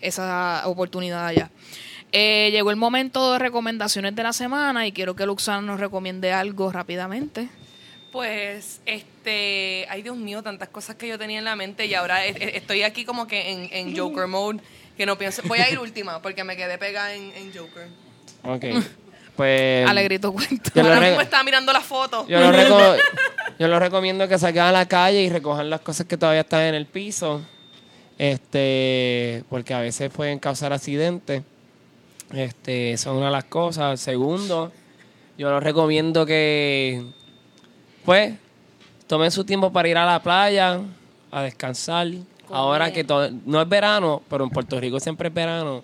esa 0.00 0.62
oportunidad 0.66 1.26
allá. 1.26 1.50
Eh, 2.12 2.48
llegó 2.52 2.70
el 2.70 2.76
momento 2.76 3.32
de 3.34 3.38
recomendaciones 3.38 4.14
de 4.16 4.22
la 4.22 4.32
semana 4.32 4.86
y 4.86 4.92
quiero 4.92 5.14
que 5.14 5.26
Luxana 5.26 5.60
nos 5.60 5.78
recomiende 5.80 6.32
algo 6.32 6.72
rápidamente. 6.72 7.48
Pues, 8.12 8.80
este, 8.86 9.84
ay 9.90 10.00
Dios 10.02 10.16
mío, 10.16 10.42
tantas 10.42 10.68
cosas 10.70 10.96
que 10.96 11.06
yo 11.06 11.18
tenía 11.18 11.38
en 11.38 11.44
la 11.44 11.54
mente 11.56 11.84
y 11.84 11.92
ahora 11.94 12.24
e- 12.24 12.30
e- 12.30 12.56
estoy 12.56 12.82
aquí 12.82 13.04
como 13.04 13.26
que 13.26 13.50
en, 13.52 13.68
en 13.70 13.96
Joker 13.98 14.26
mode, 14.26 14.60
que 14.96 15.04
no 15.04 15.18
pienso, 15.18 15.42
voy 15.44 15.58
a 15.58 15.70
ir 15.70 15.78
última 15.78 16.22
porque 16.22 16.42
me 16.44 16.56
quedé 16.56 16.78
pegada 16.78 17.12
en, 17.14 17.30
en 17.36 17.52
Joker. 17.54 17.88
Ok. 18.44 18.64
Pues. 19.38 19.88
Alegrito 19.88 20.32
cuento. 20.32 20.68
Yo 20.74 20.82
lo 20.82 20.88
Ahora 20.88 21.00
mismo 21.00 21.20
estaba 21.20 21.44
mirando 21.44 21.72
la 21.72 21.80
foto. 21.80 22.26
Yo 22.26 22.40
lo, 22.40 22.50
reco- 22.50 22.96
yo 23.60 23.68
lo 23.68 23.78
recomiendo 23.78 24.26
que 24.26 24.36
salgan 24.36 24.66
a 24.66 24.72
la 24.72 24.88
calle 24.88 25.22
y 25.22 25.28
recojan 25.30 25.70
las 25.70 25.80
cosas 25.80 26.06
que 26.08 26.16
todavía 26.16 26.40
están 26.40 26.62
en 26.62 26.74
el 26.74 26.86
piso. 26.86 27.40
Este, 28.18 29.44
porque 29.48 29.74
a 29.74 29.78
veces 29.78 30.10
pueden 30.10 30.40
causar 30.40 30.72
accidentes. 30.72 31.44
Este, 32.32 32.96
son 32.96 33.16
una 33.16 33.26
de 33.26 33.32
las 33.32 33.44
cosas. 33.44 34.00
Segundo, 34.00 34.72
yo 35.36 35.52
les 35.52 35.62
recomiendo 35.62 36.26
que, 36.26 37.02
pues, 38.04 38.34
tomen 39.06 39.30
su 39.30 39.44
tiempo 39.44 39.72
para 39.72 39.88
ir 39.88 39.96
a 39.96 40.04
la 40.04 40.22
playa, 40.22 40.80
a 41.30 41.42
descansar. 41.42 42.08
Ahora 42.50 42.92
que 42.92 43.04
todo, 43.04 43.30
no 43.44 43.60
es 43.60 43.68
verano, 43.68 44.22
pero 44.28 44.44
en 44.44 44.50
Puerto 44.50 44.80
Rico 44.80 45.00
siempre 45.00 45.28
es 45.28 45.34
verano. 45.34 45.82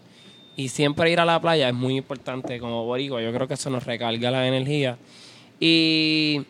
Y 0.57 0.69
siempre 0.69 1.11
ir 1.11 1.21
a 1.21 1.25
la 1.25 1.41
playa 1.41 1.69
es 1.69 1.75
muy 1.75 1.97
importante 1.97 2.61
como 2.61 2.85
boricua. 2.85 3.21
Yo 3.21 3.33
creo 3.33 3.49
que 3.49 3.55
eso 3.55 3.71
nos 3.71 3.85
recarga 3.85 4.31
la 4.31 4.47
energía. 4.47 4.97
Y 5.59 6.45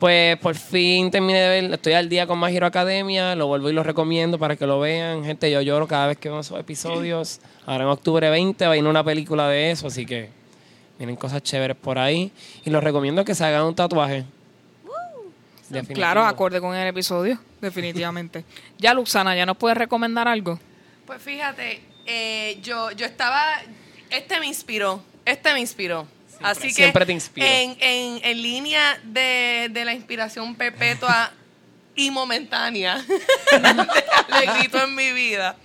pues 0.00 0.38
por 0.38 0.54
fin 0.54 1.10
terminé 1.10 1.38
de 1.38 1.60
ver, 1.60 1.74
estoy 1.74 1.92
al 1.92 2.08
día 2.08 2.26
con 2.26 2.40
My 2.40 2.56
Hero 2.56 2.64
Academia, 2.64 3.36
lo 3.36 3.48
vuelvo 3.48 3.68
y 3.68 3.74
lo 3.74 3.82
recomiendo 3.82 4.38
para 4.38 4.56
que 4.56 4.66
lo 4.66 4.80
vean. 4.80 5.22
Gente, 5.24 5.50
yo 5.50 5.60
lloro 5.60 5.86
cada 5.86 6.06
vez 6.06 6.16
que 6.16 6.30
veo 6.30 6.40
esos 6.40 6.58
episodios. 6.58 7.38
Ahora 7.66 7.84
en 7.84 7.90
octubre 7.90 8.30
20 8.30 8.66
va 8.66 8.72
a 8.72 8.76
ir 8.78 8.86
una 8.86 9.04
película 9.04 9.46
de 9.48 9.70
eso, 9.70 9.88
así 9.88 10.06
que 10.06 10.30
vienen 10.96 11.16
cosas 11.16 11.42
chéveres 11.42 11.76
por 11.76 11.98
ahí. 11.98 12.32
Y 12.64 12.70
los 12.70 12.82
recomiendo 12.82 13.26
que 13.26 13.34
se 13.34 13.44
hagan 13.44 13.64
un 13.64 13.74
tatuaje. 13.74 14.24
Definitivo. 15.68 15.96
Claro, 15.96 16.24
acorde 16.24 16.62
con 16.62 16.74
el 16.74 16.88
episodio, 16.88 17.38
definitivamente. 17.60 18.42
ya, 18.78 18.94
Luxana, 18.94 19.36
¿ya 19.36 19.44
nos 19.44 19.58
puedes 19.58 19.76
recomendar 19.76 20.26
algo? 20.26 20.58
Pues 21.04 21.20
fíjate, 21.20 21.82
eh, 22.06 22.58
yo, 22.62 22.90
yo 22.92 23.04
estaba, 23.04 23.44
este 24.08 24.40
me 24.40 24.46
inspiró, 24.46 25.02
este 25.26 25.52
me 25.52 25.60
inspiró. 25.60 26.06
Así 26.42 26.68
que 26.68 26.74
siempre 26.74 27.06
te 27.06 27.12
inspiro. 27.12 27.46
En, 27.46 27.76
en, 27.80 28.20
en 28.24 28.42
línea 28.42 28.98
de, 29.04 29.68
de 29.70 29.84
la 29.84 29.92
inspiración 29.92 30.54
perpetua 30.54 31.32
y 31.94 32.10
momentánea 32.10 32.96
de 33.52 34.36
alegrito 34.36 34.82
en 34.82 34.94
mi 34.94 35.12
vida. 35.12 35.56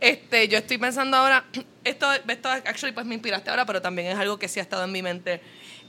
Este, 0.00 0.46
yo 0.48 0.58
estoy 0.58 0.78
pensando 0.78 1.16
ahora, 1.16 1.44
esto, 1.84 2.06
esto 2.12 2.48
actually 2.48 2.92
pues 2.92 3.06
me 3.06 3.14
inspiraste 3.14 3.50
ahora, 3.50 3.66
pero 3.66 3.82
también 3.82 4.08
es 4.08 4.18
algo 4.18 4.38
que 4.38 4.48
sí 4.48 4.60
ha 4.60 4.62
estado 4.62 4.84
en 4.84 4.92
mi 4.92 5.02
mente. 5.02 5.40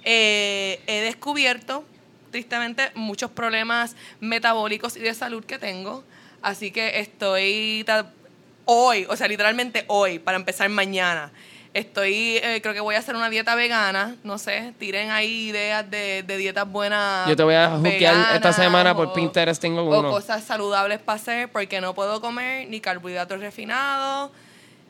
Eh, 0.03 0.79
he 0.87 1.01
descubierto, 1.01 1.85
tristemente, 2.31 2.91
muchos 2.95 3.31
problemas 3.31 3.95
metabólicos 4.19 4.95
y 4.97 5.01
de 5.01 5.13
salud 5.13 5.43
que 5.43 5.59
tengo. 5.59 6.03
Así 6.41 6.71
que 6.71 6.99
estoy 6.99 7.85
hoy, 8.65 9.05
o 9.09 9.15
sea, 9.15 9.27
literalmente 9.27 9.83
hoy, 9.87 10.19
para 10.19 10.37
empezar 10.37 10.69
mañana. 10.69 11.31
Estoy, 11.71 12.37
eh, 12.37 12.59
creo 12.63 12.73
que 12.73 12.79
voy 12.79 12.95
a 12.95 12.99
hacer 12.99 13.15
una 13.15 13.29
dieta 13.29 13.53
vegana. 13.53 14.15
No 14.23 14.39
sé, 14.39 14.73
tiren 14.79 15.11
ahí 15.11 15.49
ideas 15.49 15.89
de, 15.89 16.23
de 16.23 16.37
dietas 16.37 16.67
buenas. 16.69 17.29
Yo 17.29 17.35
te 17.35 17.43
voy 17.43 17.53
a 17.53 17.69
hookear 17.69 18.35
esta 18.35 18.51
semana 18.53 18.95
por 18.95 19.07
o- 19.09 19.13
Pinterest, 19.13 19.61
tengo 19.61 19.81
o 19.83 19.99
uno. 19.99 20.09
cosas 20.09 20.43
saludables 20.43 20.97
para 20.99 21.17
hacer 21.17 21.51
porque 21.51 21.79
no 21.79 21.93
puedo 21.93 22.19
comer 22.21 22.67
ni 22.69 22.81
carbohidratos 22.81 23.39
refinados, 23.39 24.31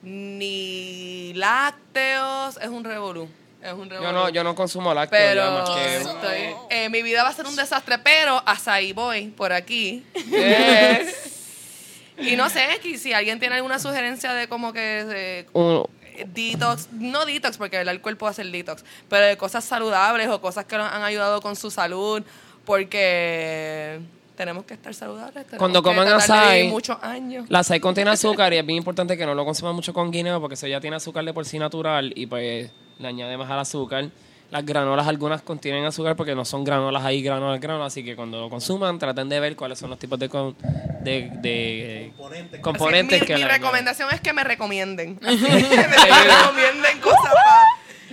ni 0.01 1.33
lácteos. 1.35 2.57
Es 2.61 2.69
un 2.69 2.83
revolú. 2.85 3.27
Es 3.61 3.73
un 3.73 3.89
revolú. 3.89 4.07
Yo 4.07 4.13
no, 4.13 4.29
yo 4.29 4.43
no 4.45 4.55
consumo 4.55 4.93
lácteos. 4.93 5.21
Pero 5.21 5.43
ya 5.43 5.51
más 5.51 5.69
que- 5.71 5.97
estoy- 5.97 6.55
eh, 6.69 6.87
mi 6.89 7.03
vida 7.03 7.23
va 7.23 7.29
a 7.29 7.33
ser 7.33 7.45
un 7.45 7.57
desastre, 7.57 7.97
pero 7.99 8.41
hasta 8.45 8.71
ahí 8.73 8.93
voy, 8.93 9.27
por 9.27 9.51
aquí. 9.51 10.05
y 12.17 12.35
no 12.37 12.49
sé, 12.49 12.67
si 12.97 13.11
alguien 13.11 13.37
tiene 13.39 13.55
alguna 13.55 13.79
sugerencia 13.79 14.31
de 14.33 14.47
como 14.47 14.71
que 14.71 15.45
Un- 15.51 15.85
detox, 16.27 16.89
no 16.91 17.25
detox, 17.25 17.57
porque 17.57 17.81
el 17.81 17.89
alcohol 17.89 18.17
puede 18.17 18.31
hacer 18.31 18.51
detox, 18.51 18.83
pero 19.07 19.25
de 19.25 19.37
cosas 19.37 19.63
saludables 19.63 20.27
o 20.29 20.41
cosas 20.41 20.65
que 20.65 20.77
nos 20.77 20.91
han 20.91 21.03
ayudado 21.03 21.41
con 21.41 21.55
su 21.55 21.71
salud, 21.71 22.23
porque 22.65 23.99
tenemos 24.35 24.63
que 24.63 24.73
estar 24.73 24.93
saludables. 24.93 25.45
Cuando 25.57 25.83
coman 25.83 26.07
vivir 26.07 26.71
muchos 26.71 26.97
años. 27.01 27.45
La 27.49 27.61
contiene 27.81 28.11
azúcar 28.11 28.53
y 28.53 28.57
es 28.57 28.65
bien 28.65 28.77
importante 28.77 29.17
que 29.17 29.25
no 29.25 29.35
lo 29.35 29.43
consuman 29.43 29.75
mucho 29.75 29.93
con 29.93 30.11
guineo 30.11 30.39
porque 30.39 30.53
eso 30.53 30.65
ya 30.65 30.79
tiene 30.79 30.95
azúcar 30.95 31.25
de 31.25 31.33
por 31.33 31.45
sí 31.45 31.59
natural 31.59 32.13
y 32.15 32.25
pues 32.25 32.71
le 32.99 33.07
añade 33.07 33.37
más 33.37 33.49
al 33.49 33.59
azúcar. 33.59 34.09
Las 34.51 34.65
granolas 34.65 35.07
algunas 35.07 35.43
contienen 35.43 35.85
azúcar 35.85 36.15
porque 36.15 36.33
no 36.33 36.43
son 36.43 36.63
granolas 36.63 37.05
ahí, 37.05 37.21
granolas, 37.21 37.59
granolas, 37.59 37.93
así 37.93 38.03
que 38.03 38.15
cuando 38.15 38.39
lo 38.39 38.49
consuman 38.49 38.97
traten 38.97 39.29
de 39.29 39.39
ver 39.39 39.55
cuáles 39.55 39.77
son 39.77 39.91
los 39.91 39.99
tipos 39.99 40.17
de, 40.17 40.27
con- 40.27 40.55
de, 41.01 41.29
de 41.39 42.11
Componentes. 42.17 42.59
componentes 42.59 43.21
Así, 43.21 43.33
mi, 43.33 43.39
que 43.39 43.47
recomendación 43.47 44.09
es 44.11 44.21
que 44.21 44.33
me 44.33 44.43
recomienden. 44.43 45.19
Así, 45.23 45.37
que 45.45 45.77
me 45.77 45.97
recomienden 45.97 46.99
cosas 46.99 47.33
para... 47.33 47.63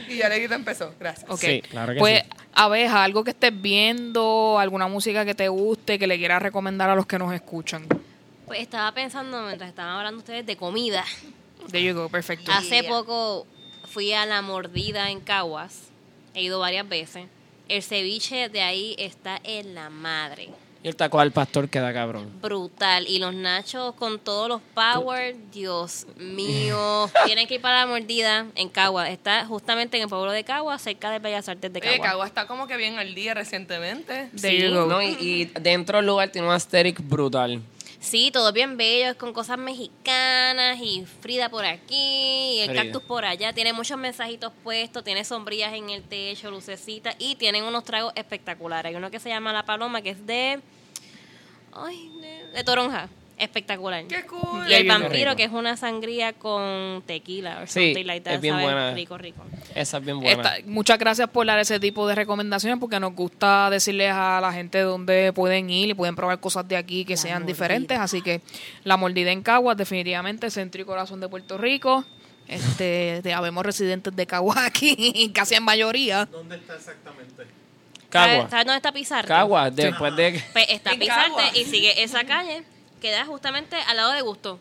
Y 0.08 0.18
ya 0.18 0.28
le 0.28 0.44
empezó. 0.44 0.92
Gracias. 1.00 1.28
Ok. 1.30 1.40
Sí, 1.40 1.62
claro 1.62 1.94
que 1.94 1.98
pues, 1.98 2.22
sí. 2.22 2.28
abeja, 2.52 3.02
algo 3.02 3.24
que 3.24 3.30
estés 3.30 3.60
viendo, 3.60 4.58
alguna 4.58 4.88
música 4.88 5.24
que 5.24 5.34
te 5.34 5.48
guste, 5.48 5.98
que 5.98 6.06
le 6.06 6.18
quieras 6.18 6.42
recomendar 6.42 6.90
a 6.90 6.94
los 6.94 7.06
que 7.06 7.18
nos 7.18 7.32
escuchan. 7.34 7.86
Pues 8.46 8.60
estaba 8.60 8.92
pensando 8.92 9.42
mientras 9.42 9.70
estaban 9.70 9.96
hablando 9.96 10.18
ustedes 10.18 10.46
de 10.46 10.56
comida. 10.56 11.02
There 11.70 11.82
you 11.82 11.94
go, 11.94 12.08
perfecto. 12.08 12.52
Hace 12.52 12.84
poco 12.84 13.46
fui 13.90 14.12
a 14.12 14.26
La 14.26 14.42
Mordida 14.42 15.10
en 15.10 15.20
Caguas. 15.20 15.88
He 16.36 16.42
ido 16.42 16.60
varias 16.60 16.86
veces. 16.86 17.24
El 17.66 17.82
ceviche 17.82 18.50
de 18.50 18.60
ahí 18.60 18.94
está 18.98 19.40
en 19.42 19.74
la 19.74 19.88
madre. 19.88 20.50
Y 20.82 20.88
el 20.88 20.94
taco 20.94 21.18
al 21.18 21.32
pastor 21.32 21.70
queda 21.70 21.94
cabrón. 21.94 22.30
Brutal. 22.42 23.08
Y 23.08 23.18
los 23.18 23.34
nachos 23.34 23.94
con 23.94 24.18
todos 24.18 24.46
los 24.46 24.60
power, 24.74 25.34
Dios 25.50 26.06
mío. 26.16 27.10
Tienen 27.24 27.46
que 27.46 27.54
ir 27.54 27.60
para 27.62 27.80
La 27.80 27.86
Mordida 27.86 28.46
en 28.54 28.68
Caguas. 28.68 29.08
Está 29.08 29.46
justamente 29.46 29.96
en 29.96 30.02
el 30.02 30.08
pueblo 30.10 30.30
de 30.30 30.44
Caguas, 30.44 30.82
cerca 30.82 31.10
de 31.10 31.20
Bellas 31.20 31.48
Artes 31.48 31.72
de 31.72 31.80
Oye, 31.80 31.88
Caguas. 31.92 32.10
Cagua 32.10 32.26
está 32.26 32.46
como 32.46 32.66
que 32.66 32.76
bien 32.76 32.98
al 32.98 33.14
día 33.14 33.32
recientemente. 33.32 34.28
Go. 34.34 34.86
No, 34.86 35.02
y, 35.02 35.16
y 35.18 35.44
dentro 35.60 35.96
del 35.96 36.06
lugar 36.06 36.28
tiene 36.28 36.46
un 36.46 36.52
aesthetic 36.52 37.00
brutal. 37.00 37.62
Sí, 38.06 38.30
todo 38.30 38.52
bien 38.52 38.76
bello, 38.76 39.10
es 39.10 39.16
con 39.16 39.32
cosas 39.32 39.58
mexicanas 39.58 40.78
y 40.80 41.04
Frida 41.20 41.48
por 41.48 41.64
aquí 41.64 41.96
y 41.96 42.60
el 42.60 42.68
Frida. 42.68 42.84
cactus 42.84 43.02
por 43.02 43.24
allá. 43.24 43.52
Tiene 43.52 43.72
muchos 43.72 43.98
mensajitos 43.98 44.52
puestos, 44.62 45.02
tiene 45.02 45.24
sombrillas 45.24 45.74
en 45.74 45.90
el 45.90 46.04
techo, 46.04 46.48
lucecitas 46.48 47.16
y 47.18 47.34
tienen 47.34 47.64
unos 47.64 47.82
tragos 47.82 48.12
espectaculares. 48.14 48.90
Hay 48.90 48.94
uno 48.94 49.10
que 49.10 49.18
se 49.18 49.28
llama 49.28 49.52
La 49.52 49.64
Paloma, 49.64 50.02
que 50.02 50.10
es 50.10 50.24
de... 50.24 50.60
Ay, 51.72 52.12
de, 52.20 52.44
de 52.52 52.62
toronja. 52.62 53.08
Espectacular. 53.38 54.04
¡Qué 54.06 54.24
cool! 54.24 54.66
Y 54.66 54.72
el 54.72 54.88
vampiro, 54.88 55.36
que 55.36 55.44
es 55.44 55.52
una 55.52 55.76
sangría 55.76 56.32
con 56.32 57.02
tequila 57.06 57.60
o 57.62 57.66
Sí, 57.66 57.88
something 57.92 58.06
like 58.06 58.22
that, 58.24 58.34
es 58.34 58.40
bien 58.40 58.58
buena. 58.58 58.94
Rico, 58.94 59.18
rico. 59.18 59.44
Esa 59.74 59.98
es 59.98 60.04
bien 60.04 60.20
buena. 60.20 60.42
Esta- 60.42 60.66
muchas 60.66 60.98
gracias 60.98 61.28
por 61.28 61.44
dar 61.46 61.58
ese 61.58 61.78
tipo 61.78 62.08
de 62.08 62.14
recomendaciones 62.14 62.78
porque 62.80 62.98
nos 62.98 63.14
gusta 63.14 63.68
decirles 63.68 64.10
a 64.14 64.40
la 64.40 64.52
gente 64.54 64.80
dónde 64.80 65.34
pueden 65.34 65.68
ir 65.68 65.90
y 65.90 65.94
pueden 65.94 66.16
probar 66.16 66.40
cosas 66.40 66.66
de 66.66 66.78
aquí 66.78 67.04
que 67.04 67.12
La 67.12 67.16
sean 67.18 67.42
mordida. 67.42 67.46
diferentes. 67.52 67.98
Así 67.98 68.22
que 68.22 68.40
la 68.84 68.96
mordida 68.96 69.30
en 69.32 69.42
Caguas, 69.42 69.76
definitivamente 69.76 70.50
centro 70.50 70.80
y 70.80 70.84
corazón 70.86 71.20
de 71.20 71.28
Puerto 71.28 71.58
Rico. 71.58 72.06
Este, 72.48 73.20
de- 73.22 73.34
habemos 73.34 73.66
residentes 73.66 74.16
de 74.16 74.26
Caguas 74.26 74.56
aquí, 74.58 75.30
casi 75.34 75.56
en 75.56 75.62
mayoría. 75.64 76.24
¿Dónde 76.24 76.56
está 76.56 76.74
exactamente? 76.76 77.44
¿Sabes 78.10 78.34
Cagua. 78.36 78.48
sabes 78.50 78.66
dónde 78.66 78.76
está 78.76 78.92
Pizarro? 78.92 79.28
Cagua, 79.28 79.70
después 79.70 80.16
de... 80.16 80.42
Pues 80.54 80.66
está 80.70 80.92
Pizarte 80.92 81.28
Caguas. 81.32 81.56
y 81.56 81.64
sigue 81.64 82.02
esa 82.02 82.24
calle, 82.24 82.62
queda 83.06 83.24
justamente 83.24 83.76
al 83.88 83.96
lado 83.96 84.12
de 84.12 84.20
Gusto. 84.22 84.58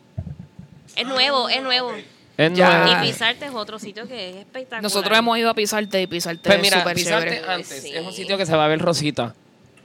Es 0.94 1.06
nuevo, 1.06 1.48
es 1.48 1.62
nuevo. 1.62 1.92
Es 2.36 2.52
Ya. 2.52 2.84
nueva. 2.84 3.04
Y 3.04 3.08
Pisarte 3.10 3.46
es 3.46 3.52
otro 3.52 3.78
sitio 3.78 4.06
que 4.06 4.30
es 4.30 4.36
espectacular. 4.36 4.82
Nosotros 4.82 5.18
hemos 5.18 5.36
ido 5.38 5.50
a 5.50 5.54
Pisarte 5.54 6.00
y 6.02 6.06
Pisarte 6.06 6.42
Pues 6.44 6.56
es 6.56 6.62
mira, 6.62 6.78
súper 6.80 6.94
Pisarte 6.96 7.30
chévere. 7.36 7.52
antes 7.52 7.82
Sí. 7.82 7.92
es 7.94 8.06
un 8.06 8.12
sitio 8.12 8.36
que 8.38 8.46
se 8.46 8.54
va 8.54 8.64
a 8.66 8.68
ver 8.68 8.78
rosita. 8.80 9.34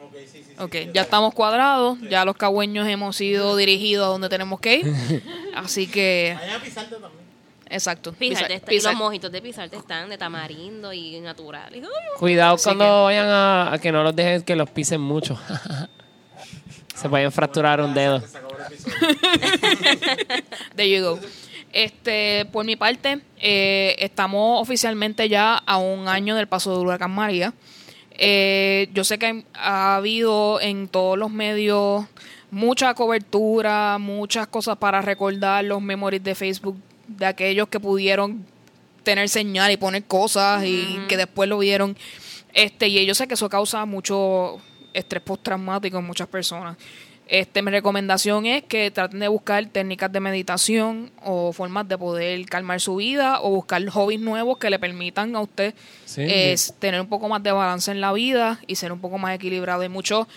Ok, 0.03 0.13
sí, 0.19 0.27
sí. 0.31 0.43
sí, 0.47 0.53
Ok, 0.59 0.71
sí, 0.73 0.89
ya 0.93 1.01
estamos 1.01 1.33
cuadrados, 1.33 1.97
ya 2.09 2.23
los 2.25 2.35
cagüeños 2.35 2.87
hemos 2.87 3.15
sido 3.15 3.55
dirigidos 3.55 4.05
a 4.05 4.09
donde 4.09 4.29
tenemos 4.29 4.59
que 4.59 4.75
ir. 4.77 4.85
Así 5.55 5.87
que, 5.87 6.37
Allá 6.41 6.57
a 6.57 6.59
pisarte 6.59 6.95
también. 6.95 7.11
exacto. 7.69 8.11
Pisarte 8.13 8.45
Pisa- 8.47 8.55
está- 8.55 8.73
y 8.73 8.79
los 8.81 8.95
mojitos 8.95 9.31
de 9.31 9.41
Pisarte 9.41 9.77
están 9.77 10.09
de 10.09 10.17
tamarindo 10.17 10.91
y 10.93 11.19
naturales. 11.21 11.83
Ay, 11.83 11.89
Cuidado 12.19 12.55
Así 12.55 12.65
cuando 12.65 12.83
que- 12.85 12.91
vayan 13.03 13.27
a, 13.29 13.73
a 13.73 13.79
que 13.79 13.91
no 13.91 14.03
los 14.03 14.15
dejen 14.15 14.41
que 14.43 14.55
los 14.55 14.69
pisen 14.69 14.99
mucho. 15.01 15.39
se 16.95 17.09
pueden 17.09 17.31
fracturar 17.31 17.81
un 17.81 17.93
dedo. 17.93 18.21
There 20.75 20.89
you 20.89 21.03
go. 21.03 21.19
Este, 21.73 22.45
por 22.51 22.65
mi 22.65 22.75
parte, 22.75 23.21
eh, 23.39 23.95
estamos 23.99 24.61
oficialmente 24.61 25.29
ya 25.29 25.55
a 25.55 25.77
un 25.77 26.07
año 26.07 26.35
del 26.35 26.47
paso 26.47 26.71
del 26.71 26.85
huracán 26.85 27.11
María. 27.11 27.53
Eh, 28.11 28.89
yo 28.93 29.03
sé 29.03 29.17
que 29.17 29.45
ha 29.53 29.95
habido 29.95 30.59
en 30.59 30.87
todos 30.87 31.17
los 31.17 31.31
medios 31.31 32.05
mucha 32.51 32.93
cobertura, 32.93 33.97
muchas 33.97 34.47
cosas 34.47 34.77
para 34.77 35.01
recordar 35.01 35.63
los 35.63 35.81
memories 35.81 36.23
de 36.23 36.35
Facebook 36.35 36.77
de 37.07 37.25
aquellos 37.25 37.69
que 37.69 37.79
pudieron 37.79 38.45
tener 39.03 39.29
señal 39.29 39.71
y 39.71 39.77
poner 39.77 40.03
cosas 40.03 40.63
y 40.65 40.99
que 41.07 41.17
después 41.17 41.49
lo 41.49 41.57
vieron. 41.57 41.97
Este, 42.53 42.89
y 42.89 43.05
yo 43.05 43.15
sé 43.15 43.27
que 43.27 43.35
eso 43.35 43.49
causa 43.49 43.85
mucho 43.85 44.59
estrés 44.93 45.23
postraumático 45.23 45.97
en 45.97 46.05
muchas 46.05 46.27
personas. 46.27 46.77
Este, 47.33 47.61
mi 47.61 47.71
recomendación 47.71 48.45
es 48.45 48.63
que 48.63 48.91
traten 48.91 49.21
de 49.21 49.29
buscar 49.29 49.65
técnicas 49.67 50.11
de 50.11 50.19
meditación 50.19 51.11
o 51.23 51.53
formas 51.53 51.87
de 51.87 51.97
poder 51.97 52.45
calmar 52.47 52.81
su 52.81 52.97
vida 52.97 53.39
o 53.41 53.51
buscar 53.51 53.87
hobbies 53.87 54.19
nuevos 54.19 54.57
que 54.57 54.69
le 54.69 54.77
permitan 54.79 55.33
a 55.37 55.39
usted 55.39 55.73
Sí. 56.03 56.23
eh, 56.25 56.53
tener 56.79 56.99
un 56.99 57.07
poco 57.07 57.29
más 57.29 57.41
de 57.41 57.53
balance 57.53 57.89
en 57.89 58.01
la 58.01 58.11
vida 58.11 58.59
y 58.67 58.75
ser 58.75 58.91
un 58.91 58.99
poco 58.99 59.17
más 59.17 59.33
equilibrado. 59.33 59.81
Hay 59.81 59.87
muchos 59.87 60.27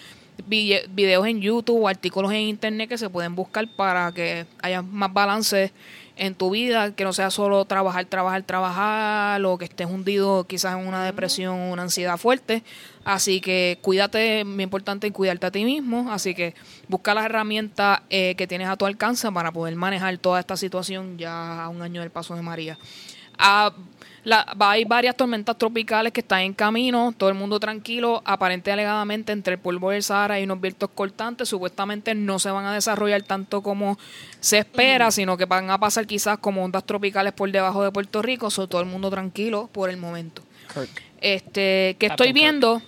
vi- 0.47 0.78
videos 0.90 1.26
en 1.26 1.40
YouTube 1.40 1.82
o 1.82 1.88
artículos 1.88 2.30
en 2.30 2.42
Internet 2.42 2.88
que 2.88 2.97
se 2.99 3.11
pueden 3.11 3.34
buscar 3.34 3.66
para 3.66 4.12
que 4.12 4.47
haya 4.62 4.80
más 4.80 5.12
balance 5.12 5.72
en 6.17 6.35
tu 6.35 6.51
vida, 6.51 6.95
que 6.95 7.05
no 7.05 7.12
sea 7.12 7.31
solo 7.31 7.65
trabajar, 7.65 8.05
trabajar, 8.07 8.43
trabajar, 8.43 9.45
o 9.45 9.59
que 9.59 9.65
estés 9.65 9.87
hundido 9.87 10.45
quizás 10.45 10.79
en 10.79 10.87
una 10.87 11.05
depresión 11.05 11.59
o 11.59 11.73
una 11.73 11.83
ansiedad 11.83 12.17
fuerte. 12.17 12.62
Así 13.05 13.41
que 13.41 13.79
cuídate, 13.83 14.45
muy 14.45 14.65
importante 14.65 15.11
cuidarte 15.11 15.47
a 15.47 15.51
ti 15.51 15.65
mismo. 15.65 16.11
Así 16.11 16.35
que 16.35 16.55
busca 16.89 17.15
las 17.15 17.25
herramientas 17.27 18.01
eh, 18.11 18.35
que 18.37 18.47
tienes 18.47 18.69
a 18.69 18.77
tu 18.77 18.87
alcance 18.87 19.31
para 19.33 19.53
poder 19.53 19.77
manejar 19.77 20.17
toda 20.19 20.41
esta 20.41 20.57
situación 20.57 21.19
ya 21.19 21.65
a 21.65 21.69
un 21.69 21.83
año 21.83 22.01
del 22.01 22.11
paso 22.11 22.35
de 22.35 22.43
María. 22.43 22.79
Ah, 23.39 23.72
la- 24.24 24.47
hay 24.61 24.85
varias 24.85 25.16
tormentas 25.16 25.59
tropicales 25.59 26.12
que 26.12 26.20
están 26.20 26.41
en 26.41 26.55
camino, 26.55 27.12
todo 27.16 27.28
el 27.28 27.35
mundo 27.35 27.61
tranquilo, 27.61 28.22
aparente 28.24 28.72
alegadamente 28.72 29.32
entre 29.32 29.55
el 29.55 29.61
polvo 29.61 29.91
del 29.91 30.03
Sahara 30.03 30.41
y 30.41 30.45
unos 30.45 30.61
vientos 30.61 30.89
cortantes, 30.95 31.49
supuestamente 31.49 32.14
no 32.14 32.39
se 32.39 32.51
van 32.51 32.64
a 32.64 32.72
desarrollar 32.72 33.22
tanto 33.22 33.62
como 33.62 33.99
se 34.41 34.59
espera, 34.59 35.11
sino 35.11 35.37
que 35.37 35.45
van 35.45 35.70
a 35.70 35.78
pasar 35.78 36.07
quizás 36.07 36.39
como 36.39 36.64
ondas 36.64 36.85
tropicales 36.85 37.35
por 37.35 37.51
debajo 37.51 37.82
de 37.85 37.91
Puerto 37.91 38.22
Rico, 38.22 38.51
so 38.51 38.66
todo 38.66 38.80
el 38.80 38.87
mundo 38.87 39.11
tranquilo 39.11 39.68
por 39.72 39.91
el 39.91 39.99
momento. 39.99 40.43
Kirk. 40.72 40.89
Este, 41.20 41.97
que 41.99 42.09
Captain 42.09 42.11
estoy 42.12 42.26
Kirk. 42.28 42.35
viendo 42.35 42.82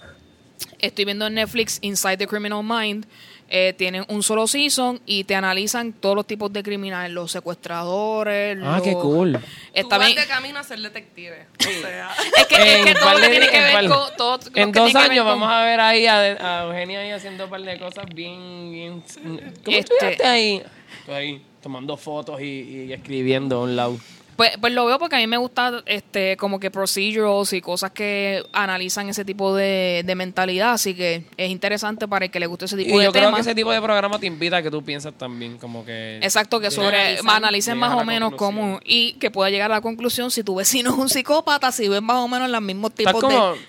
Estoy 0.78 1.04
viendo 1.04 1.26
en 1.26 1.34
Netflix 1.34 1.78
Inside 1.82 2.16
the 2.18 2.26
Criminal 2.26 2.62
Mind. 2.62 3.06
Eh, 3.48 3.74
tienen 3.78 4.04
un 4.08 4.24
solo 4.24 4.48
season 4.48 5.00
y 5.06 5.22
te 5.22 5.36
analizan 5.36 5.92
todos 5.92 6.16
los 6.16 6.26
tipos 6.26 6.52
de 6.52 6.62
criminales, 6.64 7.12
los 7.12 7.30
secuestradores. 7.30 8.58
Ah, 8.62 8.74
los- 8.78 8.82
qué 8.82 8.92
cool. 8.94 9.38
Está 9.72 9.96
Tú 9.96 10.00
vas 10.00 10.06
bien. 10.08 10.20
de 10.20 10.26
camino 10.26 10.58
a 10.58 10.64
ser 10.64 10.80
detective. 10.80 11.46
O 11.60 11.80
sea, 11.80 12.10
Es 12.36 12.46
que, 12.46 12.54
es 12.56 12.84
que 12.84 12.90
En 12.90 12.94
todo 12.96 13.04
lo 13.04 13.10
par 13.12 13.14
que 13.16 13.22
de- 13.22 13.30
tiene 13.30 13.48
que 13.48 13.56
en 13.56 13.62
ver 13.62 13.88
con. 13.88 14.16
todo 14.16 14.38
dos 14.38 14.94
años 14.96 15.24
con- 15.24 15.40
vamos 15.40 15.48
a 15.52 15.64
ver 15.64 15.78
ahí 15.80 16.06
a, 16.06 16.20
a 16.20 16.64
Eugenia 16.64 17.00
ahí 17.00 17.10
haciendo 17.12 17.44
un 17.44 17.50
par 17.50 17.60
de 17.62 17.78
cosas 17.78 18.06
bien... 18.12 18.72
bien 18.72 19.02
¿Cómo 19.22 19.36
Este- 19.76 19.78
estuviste 19.94 20.26
ahí? 20.26 20.62
Estoy 21.00 21.14
ahí 21.14 21.42
tomando 21.62 21.96
fotos 21.96 22.40
y, 22.40 22.44
y 22.88 22.92
escribiendo 22.92 23.58
a 23.58 23.62
un 23.62 23.76
lado. 23.76 23.96
Pues, 24.36 24.52
pues 24.60 24.72
lo 24.72 24.84
veo 24.84 24.98
porque 24.98 25.16
a 25.16 25.18
mí 25.18 25.26
me 25.26 25.38
gusta 25.38 25.82
este 25.86 26.36
como 26.36 26.60
que 26.60 26.70
procedurals 26.70 27.52
y 27.54 27.60
cosas 27.60 27.90
que 27.90 28.44
analizan 28.52 29.08
ese 29.08 29.24
tipo 29.24 29.54
de, 29.54 30.02
de 30.04 30.14
mentalidad, 30.14 30.72
así 30.72 30.94
que 30.94 31.24
es 31.36 31.50
interesante 31.50 32.06
para 32.06 32.26
el 32.26 32.30
que 32.30 32.38
le 32.38 32.46
guste 32.46 32.66
ese 32.66 32.76
Y 32.80 32.84
tipo 32.84 32.98
de 32.98 33.04
yo 33.06 33.12
creo 33.12 33.34
que 33.34 33.40
ese 33.40 33.54
tipo 33.54 33.72
de 33.72 33.80
programa 33.80 34.18
te 34.18 34.26
invita 34.26 34.58
a 34.58 34.62
que 34.62 34.70
tú 34.70 34.84
piensas 34.84 35.14
también, 35.14 35.56
como 35.56 35.84
que... 35.84 36.18
Exacto, 36.18 36.60
que 36.60 36.70
sobre 36.70 36.98
Analizan. 36.98 37.30
analicen 37.30 37.78
más 37.78 37.94
o 37.94 38.04
menos 38.04 38.34
cómo 38.34 38.78
y 38.84 39.14
que 39.14 39.30
pueda 39.30 39.48
llegar 39.48 39.70
a 39.72 39.76
la 39.76 39.80
conclusión 39.80 40.30
si 40.30 40.42
tu 40.42 40.56
vecino 40.56 40.90
es 40.90 40.96
un 40.98 41.08
psicópata, 41.08 41.72
si 41.72 41.88
ves 41.88 42.02
más 42.02 42.16
o 42.16 42.28
menos 42.28 42.50
los 42.50 42.62
mismos 42.62 42.90
Estás 42.90 43.14
tipos 43.14 43.22
como, 43.22 43.52
de 43.52 43.60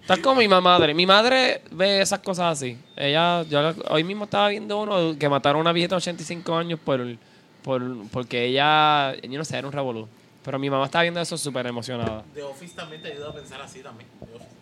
estás 0.00 0.18
como 0.20 0.36
mi 0.36 0.48
madre. 0.48 0.94
Mi 0.94 1.04
madre 1.04 1.62
ve 1.72 2.00
esas 2.00 2.20
cosas 2.20 2.56
así. 2.56 2.78
Ella, 2.96 3.42
yo 3.42 3.74
hoy 3.90 4.04
mismo 4.04 4.24
estaba 4.24 4.48
viendo 4.48 4.80
uno 4.80 5.18
que 5.18 5.28
mataron 5.28 5.58
a 5.58 5.60
una 5.62 5.72
viejita 5.72 5.96
de 5.96 5.98
85 5.98 6.56
años 6.56 6.80
por, 6.82 7.04
por 7.66 7.82
porque 8.12 8.44
ella, 8.44 9.16
yo 9.20 9.38
no 9.38 9.44
sé, 9.44 9.58
era 9.58 9.66
un 9.66 9.72
revolú. 9.72 10.08
Pero 10.44 10.56
mi 10.56 10.70
mamá 10.70 10.84
estaba 10.84 11.02
viendo 11.02 11.20
eso 11.20 11.36
súper 11.36 11.66
emocionada. 11.66 12.22
The 12.32 12.44
Office 12.44 12.76
también 12.76 13.02
te 13.02 13.10
ayuda 13.10 13.30
a 13.30 13.32
pensar 13.32 13.60
así 13.60 13.80
también. 13.80 14.08
The 14.20 14.36
Office. 14.36 14.56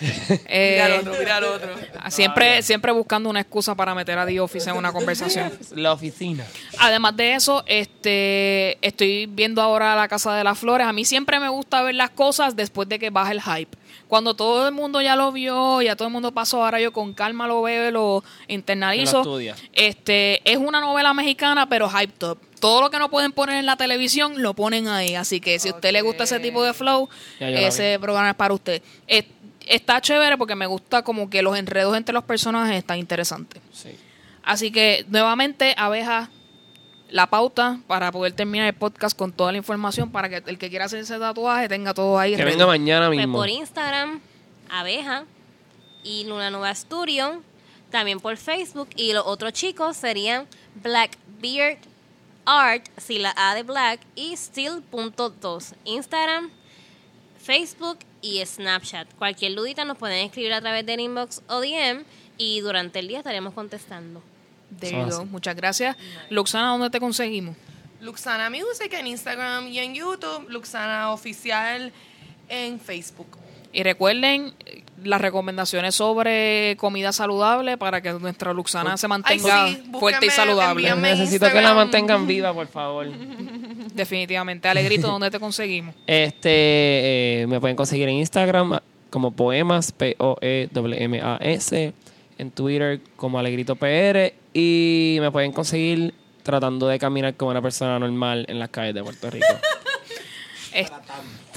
eh, 0.48 0.72
mira 0.72 0.86
al 0.86 1.00
otro, 1.00 1.14
mira 1.18 1.36
al 1.36 1.44
otro. 1.44 1.70
siempre 2.08 2.62
siempre 2.62 2.92
buscando 2.92 3.28
una 3.28 3.40
excusa 3.40 3.74
para 3.74 3.94
meter 3.94 4.16
a 4.18 4.26
The 4.26 4.40
Office 4.40 4.68
en 4.68 4.76
una 4.76 4.92
conversación. 4.92 5.52
La 5.76 5.92
oficina. 5.92 6.44
Además 6.80 7.16
de 7.16 7.34
eso, 7.34 7.62
este 7.66 8.84
estoy 8.84 9.26
viendo 9.26 9.62
ahora 9.62 9.94
La 9.94 10.08
Casa 10.08 10.34
de 10.34 10.42
las 10.42 10.58
Flores. 10.58 10.88
A 10.88 10.92
mí 10.92 11.04
siempre 11.04 11.38
me 11.38 11.48
gusta 11.48 11.82
ver 11.82 11.94
las 11.94 12.10
cosas 12.10 12.56
después 12.56 12.88
de 12.88 12.98
que 12.98 13.10
baja 13.10 13.30
el 13.30 13.40
hype. 13.40 13.78
Cuando 14.08 14.34
todo 14.34 14.66
el 14.66 14.74
mundo 14.74 15.00
ya 15.00 15.14
lo 15.14 15.30
vio, 15.30 15.82
ya 15.82 15.94
todo 15.94 16.08
el 16.08 16.12
mundo 16.12 16.32
pasó, 16.32 16.64
ahora 16.64 16.80
yo 16.80 16.92
con 16.92 17.12
calma 17.12 17.46
lo 17.46 17.62
veo, 17.62 17.88
y 17.88 17.92
lo 17.92 18.24
internalizo. 18.48 19.18
Lo 19.18 19.20
estudia. 19.20 19.56
Este 19.72 20.40
es 20.50 20.56
una 20.56 20.80
novela 20.80 21.14
mexicana, 21.14 21.68
pero 21.68 21.88
hyped 21.88 22.26
up. 22.26 22.47
Todo 22.60 22.80
lo 22.82 22.90
que 22.90 22.98
no 22.98 23.10
pueden 23.10 23.32
poner 23.32 23.56
en 23.56 23.66
la 23.66 23.76
televisión 23.76 24.42
lo 24.42 24.54
ponen 24.54 24.88
ahí. 24.88 25.14
Así 25.14 25.40
que 25.40 25.58
si 25.58 25.68
a 25.68 25.72
usted 25.74 25.92
le 25.92 26.02
gusta 26.02 26.24
ese 26.24 26.40
tipo 26.40 26.62
de 26.64 26.74
flow, 26.74 27.08
ese 27.40 27.98
programa 28.00 28.30
es 28.30 28.36
para 28.36 28.54
usted. 28.54 28.82
Es- 29.06 29.24
está 29.66 30.00
chévere 30.00 30.36
porque 30.38 30.54
me 30.54 30.66
gusta 30.66 31.02
como 31.02 31.28
que 31.28 31.42
los 31.42 31.56
enredos 31.56 31.96
entre 31.96 32.12
los 32.14 32.24
personajes 32.24 32.76
están 32.76 32.98
interesantes. 32.98 33.60
Sí. 33.72 33.90
Así 34.42 34.70
que 34.70 35.04
nuevamente, 35.08 35.74
abeja, 35.76 36.30
la 37.10 37.26
pauta 37.28 37.80
para 37.86 38.10
poder 38.12 38.32
terminar 38.32 38.66
el 38.66 38.74
podcast 38.74 39.16
con 39.16 39.32
toda 39.32 39.52
la 39.52 39.58
información 39.58 40.10
para 40.10 40.28
que 40.28 40.42
el 40.50 40.58
que 40.58 40.68
quiera 40.70 40.86
hacerse 40.86 41.18
tatuaje 41.18 41.68
tenga 41.68 41.92
todo 41.94 42.18
ahí. 42.18 42.32
Que 42.32 42.38
ready. 42.44 42.50
venga 42.52 42.66
mañana 42.66 43.06
Pues 43.08 43.18
mismo. 43.18 43.38
por 43.38 43.48
Instagram, 43.48 44.20
Abeja 44.70 45.24
y 46.02 46.24
Luna 46.24 46.50
Nueva 46.50 46.74
Studio. 46.74 47.42
También 47.90 48.20
por 48.20 48.36
Facebook. 48.36 48.88
Y 48.96 49.14
los 49.14 49.24
otros 49.26 49.52
chicos 49.54 49.96
serían 49.96 50.46
Blackbeard 50.82 51.78
Art, 52.48 52.86
si 52.96 53.18
la 53.18 53.34
A 53.36 53.54
de 53.54 53.62
Black, 53.62 54.00
y 54.14 54.34
Steel.2. 54.34 55.74
Instagram, 55.84 56.50
Facebook 57.38 57.98
y 58.22 58.42
Snapchat. 58.44 59.12
Cualquier 59.16 59.54
dudita 59.54 59.84
nos 59.84 59.98
pueden 59.98 60.24
escribir 60.24 60.54
a 60.54 60.60
través 60.62 60.86
del 60.86 61.00
inbox 61.00 61.42
o 61.46 61.60
DM 61.60 62.04
y 62.38 62.60
durante 62.60 63.00
el 63.00 63.08
día 63.08 63.18
estaremos 63.18 63.52
contestando. 63.52 64.22
Go. 64.70 65.26
Muchas 65.26 65.56
gracias. 65.56 65.96
Luxana, 66.30 66.68
¿dónde 66.70 66.88
te 66.88 67.00
conseguimos? 67.00 67.54
Luxana 68.00 68.48
Music 68.48 68.92
en 68.92 69.08
Instagram 69.08 69.66
y 69.68 69.80
en 69.80 69.94
YouTube. 69.94 70.48
Luxana 70.48 71.12
Oficial 71.12 71.92
en 72.48 72.80
Facebook. 72.80 73.36
Y 73.74 73.82
recuerden 73.82 74.54
las 75.04 75.20
recomendaciones 75.20 75.94
sobre 75.94 76.76
comida 76.78 77.12
saludable 77.12 77.76
para 77.78 78.00
que 78.00 78.12
nuestra 78.12 78.52
Luxana 78.52 78.96
se 78.96 79.08
mantenga 79.08 79.64
Ay, 79.64 79.82
sí, 79.84 79.98
fuerte 79.98 80.26
y 80.26 80.30
saludable. 80.30 80.94
Necesito 80.96 81.50
que 81.50 81.60
la 81.60 81.74
mantengan 81.74 82.26
viva, 82.26 82.52
por 82.52 82.66
favor. 82.68 83.06
Definitivamente. 83.94 84.68
Alegrito, 84.68 85.08
¿dónde 85.08 85.30
te 85.30 85.40
conseguimos? 85.40 85.94
Este, 86.06 87.42
eh, 87.42 87.46
me 87.48 87.60
pueden 87.60 87.76
conseguir 87.76 88.08
en 88.08 88.16
Instagram 88.16 88.78
como 89.10 89.30
poemas, 89.32 89.90
E 89.90 89.92
P-O-E-M-A-S, 90.16 91.92
en 92.38 92.50
Twitter 92.50 93.00
como 93.16 93.38
Alegrito 93.38 93.76
PR 93.76 94.32
y 94.52 95.18
me 95.20 95.30
pueden 95.30 95.52
conseguir 95.52 96.14
tratando 96.42 96.88
de 96.88 96.98
caminar 96.98 97.34
como 97.34 97.50
una 97.50 97.62
persona 97.62 97.98
normal 97.98 98.46
en 98.48 98.58
las 98.58 98.68
calles 98.70 98.94
de 98.94 99.02
Puerto 99.02 99.30
Rico. 99.30 99.46
Es- 100.72 100.90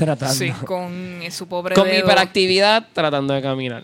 tratando. 0.05 0.33
sí, 0.35 0.51
con 0.65 1.21
su 1.31 1.47
pobre 1.47 1.75
Con 1.75 1.85
mi 1.85 1.91
dedo. 1.95 2.05
hiperactividad, 2.05 2.87
tratando 2.93 3.33
de 3.33 3.41
caminar. 3.41 3.83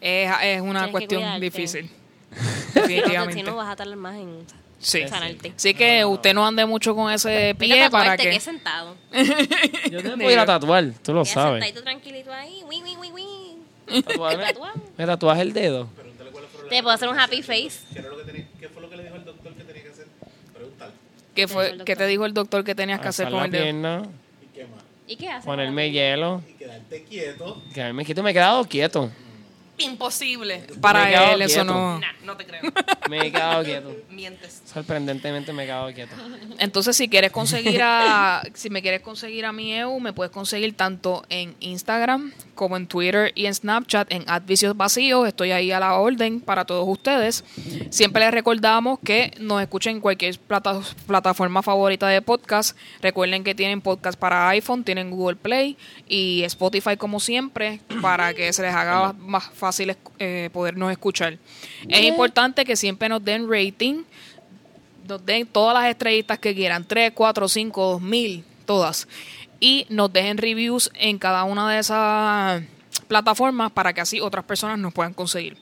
Es, 0.00 0.30
es 0.42 0.60
una 0.60 0.80
Tienes 0.80 0.90
cuestión 0.92 1.40
difícil. 1.40 1.90
Si 2.36 2.80
Definitivamente. 2.80 3.42
no, 3.44 3.56
vas 3.56 3.68
a 3.70 3.76
tardar 3.76 3.96
más 3.96 4.14
en 4.16 4.44
Sí. 4.78 5.08
sanarte. 5.08 5.52
Así 5.56 5.72
que 5.72 6.04
usted 6.04 6.34
no 6.34 6.46
ande 6.46 6.66
mucho 6.66 6.94
con 6.94 7.10
ese 7.10 7.54
pie 7.58 7.84
a 7.84 7.90
para 7.90 8.16
que... 8.16 8.28
que 8.28 8.40
sentado. 8.40 8.94
Yo 9.90 10.02
te 10.02 10.14
voy 10.16 10.26
a 10.26 10.32
ir 10.32 10.38
a 10.38 10.44
tatuar, 10.46 10.92
tú 11.02 11.14
lo 11.14 11.24
sabes. 11.24 11.62
sentadito 11.64 11.82
tranquilito 11.82 12.30
ahí. 12.32 12.62
Wii, 12.68 12.82
wii. 12.82 14.02
Tatuarme- 14.02 14.46
Tatuado. 14.48 14.74
Me 14.98 15.06
tatuaje 15.06 15.42
el 15.42 15.52
dedo. 15.54 15.88
Te 16.68 16.82
puedo 16.82 16.94
hacer 16.94 17.08
un 17.08 17.18
happy 17.18 17.42
face. 17.42 17.70
¿Qué, 17.92 18.00
era 18.00 18.08
lo 18.10 18.18
que 18.18 18.24
tenía- 18.24 18.46
qué 18.60 18.68
fue 18.68 18.82
lo 18.82 18.90
que 18.90 18.96
le 18.96 19.04
dijo 19.04 19.16
el 19.16 19.24
doctor 19.24 19.54
que 19.54 19.64
tenía 19.64 19.82
que 19.82 19.88
hacer? 19.88 20.06
Preguntar. 20.52 20.90
¿Qué, 21.34 21.48
fue, 21.48 21.78
¿Qué 21.86 21.96
te 21.96 22.06
dijo 22.06 22.26
el 22.26 22.34
doctor 22.34 22.64
que 22.64 22.74
tenías 22.74 23.00
que 23.00 23.08
hacer 23.08 23.30
con 23.30 23.38
la 23.38 23.44
el 23.46 23.50
dedo? 23.50 24.06
¿Y 25.06 25.16
qué 25.16 25.28
haces? 25.28 25.44
ponerme 25.46 25.90
hielo, 25.90 26.42
Y 26.48 26.52
quedarte 26.54 27.04
quieto. 27.04 27.62
quedarme 27.72 28.04
quieto. 28.04 28.22
Me 28.22 28.30
he 28.30 28.34
quedado 28.34 28.64
quieto. 28.64 29.10
Imposible. 29.78 30.62
Para 30.80 31.32
él 31.32 31.42
eso 31.42 31.60
quieto. 31.60 31.72
no... 31.74 31.98
Nah, 31.98 32.06
no 32.24 32.36
te 32.36 32.44
creo. 32.46 32.60
Me 33.10 33.26
he 33.26 33.32
quedado 33.32 33.62
quieto. 33.64 33.94
Mientes. 34.10 34.62
Sorprendentemente 34.64 35.52
me 35.52 35.62
he 35.62 35.66
quedado 35.66 35.92
quieto. 35.94 36.14
Entonces, 36.58 36.96
si 36.96 37.08
quieres 37.08 37.30
conseguir 37.30 37.80
a, 37.82 38.42
si 38.54 38.68
me 38.68 38.82
quieres 38.82 39.00
conseguir 39.00 39.44
a 39.46 39.52
mi 39.52 39.72
EU, 39.74 40.00
me 40.00 40.12
puedes 40.12 40.32
conseguir 40.32 40.74
tanto 40.74 41.24
en 41.28 41.54
Instagram 41.60 42.32
como 42.56 42.76
en 42.76 42.86
Twitter 42.88 43.30
y 43.36 43.46
en 43.46 43.54
Snapchat 43.54 44.10
en 44.12 44.24
Advicios 44.28 44.76
Vacíos. 44.76 45.28
Estoy 45.28 45.52
ahí 45.52 45.70
a 45.70 45.78
la 45.78 45.94
orden 45.94 46.40
para 46.40 46.64
todos 46.64 46.84
ustedes. 46.88 47.44
Siempre 47.90 48.22
les 48.24 48.32
recordamos 48.32 48.98
que 49.04 49.32
nos 49.38 49.62
escuchen 49.62 49.96
en 49.96 50.00
cualquier 50.00 50.36
plata- 50.38 50.80
plataforma 51.06 51.62
favorita 51.62 52.08
de 52.08 52.22
podcast. 52.22 52.76
Recuerden 53.02 53.44
que 53.44 53.54
tienen 53.54 53.80
podcast 53.80 54.18
para 54.18 54.48
iPhone, 54.48 54.82
tienen 54.82 55.10
Google 55.10 55.36
Play 55.36 55.76
y 56.08 56.42
Spotify 56.44 56.96
como 56.96 57.20
siempre 57.20 57.80
para 58.02 58.34
que 58.34 58.52
se 58.52 58.62
les 58.62 58.74
haga 58.74 59.12
más 59.12 59.44
fácil 59.44 59.65
eh, 60.18 60.50
podernos 60.52 60.90
escuchar. 60.92 61.38
Es 61.88 62.02
importante 62.04 62.64
que 62.64 62.76
siempre 62.76 63.08
nos 63.08 63.24
den 63.24 63.50
rating 63.50 64.04
nos 65.08 65.24
den 65.24 65.46
todas 65.46 65.74
las 65.74 65.88
estrellitas 65.88 66.38
que 66.38 66.54
quieran, 66.54 66.84
3, 66.84 67.12
4, 67.14 67.48
5, 67.48 67.86
2000, 67.92 68.44
todas. 68.64 69.08
Y 69.60 69.86
nos 69.88 70.12
dejen 70.12 70.38
reviews 70.38 70.90
en 70.94 71.18
cada 71.18 71.44
una 71.44 71.70
de 71.70 71.78
esas 71.78 72.62
plataformas 73.08 73.72
para 73.72 73.92
que 73.92 74.00
así 74.00 74.20
otras 74.20 74.44
personas 74.44 74.78
nos 74.78 74.92
puedan 74.92 75.14
conseguir. 75.14 75.56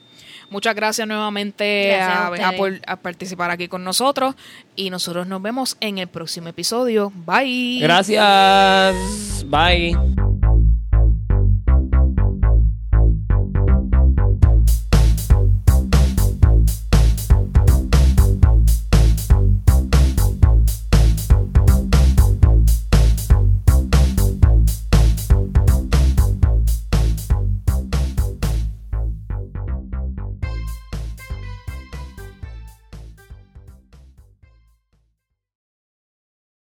Muchas 0.49 0.75
gracias 0.75 1.07
nuevamente 1.07 1.87
Gracias 1.95 2.47
a 2.47 2.51
por 2.51 2.79
a 2.85 2.95
participar 2.97 3.49
aquí 3.49 3.67
con 3.67 3.83
nosotros 3.83 4.35
y 4.75 4.91
nosotros 4.91 5.25
nos 5.25 5.41
vemos 5.41 5.75
en 5.79 5.97
el 5.97 6.07
próximo 6.07 6.49
episodio. 6.49 7.11
Bye. 7.15 7.79
Gracias. 7.81 9.43
Bye. 9.47 9.97